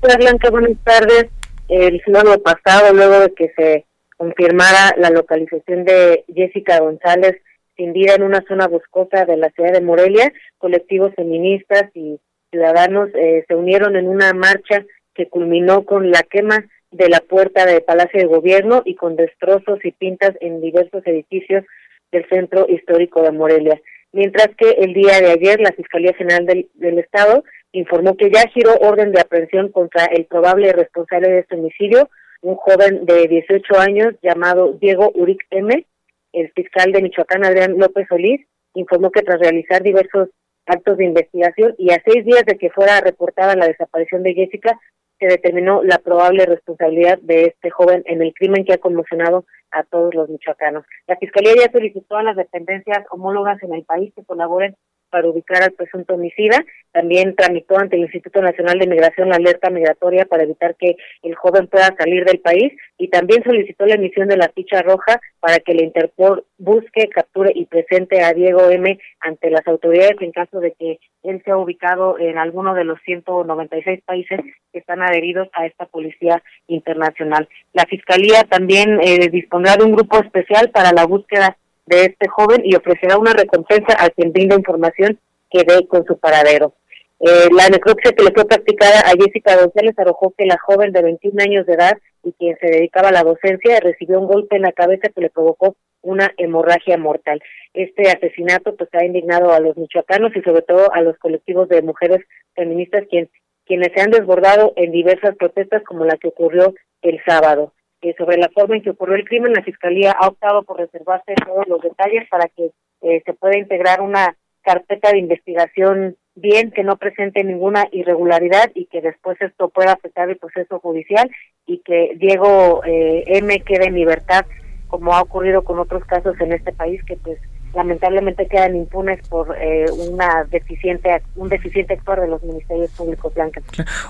Hola 0.00 0.16
Blanca, 0.16 0.50
buenas 0.50 0.78
tardes. 0.84 1.26
El 1.68 2.00
sábado 2.04 2.40
pasado, 2.40 2.92
luego 2.92 3.18
de 3.18 3.34
que 3.34 3.52
se 3.56 3.86
confirmara 4.16 4.94
la 4.98 5.10
localización 5.10 5.84
de 5.84 6.24
Jessica 6.32 6.78
González 6.78 7.36
sin 7.76 7.92
vida 7.92 8.14
en 8.14 8.22
una 8.22 8.44
zona 8.46 8.68
boscosa 8.68 9.24
de 9.24 9.36
la 9.36 9.50
ciudad 9.50 9.72
de 9.72 9.80
Morelia, 9.80 10.32
colectivos 10.58 11.12
feministas 11.14 11.90
y 11.94 12.18
ciudadanos 12.56 13.10
eh, 13.14 13.44
se 13.46 13.54
unieron 13.54 13.96
en 13.96 14.08
una 14.08 14.32
marcha 14.32 14.84
que 15.14 15.28
culminó 15.28 15.84
con 15.84 16.10
la 16.10 16.22
quema 16.22 16.64
de 16.90 17.10
la 17.10 17.20
puerta 17.20 17.66
del 17.66 17.82
Palacio 17.82 18.18
de 18.18 18.26
Gobierno 18.26 18.82
y 18.84 18.94
con 18.94 19.14
destrozos 19.16 19.84
y 19.84 19.92
pintas 19.92 20.32
en 20.40 20.62
diversos 20.62 21.06
edificios 21.06 21.64
del 22.10 22.26
centro 22.30 22.66
histórico 22.68 23.22
de 23.22 23.32
Morelia. 23.32 23.80
Mientras 24.12 24.48
que 24.56 24.70
el 24.70 24.94
día 24.94 25.20
de 25.20 25.32
ayer 25.32 25.60
la 25.60 25.72
Fiscalía 25.72 26.14
General 26.14 26.46
del, 26.46 26.68
del 26.74 26.98
Estado 26.98 27.44
informó 27.72 28.16
que 28.16 28.30
ya 28.30 28.48
giró 28.48 28.74
orden 28.80 29.12
de 29.12 29.20
aprehensión 29.20 29.70
contra 29.70 30.06
el 30.06 30.24
probable 30.24 30.72
responsable 30.72 31.28
de 31.28 31.38
este 31.40 31.56
homicidio, 31.56 32.08
un 32.40 32.54
joven 32.56 33.04
de 33.04 33.28
18 33.28 33.78
años 33.78 34.14
llamado 34.22 34.72
Diego 34.80 35.10
Uric 35.14 35.44
M. 35.50 35.84
El 36.32 36.50
fiscal 36.52 36.92
de 36.92 37.02
Michoacán, 37.02 37.44
Adrián 37.44 37.76
López 37.76 38.06
Solís, 38.08 38.40
informó 38.74 39.10
que 39.10 39.22
tras 39.22 39.40
realizar 39.40 39.82
diversos 39.82 40.30
actos 40.66 40.98
de 40.98 41.04
investigación 41.04 41.74
y 41.78 41.92
a 41.92 42.02
seis 42.04 42.24
días 42.24 42.44
de 42.44 42.58
que 42.58 42.70
fuera 42.70 43.00
reportada 43.00 43.56
la 43.56 43.66
desaparición 43.66 44.22
de 44.22 44.34
Jessica, 44.34 44.78
se 45.18 45.26
determinó 45.26 45.82
la 45.82 45.98
probable 45.98 46.44
responsabilidad 46.44 47.18
de 47.22 47.44
este 47.44 47.70
joven 47.70 48.02
en 48.06 48.22
el 48.22 48.34
crimen 48.34 48.64
que 48.64 48.74
ha 48.74 48.78
conmocionado 48.78 49.46
a 49.70 49.82
todos 49.84 50.14
los 50.14 50.28
michoacanos. 50.28 50.84
La 51.06 51.16
Fiscalía 51.16 51.54
ya 51.56 51.72
solicitó 51.72 52.16
a 52.16 52.22
las 52.22 52.36
dependencias 52.36 53.04
homólogas 53.10 53.62
en 53.62 53.74
el 53.74 53.84
país 53.84 54.12
que 54.14 54.24
colaboren 54.24 54.76
para 55.16 55.30
ubicar 55.30 55.62
al 55.62 55.72
presunto 55.72 56.12
homicida. 56.12 56.62
También 56.92 57.34
tramitó 57.34 57.78
ante 57.78 57.96
el 57.96 58.02
Instituto 58.02 58.42
Nacional 58.42 58.78
de 58.78 58.86
Migración 58.86 59.30
la 59.30 59.36
alerta 59.36 59.70
migratoria 59.70 60.26
para 60.26 60.42
evitar 60.42 60.76
que 60.76 60.96
el 61.22 61.34
joven 61.34 61.68
pueda 61.68 61.94
salir 61.98 62.26
del 62.26 62.40
país 62.40 62.70
y 62.98 63.08
también 63.08 63.42
solicitó 63.42 63.86
la 63.86 63.94
emisión 63.94 64.28
de 64.28 64.36
la 64.36 64.50
ficha 64.50 64.82
roja 64.82 65.18
para 65.40 65.58
que 65.60 65.72
el 65.72 65.84
Interpol 65.84 66.44
busque, 66.58 67.08
capture 67.08 67.50
y 67.54 67.64
presente 67.64 68.22
a 68.22 68.34
Diego 68.34 68.68
M 68.68 68.98
ante 69.20 69.48
las 69.48 69.66
autoridades 69.66 70.20
en 70.20 70.32
caso 70.32 70.60
de 70.60 70.72
que 70.72 70.98
él 71.22 71.40
sea 71.46 71.56
ubicado 71.56 72.18
en 72.18 72.36
alguno 72.36 72.74
de 72.74 72.84
los 72.84 73.00
196 73.06 74.02
países 74.04 74.40
que 74.70 74.80
están 74.80 75.00
adheridos 75.00 75.48
a 75.54 75.64
esta 75.64 75.86
policía 75.86 76.42
internacional. 76.66 77.48
La 77.72 77.86
Fiscalía 77.86 78.42
también 78.42 79.00
eh, 79.02 79.30
dispondrá 79.30 79.76
de 79.76 79.84
un 79.84 79.92
grupo 79.92 80.18
especial 80.18 80.68
para 80.70 80.92
la 80.92 81.06
búsqueda 81.06 81.56
de 81.86 82.04
este 82.04 82.28
joven 82.28 82.62
y 82.64 82.74
ofrecerá 82.74 83.16
una 83.16 83.32
recompensa 83.32 83.96
a 83.98 84.10
quien 84.10 84.32
brinda 84.32 84.56
información 84.56 85.18
que 85.50 85.64
dé 85.64 85.86
con 85.86 86.04
su 86.04 86.18
paradero. 86.18 86.74
Eh, 87.18 87.48
la 87.56 87.68
necropsia 87.68 88.12
que 88.12 88.24
le 88.24 88.32
fue 88.32 88.44
practicada 88.44 89.00
a 89.00 89.14
Jessica 89.18 89.56
González 89.56 89.98
arrojó 89.98 90.34
que 90.36 90.44
la 90.44 90.58
joven 90.58 90.92
de 90.92 91.00
21 91.00 91.42
años 91.42 91.66
de 91.66 91.72
edad 91.72 91.96
y 92.22 92.32
quien 92.32 92.58
se 92.58 92.66
dedicaba 92.66 93.08
a 93.08 93.12
la 93.12 93.22
docencia 93.22 93.80
recibió 93.80 94.20
un 94.20 94.26
golpe 94.26 94.56
en 94.56 94.62
la 94.62 94.72
cabeza 94.72 95.08
que 95.08 95.22
le 95.22 95.30
provocó 95.30 95.76
una 96.02 96.32
hemorragia 96.36 96.98
mortal. 96.98 97.42
Este 97.72 98.10
asesinato 98.10 98.76
pues 98.76 98.90
ha 98.92 99.04
indignado 99.04 99.52
a 99.52 99.60
los 99.60 99.76
michoacanos 99.76 100.36
y 100.36 100.42
sobre 100.42 100.62
todo 100.62 100.92
a 100.92 101.00
los 101.00 101.16
colectivos 101.18 101.68
de 101.68 101.80
mujeres 101.80 102.20
feministas 102.54 103.04
quien, 103.08 103.30
quienes 103.64 103.92
se 103.94 104.02
han 104.02 104.10
desbordado 104.10 104.74
en 104.76 104.92
diversas 104.92 105.36
protestas 105.36 105.82
como 105.84 106.04
la 106.04 106.18
que 106.18 106.28
ocurrió 106.28 106.74
el 107.00 107.20
sábado 107.26 107.72
sobre 108.14 108.36
la 108.36 108.48
forma 108.48 108.76
en 108.76 108.82
que 108.82 108.90
ocurrió 108.90 109.16
el 109.16 109.24
crimen, 109.24 109.52
la 109.52 109.62
Fiscalía 109.62 110.12
ha 110.12 110.28
optado 110.28 110.62
por 110.62 110.78
reservarse 110.78 111.34
todos 111.44 111.66
los 111.66 111.80
detalles 111.80 112.28
para 112.28 112.48
que 112.48 112.70
eh, 113.02 113.22
se 113.24 113.32
pueda 113.34 113.58
integrar 113.58 114.00
una 114.00 114.36
carpeta 114.62 115.12
de 115.12 115.18
investigación 115.18 116.16
bien, 116.34 116.70
que 116.70 116.84
no 116.84 116.96
presente 116.96 117.42
ninguna 117.44 117.86
irregularidad 117.92 118.70
y 118.74 118.86
que 118.86 119.00
después 119.00 119.40
esto 119.40 119.68
pueda 119.68 119.92
afectar 119.92 120.28
el 120.28 120.36
proceso 120.36 120.78
judicial 120.80 121.30
y 121.66 121.78
que 121.78 122.12
Diego 122.16 122.82
eh, 122.84 123.24
M 123.26 123.60
quede 123.60 123.86
en 123.86 123.94
libertad, 123.94 124.44
como 124.88 125.14
ha 125.14 125.22
ocurrido 125.22 125.64
con 125.64 125.78
otros 125.78 126.04
casos 126.04 126.38
en 126.40 126.52
este 126.52 126.72
país, 126.72 127.02
que 127.04 127.16
pues 127.16 127.38
lamentablemente 127.76 128.48
quedan 128.48 128.74
impunes 128.74 129.20
por 129.28 129.54
eh, 129.60 129.84
una 130.08 130.44
deficiente 130.50 131.22
un 131.36 131.48
deficiente 131.48 131.94
actuar 131.94 132.22
de 132.22 132.28
los 132.28 132.42
ministerios 132.42 132.90
públicos 132.92 133.32
blancos. 133.34 133.62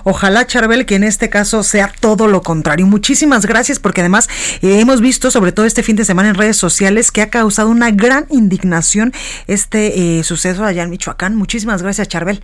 Ojalá 0.05 0.47
Charbel 0.47 0.85
que 0.85 0.95
en 0.95 1.03
este 1.03 1.29
caso 1.29 1.61
sea 1.63 1.91
todo 1.99 2.27
lo 2.27 2.41
contrario. 2.41 2.87
Muchísimas 2.87 3.45
gracias 3.45 3.79
porque 3.79 4.01
además 4.01 4.29
eh, 4.63 4.79
hemos 4.79 5.01
visto 5.01 5.29
sobre 5.29 5.51
todo 5.51 5.65
este 5.65 5.83
fin 5.83 5.97
de 5.97 6.05
semana 6.05 6.29
en 6.29 6.35
redes 6.35 6.57
sociales 6.57 7.11
que 7.11 7.21
ha 7.21 7.29
causado 7.29 7.69
una 7.69 7.91
gran 7.91 8.25
indignación 8.29 9.11
este 9.47 10.19
eh, 10.19 10.23
suceso 10.23 10.63
allá 10.63 10.83
en 10.83 10.89
Michoacán. 10.89 11.35
Muchísimas 11.35 11.83
gracias 11.83 12.07
Charbel. 12.07 12.43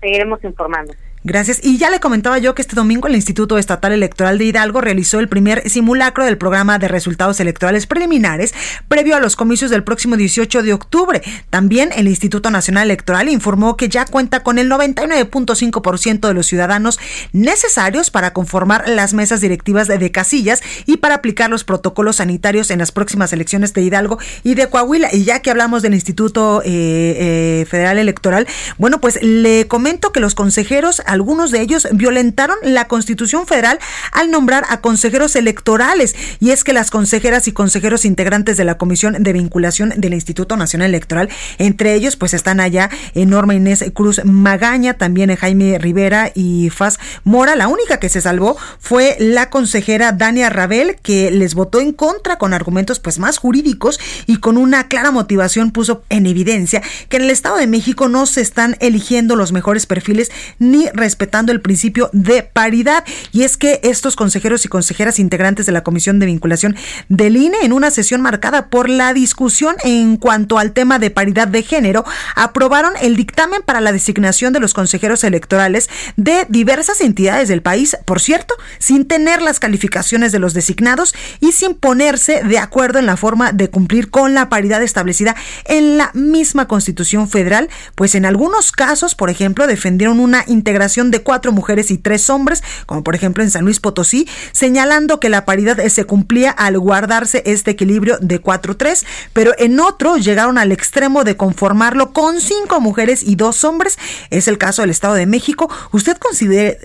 Seguiremos 0.00 0.42
informando. 0.44 0.94
Gracias. 1.26 1.60
Y 1.62 1.78
ya 1.78 1.88
le 1.88 2.00
comentaba 2.00 2.36
yo 2.36 2.54
que 2.54 2.60
este 2.60 2.76
domingo 2.76 3.08
el 3.08 3.14
Instituto 3.14 3.56
Estatal 3.56 3.92
Electoral 3.92 4.36
de 4.36 4.44
Hidalgo 4.44 4.82
realizó 4.82 5.20
el 5.20 5.28
primer 5.30 5.70
simulacro 5.70 6.22
del 6.26 6.36
programa 6.36 6.78
de 6.78 6.86
resultados 6.86 7.40
electorales 7.40 7.86
preliminares 7.86 8.52
previo 8.88 9.16
a 9.16 9.20
los 9.20 9.34
comicios 9.34 9.70
del 9.70 9.84
próximo 9.84 10.18
18 10.18 10.62
de 10.62 10.74
octubre. 10.74 11.22
También 11.48 11.92
el 11.96 12.08
Instituto 12.08 12.50
Nacional 12.50 12.84
Electoral 12.84 13.30
informó 13.30 13.78
que 13.78 13.88
ya 13.88 14.04
cuenta 14.04 14.42
con 14.42 14.58
el 14.58 14.70
99.5% 14.70 16.28
de 16.28 16.34
los 16.34 16.44
ciudadanos 16.46 17.00
necesarios 17.32 18.10
para 18.10 18.34
conformar 18.34 18.86
las 18.86 19.14
mesas 19.14 19.40
directivas 19.40 19.88
de, 19.88 20.10
casillas 20.10 20.60
y 20.84 20.98
para 20.98 21.14
aplicar 21.14 21.48
los 21.48 21.64
protocolos 21.64 22.16
sanitarios 22.16 22.70
en 22.70 22.80
las 22.80 22.92
próximas 22.92 23.32
elecciones 23.32 23.72
de 23.72 23.80
Hidalgo 23.80 24.18
y 24.42 24.56
de 24.56 24.66
Coahuila. 24.68 25.08
Y 25.10 25.24
ya 25.24 25.40
que 25.40 25.50
hablamos 25.50 25.80
del 25.80 25.94
Instituto 25.94 26.60
eh, 26.66 26.66
eh, 26.68 27.66
Federal 27.66 27.96
Electoral, 27.96 28.46
bueno, 28.76 29.00
pues 29.00 29.22
le 29.22 29.66
comento 29.68 30.12
que 30.12 30.20
los 30.20 30.34
consejeros 30.34 31.00
algunos 31.14 31.50
de 31.50 31.60
ellos 31.60 31.88
violentaron 31.92 32.56
la 32.62 32.88
Constitución 32.88 33.46
Federal 33.46 33.78
al 34.12 34.30
nombrar 34.30 34.64
a 34.68 34.80
consejeros 34.80 35.36
electorales. 35.36 36.14
Y 36.40 36.50
es 36.50 36.64
que 36.64 36.72
las 36.72 36.90
consejeras 36.90 37.48
y 37.48 37.52
consejeros 37.52 38.04
integrantes 38.04 38.56
de 38.56 38.64
la 38.64 38.76
Comisión 38.76 39.22
de 39.22 39.32
Vinculación 39.32 39.94
del 39.96 40.12
Instituto 40.12 40.56
Nacional 40.56 40.90
Electoral, 40.90 41.28
entre 41.58 41.94
ellos 41.94 42.16
pues 42.16 42.34
están 42.34 42.60
allá 42.60 42.90
Norma 43.14 43.54
Inés 43.54 43.84
Cruz 43.94 44.24
Magaña, 44.24 44.94
también 44.94 45.34
Jaime 45.34 45.78
Rivera 45.78 46.32
y 46.34 46.70
Faz 46.70 46.98
Mora. 47.22 47.56
La 47.56 47.68
única 47.68 47.98
que 47.98 48.08
se 48.08 48.20
salvó 48.20 48.56
fue 48.78 49.16
la 49.18 49.50
consejera 49.50 50.12
Dania 50.12 50.50
Rabel, 50.50 50.96
que 51.02 51.30
les 51.30 51.54
votó 51.54 51.80
en 51.80 51.92
contra 51.92 52.36
con 52.36 52.52
argumentos 52.52 53.00
pues 53.00 53.18
más 53.18 53.38
jurídicos 53.38 54.00
y 54.26 54.38
con 54.38 54.56
una 54.56 54.88
clara 54.88 55.10
motivación 55.10 55.70
puso 55.70 56.02
en 56.08 56.26
evidencia 56.26 56.82
que 57.08 57.16
en 57.16 57.22
el 57.24 57.30
Estado 57.30 57.56
de 57.56 57.66
México 57.66 58.08
no 58.08 58.26
se 58.26 58.40
están 58.40 58.76
eligiendo 58.80 59.36
los 59.36 59.52
mejores 59.52 59.86
perfiles 59.86 60.30
ni 60.58 60.88
respetando 61.04 61.52
el 61.52 61.60
principio 61.60 62.08
de 62.14 62.42
paridad. 62.42 63.04
Y 63.30 63.42
es 63.42 63.58
que 63.58 63.78
estos 63.82 64.16
consejeros 64.16 64.64
y 64.64 64.68
consejeras 64.68 65.18
integrantes 65.18 65.66
de 65.66 65.72
la 65.72 65.82
Comisión 65.82 66.18
de 66.18 66.24
Vinculación 66.24 66.76
del 67.10 67.36
INE, 67.36 67.58
en 67.62 67.74
una 67.74 67.90
sesión 67.90 68.22
marcada 68.22 68.68
por 68.68 68.88
la 68.88 69.12
discusión 69.12 69.76
en 69.84 70.16
cuanto 70.16 70.58
al 70.58 70.72
tema 70.72 70.98
de 70.98 71.10
paridad 71.10 71.46
de 71.46 71.62
género, 71.62 72.06
aprobaron 72.36 72.94
el 73.02 73.16
dictamen 73.16 73.60
para 73.66 73.82
la 73.82 73.92
designación 73.92 74.54
de 74.54 74.60
los 74.60 74.72
consejeros 74.72 75.24
electorales 75.24 75.90
de 76.16 76.46
diversas 76.48 77.02
entidades 77.02 77.50
del 77.50 77.60
país, 77.60 77.98
por 78.06 78.18
cierto, 78.18 78.54
sin 78.78 79.04
tener 79.04 79.42
las 79.42 79.60
calificaciones 79.60 80.32
de 80.32 80.38
los 80.38 80.54
designados 80.54 81.14
y 81.40 81.52
sin 81.52 81.74
ponerse 81.74 82.42
de 82.44 82.58
acuerdo 82.58 82.98
en 82.98 83.04
la 83.04 83.18
forma 83.18 83.52
de 83.52 83.68
cumplir 83.68 84.08
con 84.08 84.32
la 84.32 84.48
paridad 84.48 84.82
establecida 84.82 85.36
en 85.66 85.98
la 85.98 86.10
misma 86.14 86.66
Constitución 86.66 87.28
Federal, 87.28 87.68
pues 87.94 88.14
en 88.14 88.24
algunos 88.24 88.72
casos, 88.72 89.14
por 89.14 89.28
ejemplo, 89.28 89.66
defendieron 89.66 90.18
una 90.18 90.44
integración 90.46 90.93
de 91.02 91.22
cuatro 91.22 91.50
mujeres 91.52 91.90
y 91.90 91.98
tres 91.98 92.30
hombres, 92.30 92.62
como 92.86 93.02
por 93.02 93.14
ejemplo 93.14 93.42
en 93.42 93.50
San 93.50 93.64
Luis 93.64 93.80
Potosí, 93.80 94.28
señalando 94.52 95.18
que 95.18 95.28
la 95.28 95.44
paridad 95.44 95.84
se 95.88 96.04
cumplía 96.04 96.50
al 96.50 96.78
guardarse 96.78 97.42
este 97.46 97.72
equilibrio 97.72 98.18
de 98.20 98.40
4-3, 98.40 99.04
pero 99.32 99.52
en 99.58 99.80
otro 99.80 100.16
llegaron 100.16 100.56
al 100.56 100.70
extremo 100.70 101.24
de 101.24 101.36
conformarlo 101.36 102.12
con 102.12 102.40
cinco 102.40 102.80
mujeres 102.80 103.22
y 103.24 103.34
dos 103.34 103.64
hombres. 103.64 103.98
Es 104.30 104.46
el 104.46 104.58
caso 104.58 104.82
del 104.82 104.90
Estado 104.90 105.14
de 105.14 105.26
México. 105.26 105.68
¿Usted 105.92 106.16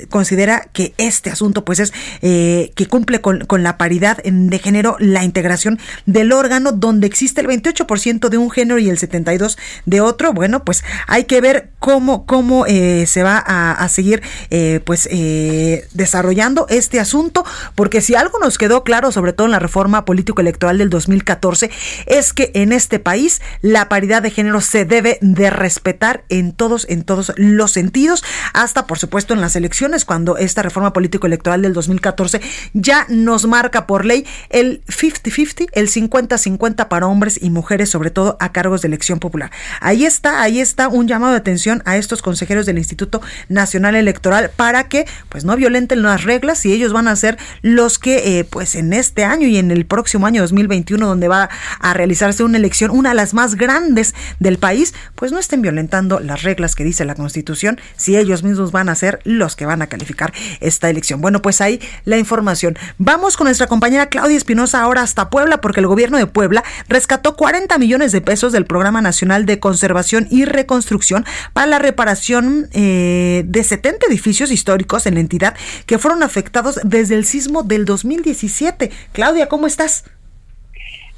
considera, 0.09 0.61
que 0.73 0.93
este 0.97 1.29
asunto 1.29 1.63
pues 1.63 1.79
es 1.79 1.93
eh, 2.21 2.71
que 2.75 2.87
cumple 2.87 3.21
con, 3.21 3.45
con 3.45 3.61
la 3.63 3.77
paridad 3.77 4.17
de 4.23 4.59
género, 4.59 4.95
la 4.99 5.23
integración 5.23 5.79
del 6.05 6.31
órgano 6.31 6.71
donde 6.71 7.07
existe 7.07 7.41
el 7.41 7.47
28% 7.47 8.29
de 8.29 8.37
un 8.37 8.49
género 8.49 8.79
y 8.79 8.89
el 8.89 8.97
72% 8.97 9.55
de 9.85 10.01
otro? 10.01 10.33
Bueno, 10.33 10.63
pues 10.63 10.83
hay 11.07 11.25
que 11.25 11.41
ver 11.41 11.71
cómo, 11.79 12.25
cómo 12.25 12.65
eh, 12.65 13.05
se 13.07 13.23
va 13.23 13.43
a 13.45 13.71
hacer 13.71 13.98
seguir 13.99 14.21
eh, 14.49 14.79
pues 14.85 15.09
eh, 15.11 15.85
desarrollando 15.91 16.67
este 16.69 17.01
asunto, 17.01 17.43
porque 17.75 17.99
si 17.99 18.15
algo 18.15 18.39
nos 18.39 18.57
quedó 18.57 18.85
claro, 18.85 19.11
sobre 19.11 19.33
todo 19.33 19.47
en 19.47 19.51
la 19.51 19.59
reforma 19.59 20.05
político-electoral 20.05 20.77
del 20.77 20.89
2014, 20.89 21.69
es 22.05 22.31
que 22.31 22.51
en 22.53 22.71
este 22.71 22.99
país 22.99 23.41
la 23.61 23.89
paridad 23.89 24.21
de 24.21 24.31
género 24.31 24.61
se 24.61 24.85
debe 24.85 25.17
de 25.19 25.49
respetar 25.49 26.23
en 26.29 26.53
todos, 26.53 26.85
en 26.89 27.03
todos 27.03 27.33
los 27.35 27.73
sentidos, 27.73 28.23
hasta 28.53 28.87
por 28.87 28.99
supuesto 28.99 29.33
en 29.33 29.41
las 29.41 29.57
elecciones, 29.57 30.05
cuando 30.05 30.37
esta 30.37 30.61
reforma 30.61 30.93
político-electoral 30.93 31.61
del 31.61 31.73
2014 31.73 32.39
ya 32.71 33.05
nos 33.09 33.47
marca 33.47 33.85
por 33.85 34.05
ley 34.05 34.25
el 34.49 34.81
50-50, 34.85 35.67
el 35.73 35.89
50-50 35.89 36.87
para 36.87 37.07
hombres 37.07 37.37
y 37.41 37.49
mujeres, 37.49 37.89
sobre 37.89 38.11
todo 38.11 38.37
a 38.39 38.53
cargos 38.53 38.81
de 38.81 38.87
elección 38.87 39.19
popular. 39.19 39.51
Ahí 39.81 40.05
está, 40.05 40.41
ahí 40.41 40.61
está 40.61 40.87
un 40.87 41.05
llamado 41.09 41.33
de 41.33 41.39
atención 41.39 41.83
a 41.83 41.97
estos 41.97 42.21
consejeros 42.21 42.65
del 42.65 42.77
Instituto 42.77 43.21
Nacional 43.49 43.78
Electoral 43.85 44.51
para 44.55 44.87
que 44.87 45.05
pues 45.29 45.45
no 45.45 45.55
violenten 45.55 46.01
las 46.01 46.23
reglas 46.23 46.65
y 46.65 46.73
ellos 46.73 46.93
van 46.93 47.07
a 47.07 47.15
ser 47.15 47.37
los 47.61 47.97
que 47.97 48.39
eh, 48.39 48.43
pues 48.43 48.75
en 48.75 48.93
este 48.93 49.23
año 49.23 49.47
y 49.47 49.57
en 49.57 49.71
el 49.71 49.85
próximo 49.85 50.27
año 50.27 50.41
2021 50.41 51.07
donde 51.07 51.27
va 51.27 51.49
a 51.79 51.93
realizarse 51.93 52.43
una 52.43 52.57
elección, 52.57 52.91
una 52.91 53.09
de 53.09 53.15
las 53.15 53.33
más 53.33 53.55
grandes 53.55 54.13
del 54.39 54.57
país, 54.57 54.93
pues 55.15 55.31
no 55.31 55.39
estén 55.39 55.61
violentando 55.61 56.19
las 56.19 56.43
reglas 56.43 56.75
que 56.75 56.83
dice 56.83 57.05
la 57.05 57.15
Constitución 57.15 57.79
si 57.95 58.17
ellos 58.17 58.43
mismos 58.43 58.71
van 58.71 58.89
a 58.89 58.95
ser 58.95 59.19
los 59.23 59.55
que 59.55 59.65
van 59.65 59.81
a 59.81 59.87
calificar 59.87 60.33
esta 60.59 60.89
elección. 60.89 61.21
Bueno, 61.21 61.41
pues 61.41 61.61
ahí 61.61 61.79
la 62.05 62.17
información. 62.17 62.77
Vamos 62.97 63.37
con 63.37 63.45
nuestra 63.45 63.67
compañera 63.67 64.07
Claudia 64.07 64.37
Espinosa 64.37 64.81
ahora 64.81 65.01
hasta 65.01 65.29
Puebla 65.29 65.61
porque 65.61 65.79
el 65.79 65.87
gobierno 65.87 66.17
de 66.17 66.27
Puebla 66.27 66.63
rescató 66.87 67.35
40 67.35 67.77
millones 67.77 68.11
de 68.11 68.21
pesos 68.21 68.51
del 68.51 68.65
Programa 68.65 69.01
Nacional 69.01 69.45
de 69.45 69.59
Conservación 69.59 70.27
y 70.29 70.45
Reconstrucción 70.45 71.25
para 71.53 71.67
la 71.67 71.79
reparación 71.79 72.69
eh, 72.73 73.43
de 73.45 73.63
70 73.69 74.07
edificios 74.07 74.51
históricos 74.51 75.05
en 75.05 75.13
la 75.13 75.21
entidad 75.21 75.55
que 75.85 75.97
fueron 75.97 76.23
afectados 76.23 76.79
desde 76.83 77.15
el 77.15 77.25
sismo 77.25 77.63
del 77.63 77.85
2017. 77.85 78.91
Claudia, 79.13 79.47
¿cómo 79.47 79.67
estás? 79.67 80.03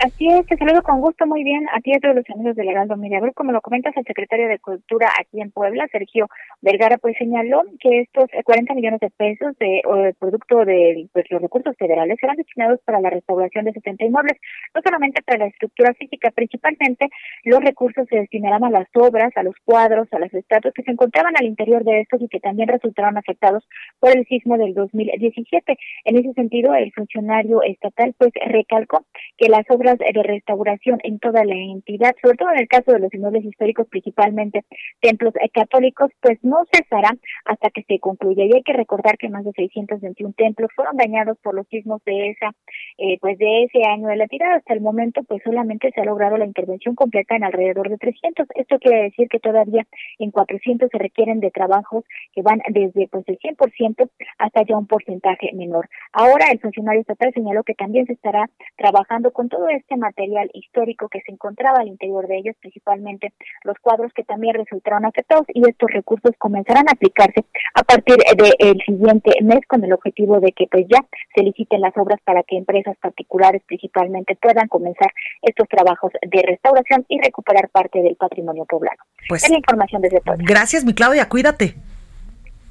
Así 0.04 0.28
es, 0.28 0.48
te 0.48 0.58
saludo 0.58 0.82
con 0.82 1.00
gusto, 1.00 1.28
muy 1.28 1.44
bien, 1.44 1.68
a 1.70 1.80
ti 1.80 1.92
y 1.92 1.94
a 1.94 2.14
los 2.14 2.28
amigos 2.34 2.56
del 2.56 2.70
Heraldo 2.70 2.98
Media 2.98 3.22
Como 3.36 3.52
lo 3.52 3.62
comentas, 3.62 3.96
el 3.96 4.04
secretario 4.04 4.48
de 4.48 4.58
Cultura 4.58 5.08
aquí 5.20 5.40
en 5.40 5.52
Puebla, 5.52 5.88
Sergio 5.92 6.28
Vergara, 6.60 6.98
pues 6.98 7.16
señaló 7.20 7.62
que 7.80 8.02
estos 8.02 8.26
40 8.44 8.74
millones 8.74 9.00
de 9.00 9.12
pesos 9.12 9.56
de 9.60 9.84
producto 10.18 10.66
de 10.66 11.08
pues, 11.14 11.26
los 11.30 11.40
recursos 11.40 11.76
federales 11.78 12.18
serán 12.20 12.38
destinados 12.38 12.80
para 12.84 13.00
la 13.00 13.12
restauración 13.12 13.66
de 13.66 13.74
70 13.74 14.06
inmuebles, 14.06 14.40
no 14.74 14.82
solamente 14.84 15.22
para 15.22 15.38
la 15.38 15.46
estructura 15.46 15.94
física, 15.94 16.32
principalmente 16.32 17.08
los 17.44 17.64
recursos 17.64 18.08
se 18.10 18.22
destinarán 18.22 18.64
a 18.64 18.72
las 18.72 18.88
obras, 18.96 19.32
a 19.36 19.44
los 19.44 19.54
cuadros, 19.64 20.08
a 20.14 20.18
las 20.18 20.34
estatuas 20.34 20.74
que 20.74 20.82
se 20.82 20.90
encontraban 20.90 21.36
al 21.38 21.46
interior 21.46 21.84
de 21.84 22.02
estos 22.02 22.24
y 22.24 22.28
que 22.28 22.40
también 22.40 22.70
resultaron 22.70 23.20
afectados 23.20 23.68
por 24.00 24.18
el 24.18 24.26
sismo 24.26 24.58
del 24.58 24.74
2017. 24.74 25.78
En 26.06 26.18
ese 26.18 26.34
sentido, 26.34 26.74
el 26.74 26.92
funcionario 26.92 27.62
estatal 27.62 28.16
pues 28.18 28.32
recalcó 28.48 29.06
que 29.38 29.48
las 29.48 29.70
obras 29.70 29.91
de 30.00 30.24
restauración 30.24 31.00
en 31.04 31.20
toda 31.20 31.44
la 31.44 31.56
entidad, 31.56 32.16
sobre 32.22 32.38
todo 32.38 32.52
en 32.52 32.60
el 32.60 32.68
caso 32.68 32.92
de 32.92 33.00
los 33.00 33.14
inmuebles 33.14 33.46
históricos, 33.46 33.88
principalmente 33.90 34.64
templos 35.00 35.34
católicos, 35.54 36.12
pues 36.22 36.40
no 36.44 36.58
cesará 36.72 37.12
hasta 37.46 37.70
que 37.70 37.84
se 37.84 38.00
concluya. 38.00 38.46
Y 38.46 38.54
hay 38.54 38.64
que 38.64 38.74
recordar 38.74 39.18
que 39.18 39.30
más 39.30 39.44
de 39.44 39.52
621 39.52 40.34
templos 40.38 40.70
fueron 40.76 40.98
dañados 40.98 41.38
por 41.44 41.56
los 41.56 41.68
sismos 41.68 42.04
de 42.06 42.30
esa, 42.30 42.52
eh, 42.98 43.18
pues 43.20 43.38
de 43.38 43.64
ese 43.64 43.84
año 43.88 44.08
de 44.08 44.16
la 44.16 44.28
tirada. 44.28 44.56
Hasta 44.56 44.74
el 44.74 44.82
momento, 44.82 45.24
pues 45.24 45.42
solamente 45.44 45.92
se 45.92 46.02
ha 46.02 46.06
logrado 46.06 46.38
la 46.38 46.46
intervención 46.46 46.96
completa 46.96 47.36
en 47.36 47.44
alrededor 47.44 47.90
de 47.90 47.98
300. 47.98 48.48
Esto 48.56 48.80
quiere 48.80 49.04
decir 49.04 49.28
que 49.30 49.40
todavía 49.40 49.86
en 50.20 50.32
400 50.32 50.90
se 50.92 50.98
requieren 50.98 51.40
de 51.40 51.52
trabajos 51.52 52.06
que 52.34 52.42
van 52.42 52.62
desde 52.70 53.08
pues 53.08 53.28
el 53.28 53.40
100% 53.40 54.10
hasta 54.38 54.64
ya 54.64 54.78
un 54.78 54.88
porcentaje 54.88 55.52
menor. 55.54 55.90
Ahora 56.14 56.46
el 56.52 56.60
funcionario 56.60 57.02
estatal 57.02 57.32
señaló 57.34 57.64
que 57.64 57.74
también 57.74 58.06
se 58.06 58.14
estará 58.14 58.50
trabajando 58.78 59.32
con 59.32 59.50
todo 59.50 59.68
este 59.70 59.98
material 59.98 60.50
histórico 60.54 61.10
que 61.10 61.22
se 61.22 61.32
encontraba 61.32 61.80
al 61.80 61.88
interior 61.88 62.28
de 62.28 62.38
ellos, 62.38 62.56
principalmente 62.60 63.34
los 63.64 63.78
cuadros 63.80 64.12
que 64.14 64.24
también 64.24 64.56
resultaron 64.56 65.06
afectados 65.06 65.46
y 65.54 65.68
estos 65.68 65.92
recursos 65.92 66.32
comenzarán 66.38 66.88
a 66.88 66.94
aplicarse 66.94 67.44
a 67.74 67.84
partir 67.84 68.18
del 68.18 68.82
siguiente 68.86 69.32
mes 69.42 69.62
con 69.68 69.84
el 69.84 69.94
objetivo 69.94 70.40
de 70.40 70.52
que 70.52 70.68
pues 70.70 70.86
ya 70.90 71.06
se 71.36 71.44
liciten 71.44 71.82
las 71.82 71.96
obras 71.98 72.20
para 72.24 72.44
que 72.44 72.58
empresas 72.58 72.81
particulares 73.00 73.62
principalmente 73.66 74.38
puedan 74.42 74.68
comenzar 74.68 75.12
estos 75.42 75.68
trabajos 75.68 76.12
de 76.22 76.42
restauración 76.42 77.06
y 77.08 77.20
recuperar 77.22 77.70
parte 77.70 78.02
del 78.02 78.16
patrimonio 78.16 78.66
poblano. 78.66 79.04
Pues, 79.28 79.44
es 79.44 79.50
la 79.50 79.58
información 79.58 80.02
desde 80.02 80.20
todo. 80.22 80.36
Gracias, 80.40 80.84
mi 80.86 80.94
Claudia, 80.94 81.28
cuídate. 81.28 81.76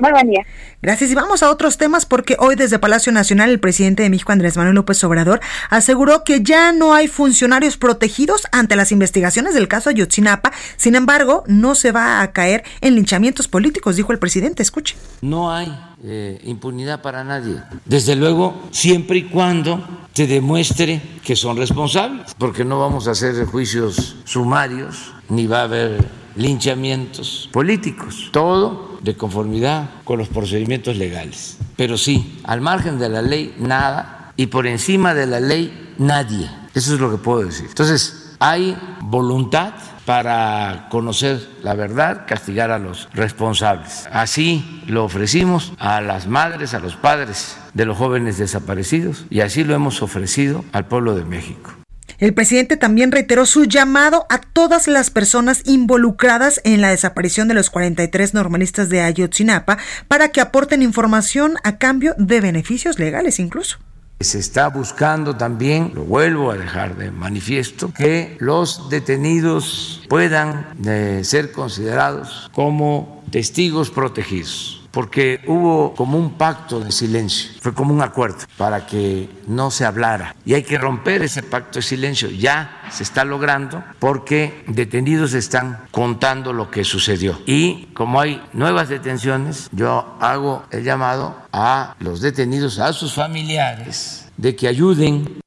Muy 0.01 0.13
buen 0.13 0.31
día. 0.31 0.47
Gracias. 0.81 1.11
Y 1.11 1.15
vamos 1.15 1.43
a 1.43 1.51
otros 1.51 1.77
temas 1.77 2.07
porque 2.07 2.37
hoy 2.39 2.57
desde 2.57 2.79
Palacio 2.79 3.13
Nacional 3.13 3.51
el 3.51 3.61
presidente 3.61 4.03
de 4.03 4.09
México, 4.09 4.33
Andrés 4.33 4.57
Manuel 4.57 4.77
López 4.77 5.05
Obrador, 5.05 5.41
aseguró 5.69 6.25
que 6.25 6.43
ya 6.43 6.73
no 6.73 6.95
hay 6.95 7.07
funcionarios 7.07 7.77
protegidos 7.77 8.47
ante 8.51 8.77
las 8.77 8.93
investigaciones 8.93 9.53
del 9.53 9.69
caso 9.69 9.91
Ayotzinapa. 9.91 10.53
Sin 10.77 10.95
embargo, 10.95 11.45
no 11.47 11.75
se 11.75 11.93
va 11.93 12.23
a 12.23 12.33
caer 12.33 12.65
en 12.81 12.95
linchamientos 12.95 13.47
políticos, 13.47 13.97
dijo 13.97 14.13
el 14.13 14.19
presidente. 14.19 14.63
Escuche. 14.63 14.97
No 15.21 15.53
hay 15.53 15.71
eh, 16.03 16.41
impunidad 16.45 17.03
para 17.03 17.23
nadie. 17.25 17.61
Desde 17.85 18.17
luego, 18.17 18.69
siempre 18.71 19.19
y 19.19 19.23
cuando 19.25 19.87
se 20.15 20.27
demuestre 20.27 21.03
que 21.23 21.37
son 21.37 21.59
responsables, 21.59 22.35
porque 22.39 22.65
no 22.65 22.81
vamos 22.81 23.07
a 23.07 23.11
hacer 23.11 23.45
juicios 23.45 24.17
sumarios, 24.25 25.13
ni 25.29 25.47
va 25.47 25.61
a 25.61 25.65
haber 25.65 26.03
linchamientos 26.37 27.51
políticos. 27.53 28.31
Todo 28.33 28.90
de 29.03 29.17
conformidad 29.17 29.91
con 30.05 30.19
los 30.19 30.29
procedimientos 30.29 30.97
legales. 30.97 31.59
Pero 31.77 31.97
sí, 31.97 32.41
al 32.45 32.61
margen 32.61 32.99
de 32.99 33.09
la 33.09 33.23
ley, 33.23 33.55
nada, 33.59 34.33
y 34.37 34.47
por 34.47 34.67
encima 34.67 35.15
de 35.15 35.27
la 35.27 35.41
ley, 35.41 35.95
nadie. 35.99 36.51
Eso 36.75 36.95
es 36.95 37.01
lo 37.01 37.11
que 37.11 37.19
puedo 37.19 37.45
decir. 37.45 37.67
Entonces, 37.69 38.37
hay 38.39 38.77
voluntad 39.01 39.75
para 40.07 40.89
conocer 40.91 41.47
la 41.63 41.75
verdad, 41.75 42.25
castigar 42.27 42.71
a 42.71 42.79
los 42.79 43.09
responsables. 43.13 44.09
Así 44.13 44.83
lo 44.87 45.05
ofrecimos 45.05 45.73
a 45.79 46.01
las 46.01 46.27
madres, 46.27 46.75
a 46.75 46.81
los 46.81 46.97
padres 46.97 47.57
de 47.75 47.85
los 47.85 47.97
jóvenes 47.97 48.39
desaparecidos 48.39 49.27
y 49.31 49.41
así 49.41 49.63
lo 49.63 49.75
hemos 49.75 50.03
ofrecido 50.03 50.65
al 50.73 50.87
pueblo 50.87 51.15
de 51.15 51.25
México. 51.25 51.80
El 52.21 52.35
presidente 52.35 52.77
también 52.77 53.13
reiteró 53.13 53.47
su 53.47 53.65
llamado 53.65 54.27
a 54.29 54.43
todas 54.43 54.89
las 54.89 55.09
personas 55.09 55.63
involucradas 55.65 56.61
en 56.65 56.83
la 56.83 56.91
desaparición 56.91 57.49
de 57.49 57.55
los 57.55 57.71
43 57.71 58.35
normalistas 58.35 58.91
de 58.91 59.01
Ayotzinapa 59.01 59.79
para 60.07 60.29
que 60.29 60.43
aporten 60.43 60.83
información 60.83 61.55
a 61.65 61.79
cambio 61.79 62.15
de 62.19 62.43
beneficios 62.43 62.99
legales 62.99 63.41
incluso. 63.41 63.79
Se 64.21 64.39
está 64.39 64.69
buscando 64.69 65.39
también, 65.39 65.93
lo 65.95 66.05
vuelvo 66.05 66.51
a 66.51 66.59
dejar 66.59 66.95
de 66.99 67.11
manifiesto, 67.11 67.91
que 67.91 68.37
los 68.39 68.91
detenidos 68.91 70.03
puedan 70.11 70.67
eh, 70.87 71.23
ser 71.25 71.53
considerados 71.53 72.51
como 72.53 73.25
testigos 73.31 73.91
protegidos 73.91 74.80
porque 74.91 75.41
hubo 75.47 75.95
como 75.95 76.19
un 76.19 76.33
pacto 76.33 76.81
de 76.81 76.93
silencio, 76.93 77.51
fue 77.61 77.75
como 77.75 77.95
un 77.95 78.03
acuerdo 78.03 78.39
para 78.57 78.87
que 78.87 79.29
no 79.47 79.71
se 79.71 79.85
hablara. 79.85 80.35
Y 80.45 80.55
hay 80.55 80.63
que 80.63 80.79
romper 80.79 81.23
ese 81.23 81.43
pacto 81.43 81.79
de 81.79 81.83
silencio. 81.83 82.31
Ya 82.31 82.83
se 82.91 83.03
está 83.03 83.25
logrando 83.25 83.83
porque 83.99 84.65
detenidos 84.67 85.35
están 85.35 85.81
contando 85.91 86.53
lo 86.53 86.71
que 86.71 86.85
sucedió. 86.85 87.41
Y 87.47 87.87
como 87.95 88.21
hay 88.21 88.43
nuevas 88.53 88.89
detenciones, 88.89 89.69
yo 89.73 90.17
hago 90.21 90.65
el 90.71 90.85
llamado 90.85 91.37
a 91.53 91.95
los 91.99 92.21
detenidos, 92.21 92.79
a 92.79 92.93
sus 92.93 93.15
familiares, 93.15 94.27
de 94.37 94.57
que 94.57 94.69
ayuden 94.69 95.41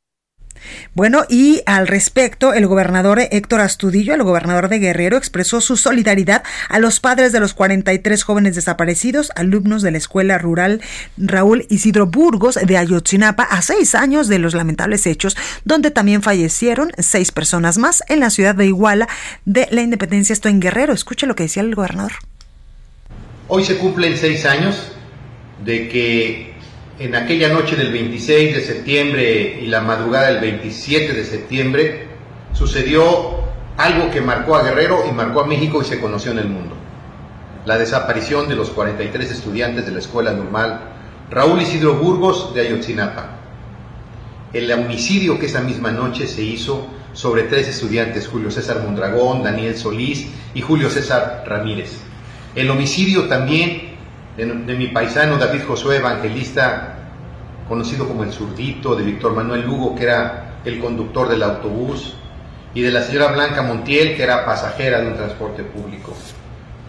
bueno, 0.96 1.26
y 1.30 1.62
al 1.66 1.88
respecto, 1.88 2.54
el 2.54 2.68
gobernador 2.68 3.20
Héctor 3.20 3.62
Astudillo, 3.62 4.14
el 4.14 4.24
gobernador 4.24 4.70
de 4.70 4.80
Guerrero, 4.80 5.18
expresó 5.18 5.62
su 5.62 5.78
solidaridad 5.78 6.44
a 6.70 6.80
los 6.80 7.00
padres 7.00 7.32
de 7.32 7.40
los 7.40 7.54
43 7.54 8.24
jóvenes 8.24 8.56
desaparecidos, 8.56 9.32
alumnos 9.36 9.82
de 9.82 9.92
la 9.92 9.98
escuela 9.98 10.38
rural 10.38 10.82
Raúl 11.18 11.66
Isidro 11.70 12.08
Burgos 12.08 12.60
de 12.64 12.78
Ayotzinapa, 12.78 13.44
a 13.44 13.62
seis 13.62 13.96
años 13.96 14.28
de 14.28 14.40
los 14.40 14.54
lamentables 14.54 15.06
hechos, 15.08 15.36
donde 15.66 15.92
también 15.92 16.22
fallecieron 16.22 16.92
seis 16.98 17.32
personas 17.32 17.78
más 17.78 18.04
en 18.08 18.20
la 18.20 18.30
ciudad 18.30 18.56
de 18.56 18.68
Iguala 18.68 19.08
de 19.46 19.68
la 19.72 19.82
Independencia, 19.82 20.34
esto 20.34 20.50
en 20.50 20.60
Guerrero. 20.60 20.94
Escuche 20.94 21.28
lo 21.28 21.36
que 21.36 21.44
decía 21.44 21.64
el 21.64 21.76
gobernador. 21.76 22.14
Hoy 23.48 23.66
se 23.66 23.78
cumplen 23.78 24.18
seis 24.18 24.46
años 24.46 24.94
de 25.64 25.88
que 25.90 26.53
en 27.04 27.16
aquella 27.16 27.50
noche 27.50 27.76
del 27.76 27.92
26 27.92 28.56
de 28.56 28.62
septiembre 28.62 29.60
y 29.62 29.68
la 29.68 29.82
madrugada 29.82 30.28
del 30.28 30.40
27 30.40 31.12
de 31.12 31.26
septiembre 31.26 32.08
sucedió 32.54 33.42
algo 33.76 34.10
que 34.10 34.22
marcó 34.22 34.56
a 34.56 34.64
Guerrero 34.64 35.04
y 35.10 35.12
marcó 35.12 35.42
a 35.42 35.46
México 35.48 35.82
y 35.82 35.86
se 35.86 36.00
conoció 36.00 36.32
en 36.32 36.40
el 36.40 36.48
mundo. 36.48 36.78
La 37.66 37.78
desaparición 37.78 38.48
de 38.48 38.56
los 38.56 38.70
43 38.70 39.32
estudiantes 39.32 39.86
de 39.86 39.92
la 39.92 40.00
escuela 40.00 40.32
normal 40.32 40.80
Raúl 41.30 41.62
Isidro 41.62 41.96
Burgos 41.96 42.54
de 42.54 42.62
Ayotzinapa. 42.62 43.32
El 44.54 44.72
homicidio 44.72 45.38
que 45.38 45.48
esa 45.48 45.60
misma 45.60 45.92
noche 45.92 46.26
se 46.26 46.42
hizo 46.42 46.88
sobre 47.12 47.44
tres 47.44 47.68
estudiantes, 47.68 48.30
Julio 48.30 48.50
César 48.50 48.82
Mondragón, 48.82 49.44
Daniel 49.44 49.76
Solís 49.76 50.28
y 50.54 50.62
Julio 50.62 50.90
César 50.90 51.44
Ramírez. 51.46 51.98
El 52.56 52.70
homicidio 52.70 53.28
también 53.28 53.94
de, 54.38 54.46
de 54.46 54.76
mi 54.76 54.88
paisano 54.88 55.38
David 55.38 55.64
Josué 55.68 55.98
Evangelista, 55.98 56.93
conocido 57.68 58.08
como 58.08 58.24
el 58.24 58.32
zurdito, 58.32 58.96
de 58.96 59.04
Víctor 59.04 59.34
Manuel 59.34 59.66
Lugo, 59.66 59.96
que 59.96 60.04
era 60.04 60.60
el 60.66 60.80
conductor 60.80 61.30
del 61.30 61.44
autobús, 61.44 62.16
y 62.74 62.82
de 62.82 62.92
la 62.92 63.04
señora 63.04 63.32
Blanca 63.32 63.62
Montiel, 63.62 64.16
que 64.16 64.24
era 64.24 64.46
pasajera 64.46 65.02
de 65.02 65.08
un 65.08 65.16
transporte 65.16 65.64
público. 65.64 66.14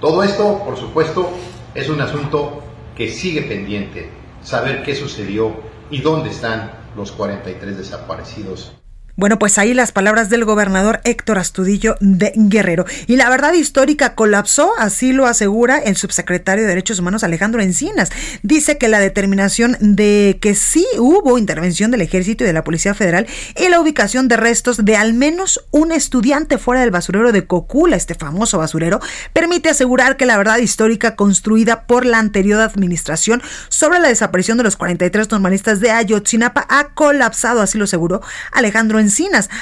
Todo 0.01 0.22
esto, 0.22 0.62
por 0.64 0.77
supuesto, 0.77 1.31
es 1.75 1.89
un 1.89 2.01
asunto 2.01 2.62
que 2.97 3.09
sigue 3.09 3.43
pendiente, 3.43 4.11
saber 4.43 4.83
qué 4.83 4.95
sucedió 4.95 5.53
y 5.91 6.01
dónde 6.01 6.31
están 6.31 6.70
los 6.97 7.12
43 7.12 7.77
desaparecidos. 7.77 8.84
Bueno, 9.17 9.39
pues 9.39 9.59
ahí 9.59 9.75
las 9.75 9.93
palabras 9.93 10.29
del 10.29 10.45
gobernador 10.45 11.01
Héctor 11.05 11.39
Astudillo 11.39 11.95
de 12.01 12.33
Guerrero. 12.35 12.85
Y 13.07 13.15
la 13.15 13.31
verdad 13.31 13.53
histórica 13.53 14.17
colapsó, 14.17 14.73
así 14.77 15.12
lo 15.12 15.27
asegura 15.27 15.79
el 15.79 15.97
subsecretario 15.97 16.65
de 16.65 16.69
Derechos 16.69 16.99
Humanos 16.99 17.23
Alejandro 17.23 17.62
Encinas. 17.62 18.11
Dice 18.43 18.77
que 18.77 18.89
la 18.89 18.99
determinación 18.99 19.77
de 19.79 20.39
que 20.41 20.57
sí 20.57 20.85
hubo 20.99 21.39
intervención 21.39 21.93
del 21.93 22.01
ejército 22.01 22.43
y 22.43 22.49
de 22.49 22.53
la 22.53 22.65
Policía 22.65 22.93
Federal 22.93 23.29
y 23.57 23.69
la 23.69 23.79
ubicación 23.79 24.27
de 24.27 24.37
restos 24.37 24.85
de 24.85 24.97
al 24.97 25.15
menos 25.15 25.65
un 25.71 25.93
estudiante 25.93 26.59
fuera 26.59 26.81
del 26.81 26.91
basurero 26.91 27.31
de 27.31 27.47
Cocula, 27.47 27.95
este 27.95 28.17
famoso 28.17 28.59
basurero, 28.59 28.99
permite 29.33 29.69
asegurar 29.69 30.17
que 30.17 30.27
la 30.27 30.37
verdad 30.37 30.59
histórica 30.59 31.15
construida 31.15 31.87
por 31.87 32.05
la 32.05 32.19
anterior 32.19 32.61
administración 32.61 33.43
sobre 33.69 34.01
la 34.01 34.09
desaparición 34.09 34.59
de 34.59 34.65
los 34.65 34.77
43 34.77 35.31
normalistas 35.31 35.79
de 35.79 35.93
Ayotzinapa 35.93 36.67
ha 36.69 36.95
colapsado, 36.95 37.62
así 37.62 37.79
lo 37.79 37.85
aseguró 37.85 38.21
Alejandro. 38.51 39.04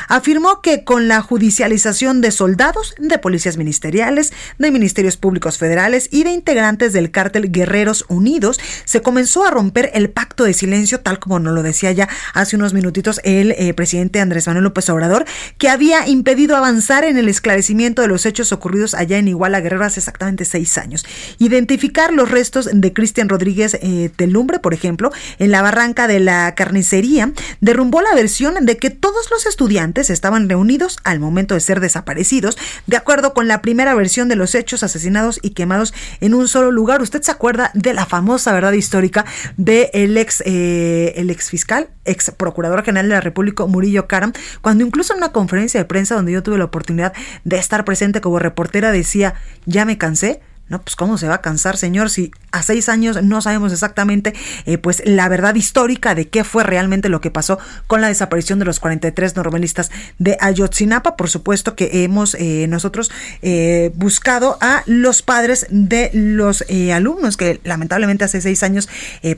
Afirmó 0.09 0.61
que 0.61 0.85
con 0.85 1.09
la 1.09 1.21
judicialización 1.23 2.21
de 2.21 2.31
soldados, 2.31 2.95
de 2.99 3.19
policías 3.19 3.57
ministeriales, 3.57 4.33
de 4.59 4.71
ministerios 4.71 5.17
públicos 5.17 5.59
federales 5.59 6.09
y 6.11 6.25
de 6.25 6.31
integrantes 6.33 6.93
del 6.93 7.11
cártel 7.11 7.51
Guerreros 7.51 8.05
Unidos, 8.09 8.61
se 8.85 9.03
comenzó 9.03 9.45
a 9.45 9.51
romper 9.51 9.91
el 9.95 10.11
pacto 10.11 10.45
de 10.45 10.55
silencio, 10.55 11.01
tal 11.01 11.19
como 11.19 11.39
nos 11.39 11.55
lo 11.55 11.63
decía 11.63 11.93
ya 11.93 12.09
hace 12.35 12.57
unos 12.57 12.73
minutitos 12.75 13.21
el 13.25 13.53
eh, 13.53 13.75
presidente 13.75 14.21
Andrés 14.21 14.47
Manuel 14.47 14.65
López 14.65 14.89
Obrador, 14.89 15.25
que 15.59 15.69
había 15.69 16.09
impedido 16.09 16.57
avanzar 16.57 17.05
en 17.05 17.17
el 17.17 17.29
esclarecimiento 17.29 18.03
de 18.03 18.09
los 18.09 18.27
hechos 18.27 18.53
ocurridos 18.53 18.95
allá 18.95 19.19
en 19.19 19.29
Iguala 19.29 19.61
Guerrero 19.61 19.85
hace 19.85 20.01
exactamente 20.01 20.45
seis 20.45 20.79
años. 20.79 21.05
Identificar 21.39 22.13
los 22.13 22.31
restos 22.31 22.69
de 22.73 22.93
Cristian 22.93 23.29
Rodríguez 23.29 23.79
eh, 23.81 24.11
Telumbre, 24.15 24.59
por 24.59 24.75
ejemplo, 24.75 25.13
en 25.39 25.51
la 25.51 25.63
barranca 25.63 26.07
de 26.07 26.21
la 26.21 26.55
carnicería, 26.55 27.33
derrumbó 27.61 28.01
la 28.01 28.15
versión 28.15 28.55
de 28.65 28.77
que 28.77 28.91
todos 28.91 29.31
los 29.33 29.47
estudiantes 29.47 30.11
estaban 30.11 30.49
reunidos 30.49 30.99
al 31.05 31.19
momento 31.19 31.55
de 31.55 31.61
ser 31.61 31.81
desaparecidos, 31.81 32.57
de 32.87 32.97
acuerdo 32.97 33.35
con 33.35 33.49
la 33.49 33.63
primera 33.63 33.95
versión 33.95 34.29
de 34.29 34.37
los 34.37 34.55
hechos 34.55 34.83
asesinados 34.83 35.41
y 35.43 35.51
quemados 35.51 35.93
en 36.21 36.35
un 36.35 36.49
solo 36.49 36.71
lugar. 36.71 37.03
¿Usted 37.03 37.23
se 37.23 37.31
acuerda 37.31 37.71
de 37.75 37.95
la 37.95 38.07
famosa 38.07 38.53
verdad 38.53 38.73
histórica 38.73 39.25
del 39.57 39.89
el 39.93 40.17
ex, 40.19 40.43
eh, 40.47 41.15
el 41.17 41.31
ex 41.31 41.49
fiscal, 41.51 41.89
ex 42.05 42.31
procurador 42.31 42.85
general 42.85 43.09
de 43.09 43.15
la 43.15 43.21
República, 43.21 43.67
Murillo 43.67 44.07
Karam, 44.07 44.33
cuando 44.61 44.85
incluso 44.85 45.13
en 45.15 45.19
una 45.19 45.33
conferencia 45.33 45.81
de 45.81 45.87
prensa 45.87 46.15
donde 46.15 46.33
yo 46.33 46.43
tuve 46.43 46.59
la 46.59 46.65
oportunidad 46.65 47.13
de 47.45 47.57
estar 47.57 47.85
presente 47.85 48.21
como 48.21 48.39
reportera 48.39 48.93
decía, 48.93 49.35
ya 49.67 49.85
me 49.85 49.99
cansé? 49.99 50.41
No, 50.73 50.81
pues 50.81 50.97
cómo 50.97 51.19
se 51.19 51.29
va 51.29 51.35
a 51.35 51.41
cansar, 51.43 51.77
señor, 51.77 52.09
si 52.09 52.31
a 52.51 52.63
seis 52.63 52.89
años 52.89 53.23
no 53.23 53.43
sabemos 53.43 53.75
exactamente 53.75 54.33
eh, 54.65 54.79
pues 54.79 55.03
la 55.05 55.29
verdad 55.29 55.55
histórica 55.55 56.15
de 56.15 56.29
qué 56.29 56.45
fue 56.45 56.65
realmente 56.65 57.11
lo 57.11 57.21
que 57.21 57.31
pasó 57.31 57.59
con 57.87 58.01
la 58.01 58.09
desaparición 58.09 58.59
de 58.59 58.65
los 58.65 58.81
43 58.81 59.37
normalistas 59.37 59.91
de 60.19 60.39
Ayotzinapa. 60.41 61.15
Por 61.17 61.29
supuesto 61.29 61.77
que 61.77 62.05
hemos 62.05 62.35
eh, 62.37 62.65
nosotros 62.71 63.11
eh, 63.43 63.91
buscado 63.97 64.57
a 64.63 64.83
los 64.87 65.21
padres 65.21 65.67
de 65.69 66.09
los 66.15 66.65
alumnos 66.91 67.37
que 67.37 67.61
lamentablemente 67.65 68.25
hace 68.25 68.41
seis 68.41 68.63
años 68.63 68.89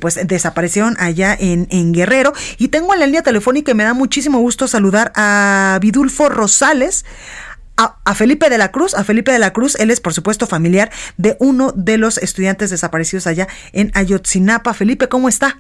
pues 0.01 0.20
desaparecieron 0.24 0.95
allá 1.01 1.37
en, 1.37 1.66
en 1.70 1.93
Guerrero. 1.93 2.32
Y 2.59 2.68
tengo 2.68 2.95
en 2.95 3.01
la 3.01 3.07
línea 3.07 3.22
telefónica 3.22 3.72
y 3.72 3.74
me 3.74 3.82
da 3.82 3.93
muchísimo 3.93 4.39
gusto 4.39 4.68
saludar 4.68 5.11
a 5.16 5.80
Vidulfo 5.82 6.28
Rosales 6.28 7.05
a, 7.77 8.14
Felipe 8.14 8.49
de 8.49 8.59
la 8.59 8.70
Cruz, 8.70 8.95
a 8.95 9.05
Felipe 9.05 9.33
de 9.33 9.39
la 9.39 9.53
Cruz, 9.53 9.75
él 9.77 9.91
es 9.91 10.01
por 10.01 10.14
supuesto 10.14 10.47
familiar 10.47 10.91
de 11.16 11.37
uno 11.41 11.72
de 11.72 11.99
los 11.99 12.18
estudiantes 12.18 12.70
desaparecidos 12.70 13.27
allá 13.27 13.49
en 13.72 13.91
Ayotzinapa. 13.95 14.75
Felipe, 14.75 15.09
¿cómo 15.09 15.29
está? 15.29 15.59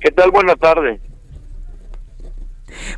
¿Qué 0.00 0.10
tal? 0.10 0.30
Buenas 0.30 0.58
tardes. 0.58 1.00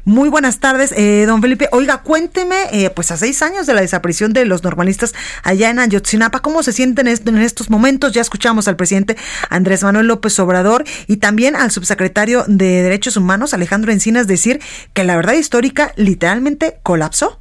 Muy 0.04 0.28
buenas 0.28 0.60
tardes, 0.60 0.92
eh, 0.96 1.24
don 1.26 1.42
Felipe. 1.42 1.68
Oiga, 1.72 1.98
cuénteme, 1.98 2.56
eh, 2.72 2.90
pues 2.90 3.10
a 3.10 3.16
seis 3.16 3.42
años 3.42 3.66
de 3.66 3.74
la 3.74 3.82
desaparición 3.82 4.32
de 4.32 4.44
los 4.44 4.62
normalistas 4.62 5.14
allá 5.42 5.70
en 5.70 5.78
Ayotzinapa, 5.78 6.40
¿cómo 6.40 6.62
se 6.62 6.72
sienten 6.72 7.08
en 7.08 7.38
estos 7.38 7.70
momentos? 7.70 8.12
Ya 8.12 8.22
escuchamos 8.22 8.68
al 8.68 8.76
presidente 8.76 9.16
Andrés 9.50 9.82
Manuel 9.82 10.06
López 10.06 10.38
Obrador 10.38 10.84
y 11.06 11.18
también 11.18 11.56
al 11.56 11.70
subsecretario 11.70 12.44
de 12.46 12.82
Derechos 12.82 13.16
Humanos, 13.16 13.54
Alejandro 13.54 13.92
Encinas, 13.92 14.26
decir 14.26 14.60
que 14.94 15.04
la 15.04 15.16
verdad 15.16 15.34
histórica 15.34 15.92
literalmente 15.96 16.78
colapsó. 16.82 17.38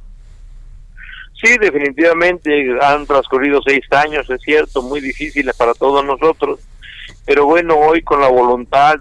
Sí, 1.42 1.58
definitivamente 1.58 2.78
han 2.80 3.06
transcurrido 3.06 3.60
seis 3.64 3.84
años, 3.90 4.28
es 4.30 4.40
cierto, 4.42 4.82
muy 4.82 5.00
difíciles 5.00 5.54
para 5.56 5.74
todos 5.74 6.04
nosotros, 6.04 6.60
pero 7.26 7.44
bueno, 7.44 7.76
hoy 7.76 8.02
con 8.02 8.20
la 8.20 8.28
voluntad 8.28 8.96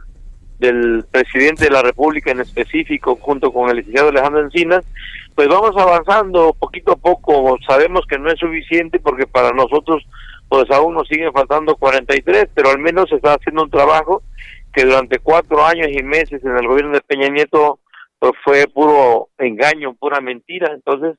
del 0.59 1.05
presidente 1.11 1.65
de 1.65 1.71
la 1.71 1.81
República 1.81 2.31
en 2.31 2.41
específico, 2.41 3.17
junto 3.21 3.51
con 3.51 3.69
el 3.69 3.77
licenciado 3.77 4.09
Alejandro 4.09 4.41
Encinas, 4.41 4.85
pues 5.33 5.47
vamos 5.47 5.71
avanzando 5.77 6.53
poquito 6.53 6.93
a 6.93 6.95
poco. 6.95 7.57
Sabemos 7.67 8.05
que 8.07 8.17
no 8.17 8.31
es 8.31 8.39
suficiente 8.39 8.99
porque 8.99 9.27
para 9.27 9.51
nosotros 9.51 10.05
pues 10.47 10.69
aún 10.71 10.93
nos 10.93 11.07
siguen 11.07 11.33
faltando 11.33 11.75
43, 11.75 12.49
pero 12.53 12.69
al 12.69 12.79
menos 12.79 13.09
se 13.09 13.15
está 13.15 13.33
haciendo 13.33 13.63
un 13.63 13.69
trabajo 13.69 14.23
que 14.73 14.85
durante 14.85 15.19
cuatro 15.19 15.65
años 15.65 15.87
y 15.91 16.03
meses 16.03 16.43
en 16.43 16.55
el 16.55 16.67
gobierno 16.67 16.93
de 16.93 17.01
Peña 17.01 17.27
Nieto 17.29 17.79
pues 18.19 18.33
fue 18.43 18.67
puro 18.67 19.29
engaño, 19.37 19.93
pura 19.95 20.21
mentira. 20.21 20.71
Entonces, 20.73 21.17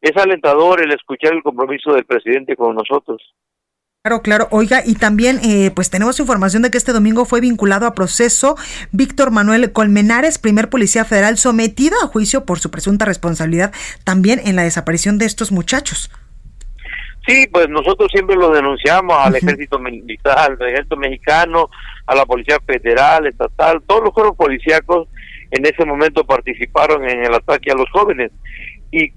es 0.00 0.16
alentador 0.16 0.82
el 0.82 0.92
escuchar 0.92 1.32
el 1.32 1.42
compromiso 1.42 1.92
del 1.92 2.04
presidente 2.04 2.56
con 2.56 2.74
nosotros. 2.74 3.34
Claro, 4.02 4.22
claro. 4.22 4.48
Oiga, 4.52 4.82
y 4.86 4.94
también 4.94 5.40
eh, 5.42 5.70
pues 5.74 5.90
tenemos 5.90 6.20
información 6.20 6.62
de 6.62 6.70
que 6.70 6.78
este 6.78 6.92
domingo 6.92 7.24
fue 7.24 7.40
vinculado 7.40 7.86
a 7.86 7.94
proceso 7.94 8.56
Víctor 8.92 9.32
Manuel 9.32 9.72
Colmenares, 9.72 10.38
primer 10.38 10.70
policía 10.70 11.04
federal 11.04 11.36
sometido 11.36 11.96
a 12.02 12.06
juicio 12.06 12.46
por 12.46 12.58
su 12.58 12.70
presunta 12.70 13.04
responsabilidad 13.04 13.72
también 14.04 14.40
en 14.44 14.56
la 14.56 14.62
desaparición 14.62 15.18
de 15.18 15.26
estos 15.26 15.50
muchachos. 15.50 16.10
Sí, 17.26 17.46
pues 17.52 17.68
nosotros 17.68 18.08
siempre 18.10 18.36
lo 18.36 18.50
denunciamos 18.50 19.14
al 19.18 19.36
ejército 19.36 19.78
militar, 19.78 20.56
al 20.58 20.68
ejército 20.68 20.96
mexicano, 20.96 21.68
a 22.06 22.14
la 22.14 22.24
policía 22.24 22.58
federal, 22.64 23.26
estatal, 23.26 23.82
todos 23.86 24.04
los 24.04 24.14
cuerpos 24.14 24.38
policíacos 24.38 25.08
en 25.50 25.66
ese 25.66 25.84
momento 25.84 26.24
participaron 26.24 27.06
en 27.06 27.24
el 27.24 27.34
ataque 27.34 27.70
a 27.70 27.74
los 27.74 27.90
jóvenes. 27.90 28.30
Y 28.90 29.12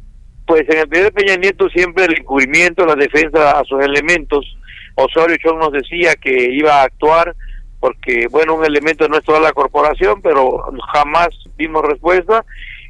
pues 0.51 0.67
en 0.67 0.79
el 0.79 0.89
periodo 0.89 1.11
de 1.11 1.11
Peña 1.13 1.37
Nieto 1.37 1.69
siempre 1.69 2.03
el 2.03 2.19
encubrimiento, 2.19 2.85
la 2.85 2.95
defensa 2.95 3.57
a 3.57 3.63
sus 3.63 3.81
elementos. 3.81 4.57
Osorio 4.95 5.37
Chong 5.37 5.59
nos 5.59 5.71
decía 5.71 6.15
que 6.17 6.51
iba 6.51 6.81
a 6.81 6.83
actuar 6.83 7.33
porque, 7.79 8.27
bueno, 8.29 8.55
un 8.55 8.65
elemento 8.65 9.07
no 9.07 9.17
es 9.17 9.23
toda 9.23 9.39
la 9.39 9.53
corporación, 9.53 10.21
pero 10.21 10.61
jamás 10.91 11.29
dimos 11.57 11.83
respuesta. 11.83 12.43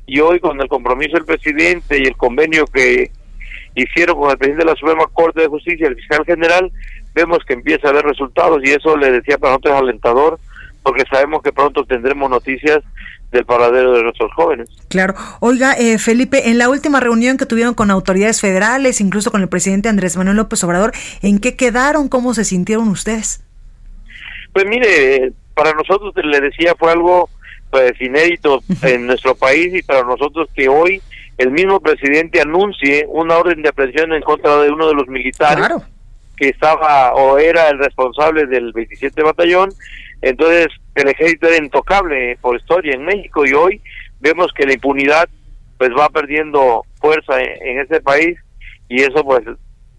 Y 0.08 0.22
hoy 0.22 0.40
con 0.40 0.60
el 0.60 0.68
compromiso 0.70 1.14
del 1.14 1.26
presidente 1.26 2.00
y 2.00 2.08
el 2.08 2.18
convenio 2.18 2.66
que 2.66 3.12
hicieron 3.76 4.18
con 4.18 4.32
el 4.32 4.40
presidente 4.40 4.66
de 4.66 4.72
la 4.72 4.78
Suprema 4.80 5.06
Corte 5.14 5.42
de 5.42 5.48
Justicia 5.48 5.86
y 5.86 5.90
el 5.92 5.98
fiscal 5.98 6.26
general, 6.26 6.72
vemos 7.14 7.46
que 7.46 7.54
empieza 7.54 7.90
a 7.90 7.92
haber 7.92 8.06
resultados 8.06 8.60
y 8.64 8.72
eso 8.72 8.98
le 8.98 9.12
decía 9.12 9.38
para 9.38 9.52
nosotros 9.52 9.76
alentador 9.76 10.40
porque 10.82 11.04
sabemos 11.12 11.44
que 11.44 11.54
pronto 11.54 11.86
tendremos 11.86 12.28
noticias 12.28 12.80
del 13.32 13.46
paradero 13.46 13.94
de 13.94 14.04
nuestros 14.04 14.32
jóvenes. 14.34 14.70
Claro. 14.90 15.16
Oiga, 15.40 15.74
eh, 15.74 15.98
Felipe, 15.98 16.50
en 16.50 16.58
la 16.58 16.70
última 16.70 17.00
reunión 17.00 17.38
que 17.38 17.46
tuvieron 17.46 17.74
con 17.74 17.90
autoridades 17.90 18.42
federales, 18.42 19.00
incluso 19.02 19.32
con 19.32 19.42
el 19.42 19.48
presidente 19.48 19.90
Andrés 19.90 20.18
Manuel 20.18 20.38
López 20.38 20.64
Obrador, 20.64 20.92
¿en 21.22 21.40
qué 21.40 21.56
quedaron? 21.56 22.10
¿Cómo 22.10 22.34
se 22.34 22.44
sintieron 22.44 22.90
ustedes? 22.90 23.44
Pues 24.54 24.66
mire, 24.66 25.32
para 25.54 25.74
nosotros, 25.74 26.14
le 26.24 26.42
decía, 26.42 26.76
fue 26.78 26.92
algo 26.92 27.30
pues 27.70 27.94
inédito 28.02 28.62
en 28.82 29.08
nuestro 29.08 29.34
país 29.34 29.74
y 29.74 29.82
para 29.82 30.04
nosotros 30.04 30.50
que 30.54 30.68
hoy 30.68 31.02
el 31.38 31.52
mismo 31.52 31.80
presidente 31.80 32.42
anuncie 32.42 33.06
una 33.08 33.38
orden 33.38 33.62
de 33.62 33.70
aprehensión 33.70 34.14
en 34.14 34.22
contra 34.22 34.58
de 34.58 34.70
uno 34.70 34.88
de 34.88 34.94
los 34.94 35.08
militares 35.08 35.68
que 36.36 36.50
estaba 36.50 37.14
o 37.14 37.38
era 37.38 37.70
el 37.70 37.80
responsable 37.80 38.46
del 38.46 38.74
27 38.74 39.24
batallón 39.24 39.70
entonces, 40.22 40.68
el 40.96 41.08
ejército 41.08 41.48
era 41.48 41.58
intocable 41.58 42.38
por 42.42 42.56
historia 42.56 42.94
en 42.94 43.06
México 43.06 43.46
y 43.46 43.54
hoy 43.54 43.82
vemos 44.20 44.52
que 44.56 44.66
la 44.66 44.74
impunidad 44.74 45.28
pues 45.78 45.90
va 45.98 46.10
perdiendo 46.10 46.84
fuerza 47.00 47.42
en, 47.42 47.80
ese 47.80 48.02
país 48.02 48.38
y 48.88 49.02
eso 49.02 49.24
pues 49.24 49.42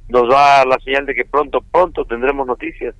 nos 0.08 0.28
da 0.28 0.64
la 0.64 0.78
señal 0.84 1.06
de 1.06 1.14
que 1.14 1.24
pronto, 1.24 1.60
pronto 1.72 2.04
tendremos 2.04 2.46
noticias. 2.46 2.94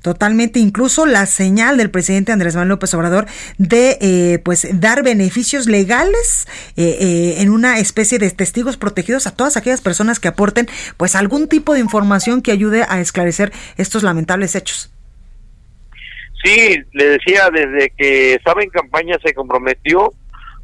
Totalmente, 0.00 0.58
incluso 0.58 1.06
la 1.06 1.26
señal 1.26 1.76
del 1.76 1.90
presidente 1.90 2.32
Andrés 2.32 2.54
Manuel 2.54 2.70
López 2.70 2.92
Obrador 2.94 3.26
de 3.58 3.98
eh, 4.00 4.38
pues 4.38 4.66
dar 4.72 5.02
beneficios 5.02 5.66
legales 5.66 6.46
eh, 6.76 6.96
eh, 7.00 7.34
en 7.42 7.50
una 7.50 7.78
especie 7.78 8.18
de 8.18 8.30
testigos 8.30 8.76
protegidos 8.76 9.26
a 9.26 9.34
todas 9.34 9.56
aquellas 9.56 9.80
personas 9.80 10.20
que 10.20 10.28
aporten 10.28 10.68
pues 10.96 11.16
algún 11.16 11.48
tipo 11.48 11.74
de 11.74 11.80
información 11.80 12.42
que 12.42 12.52
ayude 12.52 12.84
a 12.88 13.00
esclarecer 13.00 13.52
estos 13.76 14.02
lamentables 14.02 14.54
hechos. 14.54 14.90
Sí, 16.42 16.76
le 16.92 17.04
decía 17.04 17.50
desde 17.50 17.90
que 17.90 18.34
estaba 18.34 18.62
en 18.62 18.70
campaña 18.70 19.16
se 19.24 19.32
comprometió 19.32 20.12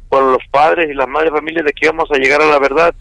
con 0.09 0.33
los 0.33 0.45
padres 0.51 0.89
y 0.89 0.93
las 0.93 1.07
madres 1.07 1.31
familias 1.31 1.63
de 1.63 1.71
que 1.71 1.85
íbamos 1.85 2.11
a 2.11 2.17
llegar 2.17 2.41
a 2.41 2.47
la 2.47 2.59
verdad. 2.59 2.93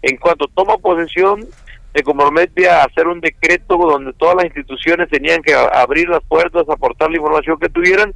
En 0.00 0.16
cuanto 0.16 0.48
toma 0.48 0.78
posesión, 0.78 1.46
se 1.94 2.02
compromete 2.02 2.68
a 2.68 2.84
hacer 2.84 3.06
un 3.06 3.20
decreto 3.20 3.76
donde 3.76 4.12
todas 4.14 4.36
las 4.36 4.46
instituciones 4.46 5.10
tenían 5.10 5.42
que 5.42 5.52
abrir 5.54 6.08
las 6.08 6.22
puertas, 6.24 6.68
aportar 6.68 7.10
la 7.10 7.18
información 7.18 7.58
que 7.58 7.68
tuvieran 7.68 8.14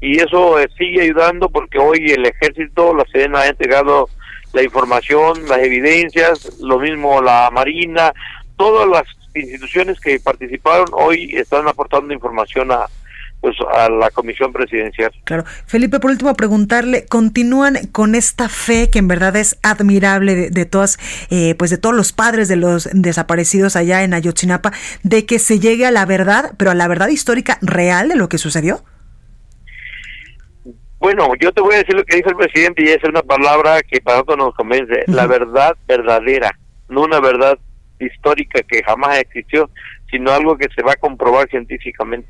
y 0.00 0.20
eso 0.20 0.58
eh, 0.58 0.68
sigue 0.76 1.02
ayudando 1.02 1.48
porque 1.48 1.78
hoy 1.78 2.10
el 2.10 2.26
ejército, 2.26 2.94
la 2.94 3.06
Sedena 3.10 3.40
ha 3.40 3.48
entregado 3.48 4.10
la 4.52 4.62
información, 4.62 5.48
las 5.48 5.58
evidencias, 5.60 6.58
lo 6.60 6.78
mismo 6.78 7.22
la 7.22 7.50
Marina, 7.50 8.12
todas 8.56 8.86
las 8.88 9.04
instituciones 9.34 9.98
que 10.00 10.20
participaron 10.20 10.86
hoy 10.92 11.34
están 11.34 11.66
aportando 11.66 12.12
información 12.12 12.70
a, 12.70 12.86
pues 13.44 13.58
a 13.74 13.90
la 13.90 14.08
comisión 14.08 14.54
presidencial. 14.54 15.12
Claro. 15.24 15.44
Felipe, 15.66 16.00
por 16.00 16.10
último, 16.10 16.32
preguntarle, 16.32 17.04
¿continúan 17.04 17.76
con 17.92 18.14
esta 18.14 18.48
fe 18.48 18.88
que 18.88 19.00
en 19.00 19.06
verdad 19.06 19.36
es 19.36 19.58
admirable 19.62 20.48
de, 20.48 20.64
todas, 20.64 20.98
eh, 21.28 21.54
pues 21.58 21.70
de 21.70 21.76
todos 21.76 21.94
los 21.94 22.14
padres 22.14 22.48
de 22.48 22.56
los 22.56 22.88
desaparecidos 22.94 23.76
allá 23.76 24.02
en 24.02 24.14
Ayotzinapa, 24.14 24.72
de 25.02 25.26
que 25.26 25.38
se 25.38 25.60
llegue 25.60 25.84
a 25.84 25.90
la 25.90 26.06
verdad, 26.06 26.52
pero 26.56 26.70
a 26.70 26.74
la 26.74 26.88
verdad 26.88 27.08
histórica 27.08 27.58
real 27.60 28.08
de 28.08 28.16
lo 28.16 28.30
que 28.30 28.38
sucedió? 28.38 28.82
Bueno, 30.98 31.28
yo 31.38 31.52
te 31.52 31.60
voy 31.60 31.74
a 31.74 31.78
decir 31.80 31.96
lo 31.96 32.04
que 32.06 32.16
dijo 32.16 32.30
el 32.30 32.36
presidente 32.36 32.82
y 32.82 32.88
es 32.88 33.04
una 33.04 33.20
palabra 33.20 33.82
que 33.82 34.00
para 34.00 34.16
nosotros 34.20 34.38
nos 34.38 34.54
convence, 34.54 35.04
la 35.08 35.26
verdad 35.26 35.76
verdadera, 35.86 36.58
no 36.88 37.02
una 37.02 37.20
verdad 37.20 37.58
histórica 38.00 38.62
que 38.62 38.82
jamás 38.82 39.18
existió, 39.18 39.68
sino 40.10 40.32
algo 40.32 40.56
que 40.56 40.68
se 40.74 40.82
va 40.82 40.92
a 40.92 40.96
comprobar 40.96 41.46
científicamente. 41.50 42.26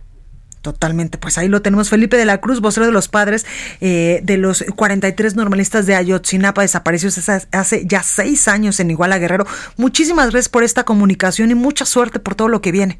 Totalmente, 0.64 1.18
pues 1.18 1.36
ahí 1.36 1.46
lo 1.48 1.60
tenemos. 1.60 1.90
Felipe 1.90 2.16
de 2.16 2.24
la 2.24 2.38
Cruz, 2.38 2.62
vocero 2.62 2.86
de 2.86 2.92
los 2.92 3.08
padres 3.08 3.44
eh, 3.82 4.20
de 4.22 4.38
los 4.38 4.64
43 4.74 5.36
normalistas 5.36 5.84
de 5.84 5.94
Ayotzinapa 5.94 6.62
desaparecidos 6.62 7.20
hace 7.28 7.86
ya 7.86 8.02
seis 8.02 8.48
años 8.48 8.80
en 8.80 8.90
Iguala 8.90 9.18
Guerrero. 9.18 9.46
Muchísimas 9.76 10.30
gracias 10.30 10.48
por 10.48 10.64
esta 10.64 10.84
comunicación 10.84 11.50
y 11.50 11.54
mucha 11.54 11.84
suerte 11.84 12.18
por 12.18 12.34
todo 12.34 12.48
lo 12.48 12.62
que 12.62 12.72
viene. 12.72 12.98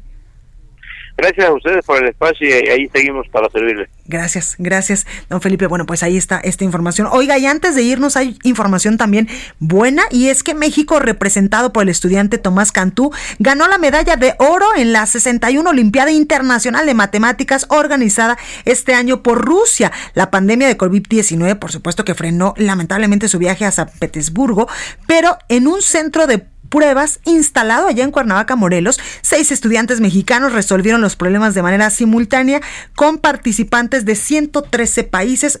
Gracias 1.17 1.47
a 1.47 1.53
ustedes 1.53 1.85
por 1.85 2.03
el 2.03 2.09
espacio 2.09 2.47
y 2.47 2.51
ahí 2.51 2.89
seguimos 2.93 3.25
para 3.29 3.49
servirles. 3.49 3.89
Gracias, 4.05 4.55
gracias, 4.59 5.07
don 5.29 5.39
Felipe. 5.41 5.65
Bueno, 5.67 5.85
pues 5.85 6.03
ahí 6.03 6.17
está 6.17 6.39
esta 6.39 6.65
información. 6.65 7.07
Oiga, 7.09 7.37
y 7.37 7.45
antes 7.45 7.73
de 7.73 7.83
irnos 7.83 8.17
hay 8.17 8.37
información 8.43 8.97
también 8.97 9.29
buena 9.59 10.03
y 10.11 10.27
es 10.27 10.43
que 10.43 10.53
México, 10.53 10.99
representado 10.99 11.71
por 11.71 11.83
el 11.83 11.89
estudiante 11.89 12.37
Tomás 12.37 12.73
Cantú, 12.73 13.11
ganó 13.39 13.67
la 13.67 13.77
medalla 13.77 14.17
de 14.17 14.35
oro 14.39 14.67
en 14.75 14.91
la 14.91 15.05
61 15.05 15.69
Olimpiada 15.69 16.11
Internacional 16.11 16.85
de 16.85 16.93
Matemáticas 16.93 17.65
organizada 17.69 18.37
este 18.65 18.93
año 18.93 19.23
por 19.23 19.43
Rusia. 19.43 19.93
La 20.15 20.29
pandemia 20.29 20.67
de 20.67 20.77
COVID-19, 20.77 21.57
por 21.59 21.71
supuesto 21.71 22.03
que 22.03 22.13
frenó 22.13 22.53
lamentablemente 22.57 23.29
su 23.29 23.39
viaje 23.39 23.65
a 23.65 23.71
San 23.71 23.89
Petersburgo, 23.99 24.67
pero 25.07 25.37
en 25.47 25.67
un 25.67 25.81
centro 25.81 26.27
de 26.27 26.45
pruebas 26.69 27.19
instalado 27.25 27.87
allá 27.87 28.03
en 28.03 28.11
Cuernavaca, 28.11 28.55
Morelos, 28.55 28.99
seis 29.21 29.51
estudiantes 29.51 30.01
mexicanos 30.01 30.53
resolvieron 30.53 31.01
los 31.01 31.15
problemas 31.15 31.53
de 31.53 31.61
manera 31.61 31.89
simultánea 31.89 32.61
con 32.95 33.17
participantes 33.17 34.05
de 34.05 34.15
113 34.15 35.03
países. 35.03 35.59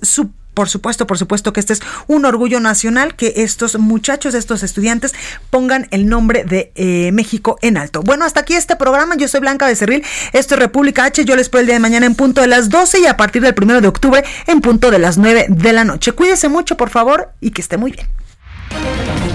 por 0.53 0.69
supuesto, 0.69 1.05
por 1.05 1.17
supuesto 1.17 1.51
que 1.51 1.59
este 1.59 1.73
es 1.73 1.81
un 2.07 2.23
orgullo 2.23 2.61
nacional 2.61 3.15
que 3.15 3.33
estos 3.37 3.77
muchachos, 3.77 4.33
estos 4.35 4.63
estudiantes 4.63 5.13
pongan 5.49 5.87
el 5.91 6.07
nombre 6.07 6.45
de 6.45 6.71
eh, 6.75 7.11
México 7.11 7.57
en 7.61 7.77
alto. 7.77 8.01
Bueno, 8.01 8.23
hasta 8.23 8.39
aquí 8.39 8.53
este 8.53 8.77
programa. 8.77 9.15
Yo 9.17 9.27
soy 9.27 9.41
Blanca 9.41 9.67
Becerril. 9.67 10.03
Esto 10.31 10.55
es 10.55 10.59
República 10.59 11.03
H. 11.03 11.25
Yo 11.25 11.35
les 11.35 11.47
espero 11.47 11.59
el 11.59 11.65
día 11.65 11.75
de 11.75 11.81
mañana 11.81 12.05
en 12.05 12.15
punto 12.15 12.39
de 12.39 12.47
las 12.47 12.69
12 12.69 13.01
y 13.01 13.05
a 13.05 13.17
partir 13.17 13.41
del 13.41 13.53
primero 13.53 13.81
de 13.81 13.89
octubre 13.89 14.23
en 14.47 14.61
punto 14.61 14.91
de 14.91 14.99
las 14.99 15.17
9 15.17 15.47
de 15.49 15.73
la 15.73 15.83
noche. 15.83 16.13
Cuídese 16.13 16.47
mucho, 16.47 16.77
por 16.77 16.89
favor, 16.89 17.33
y 17.41 17.51
que 17.51 17.61
esté 17.61 17.75
muy 17.75 17.91
bien. 17.91 19.34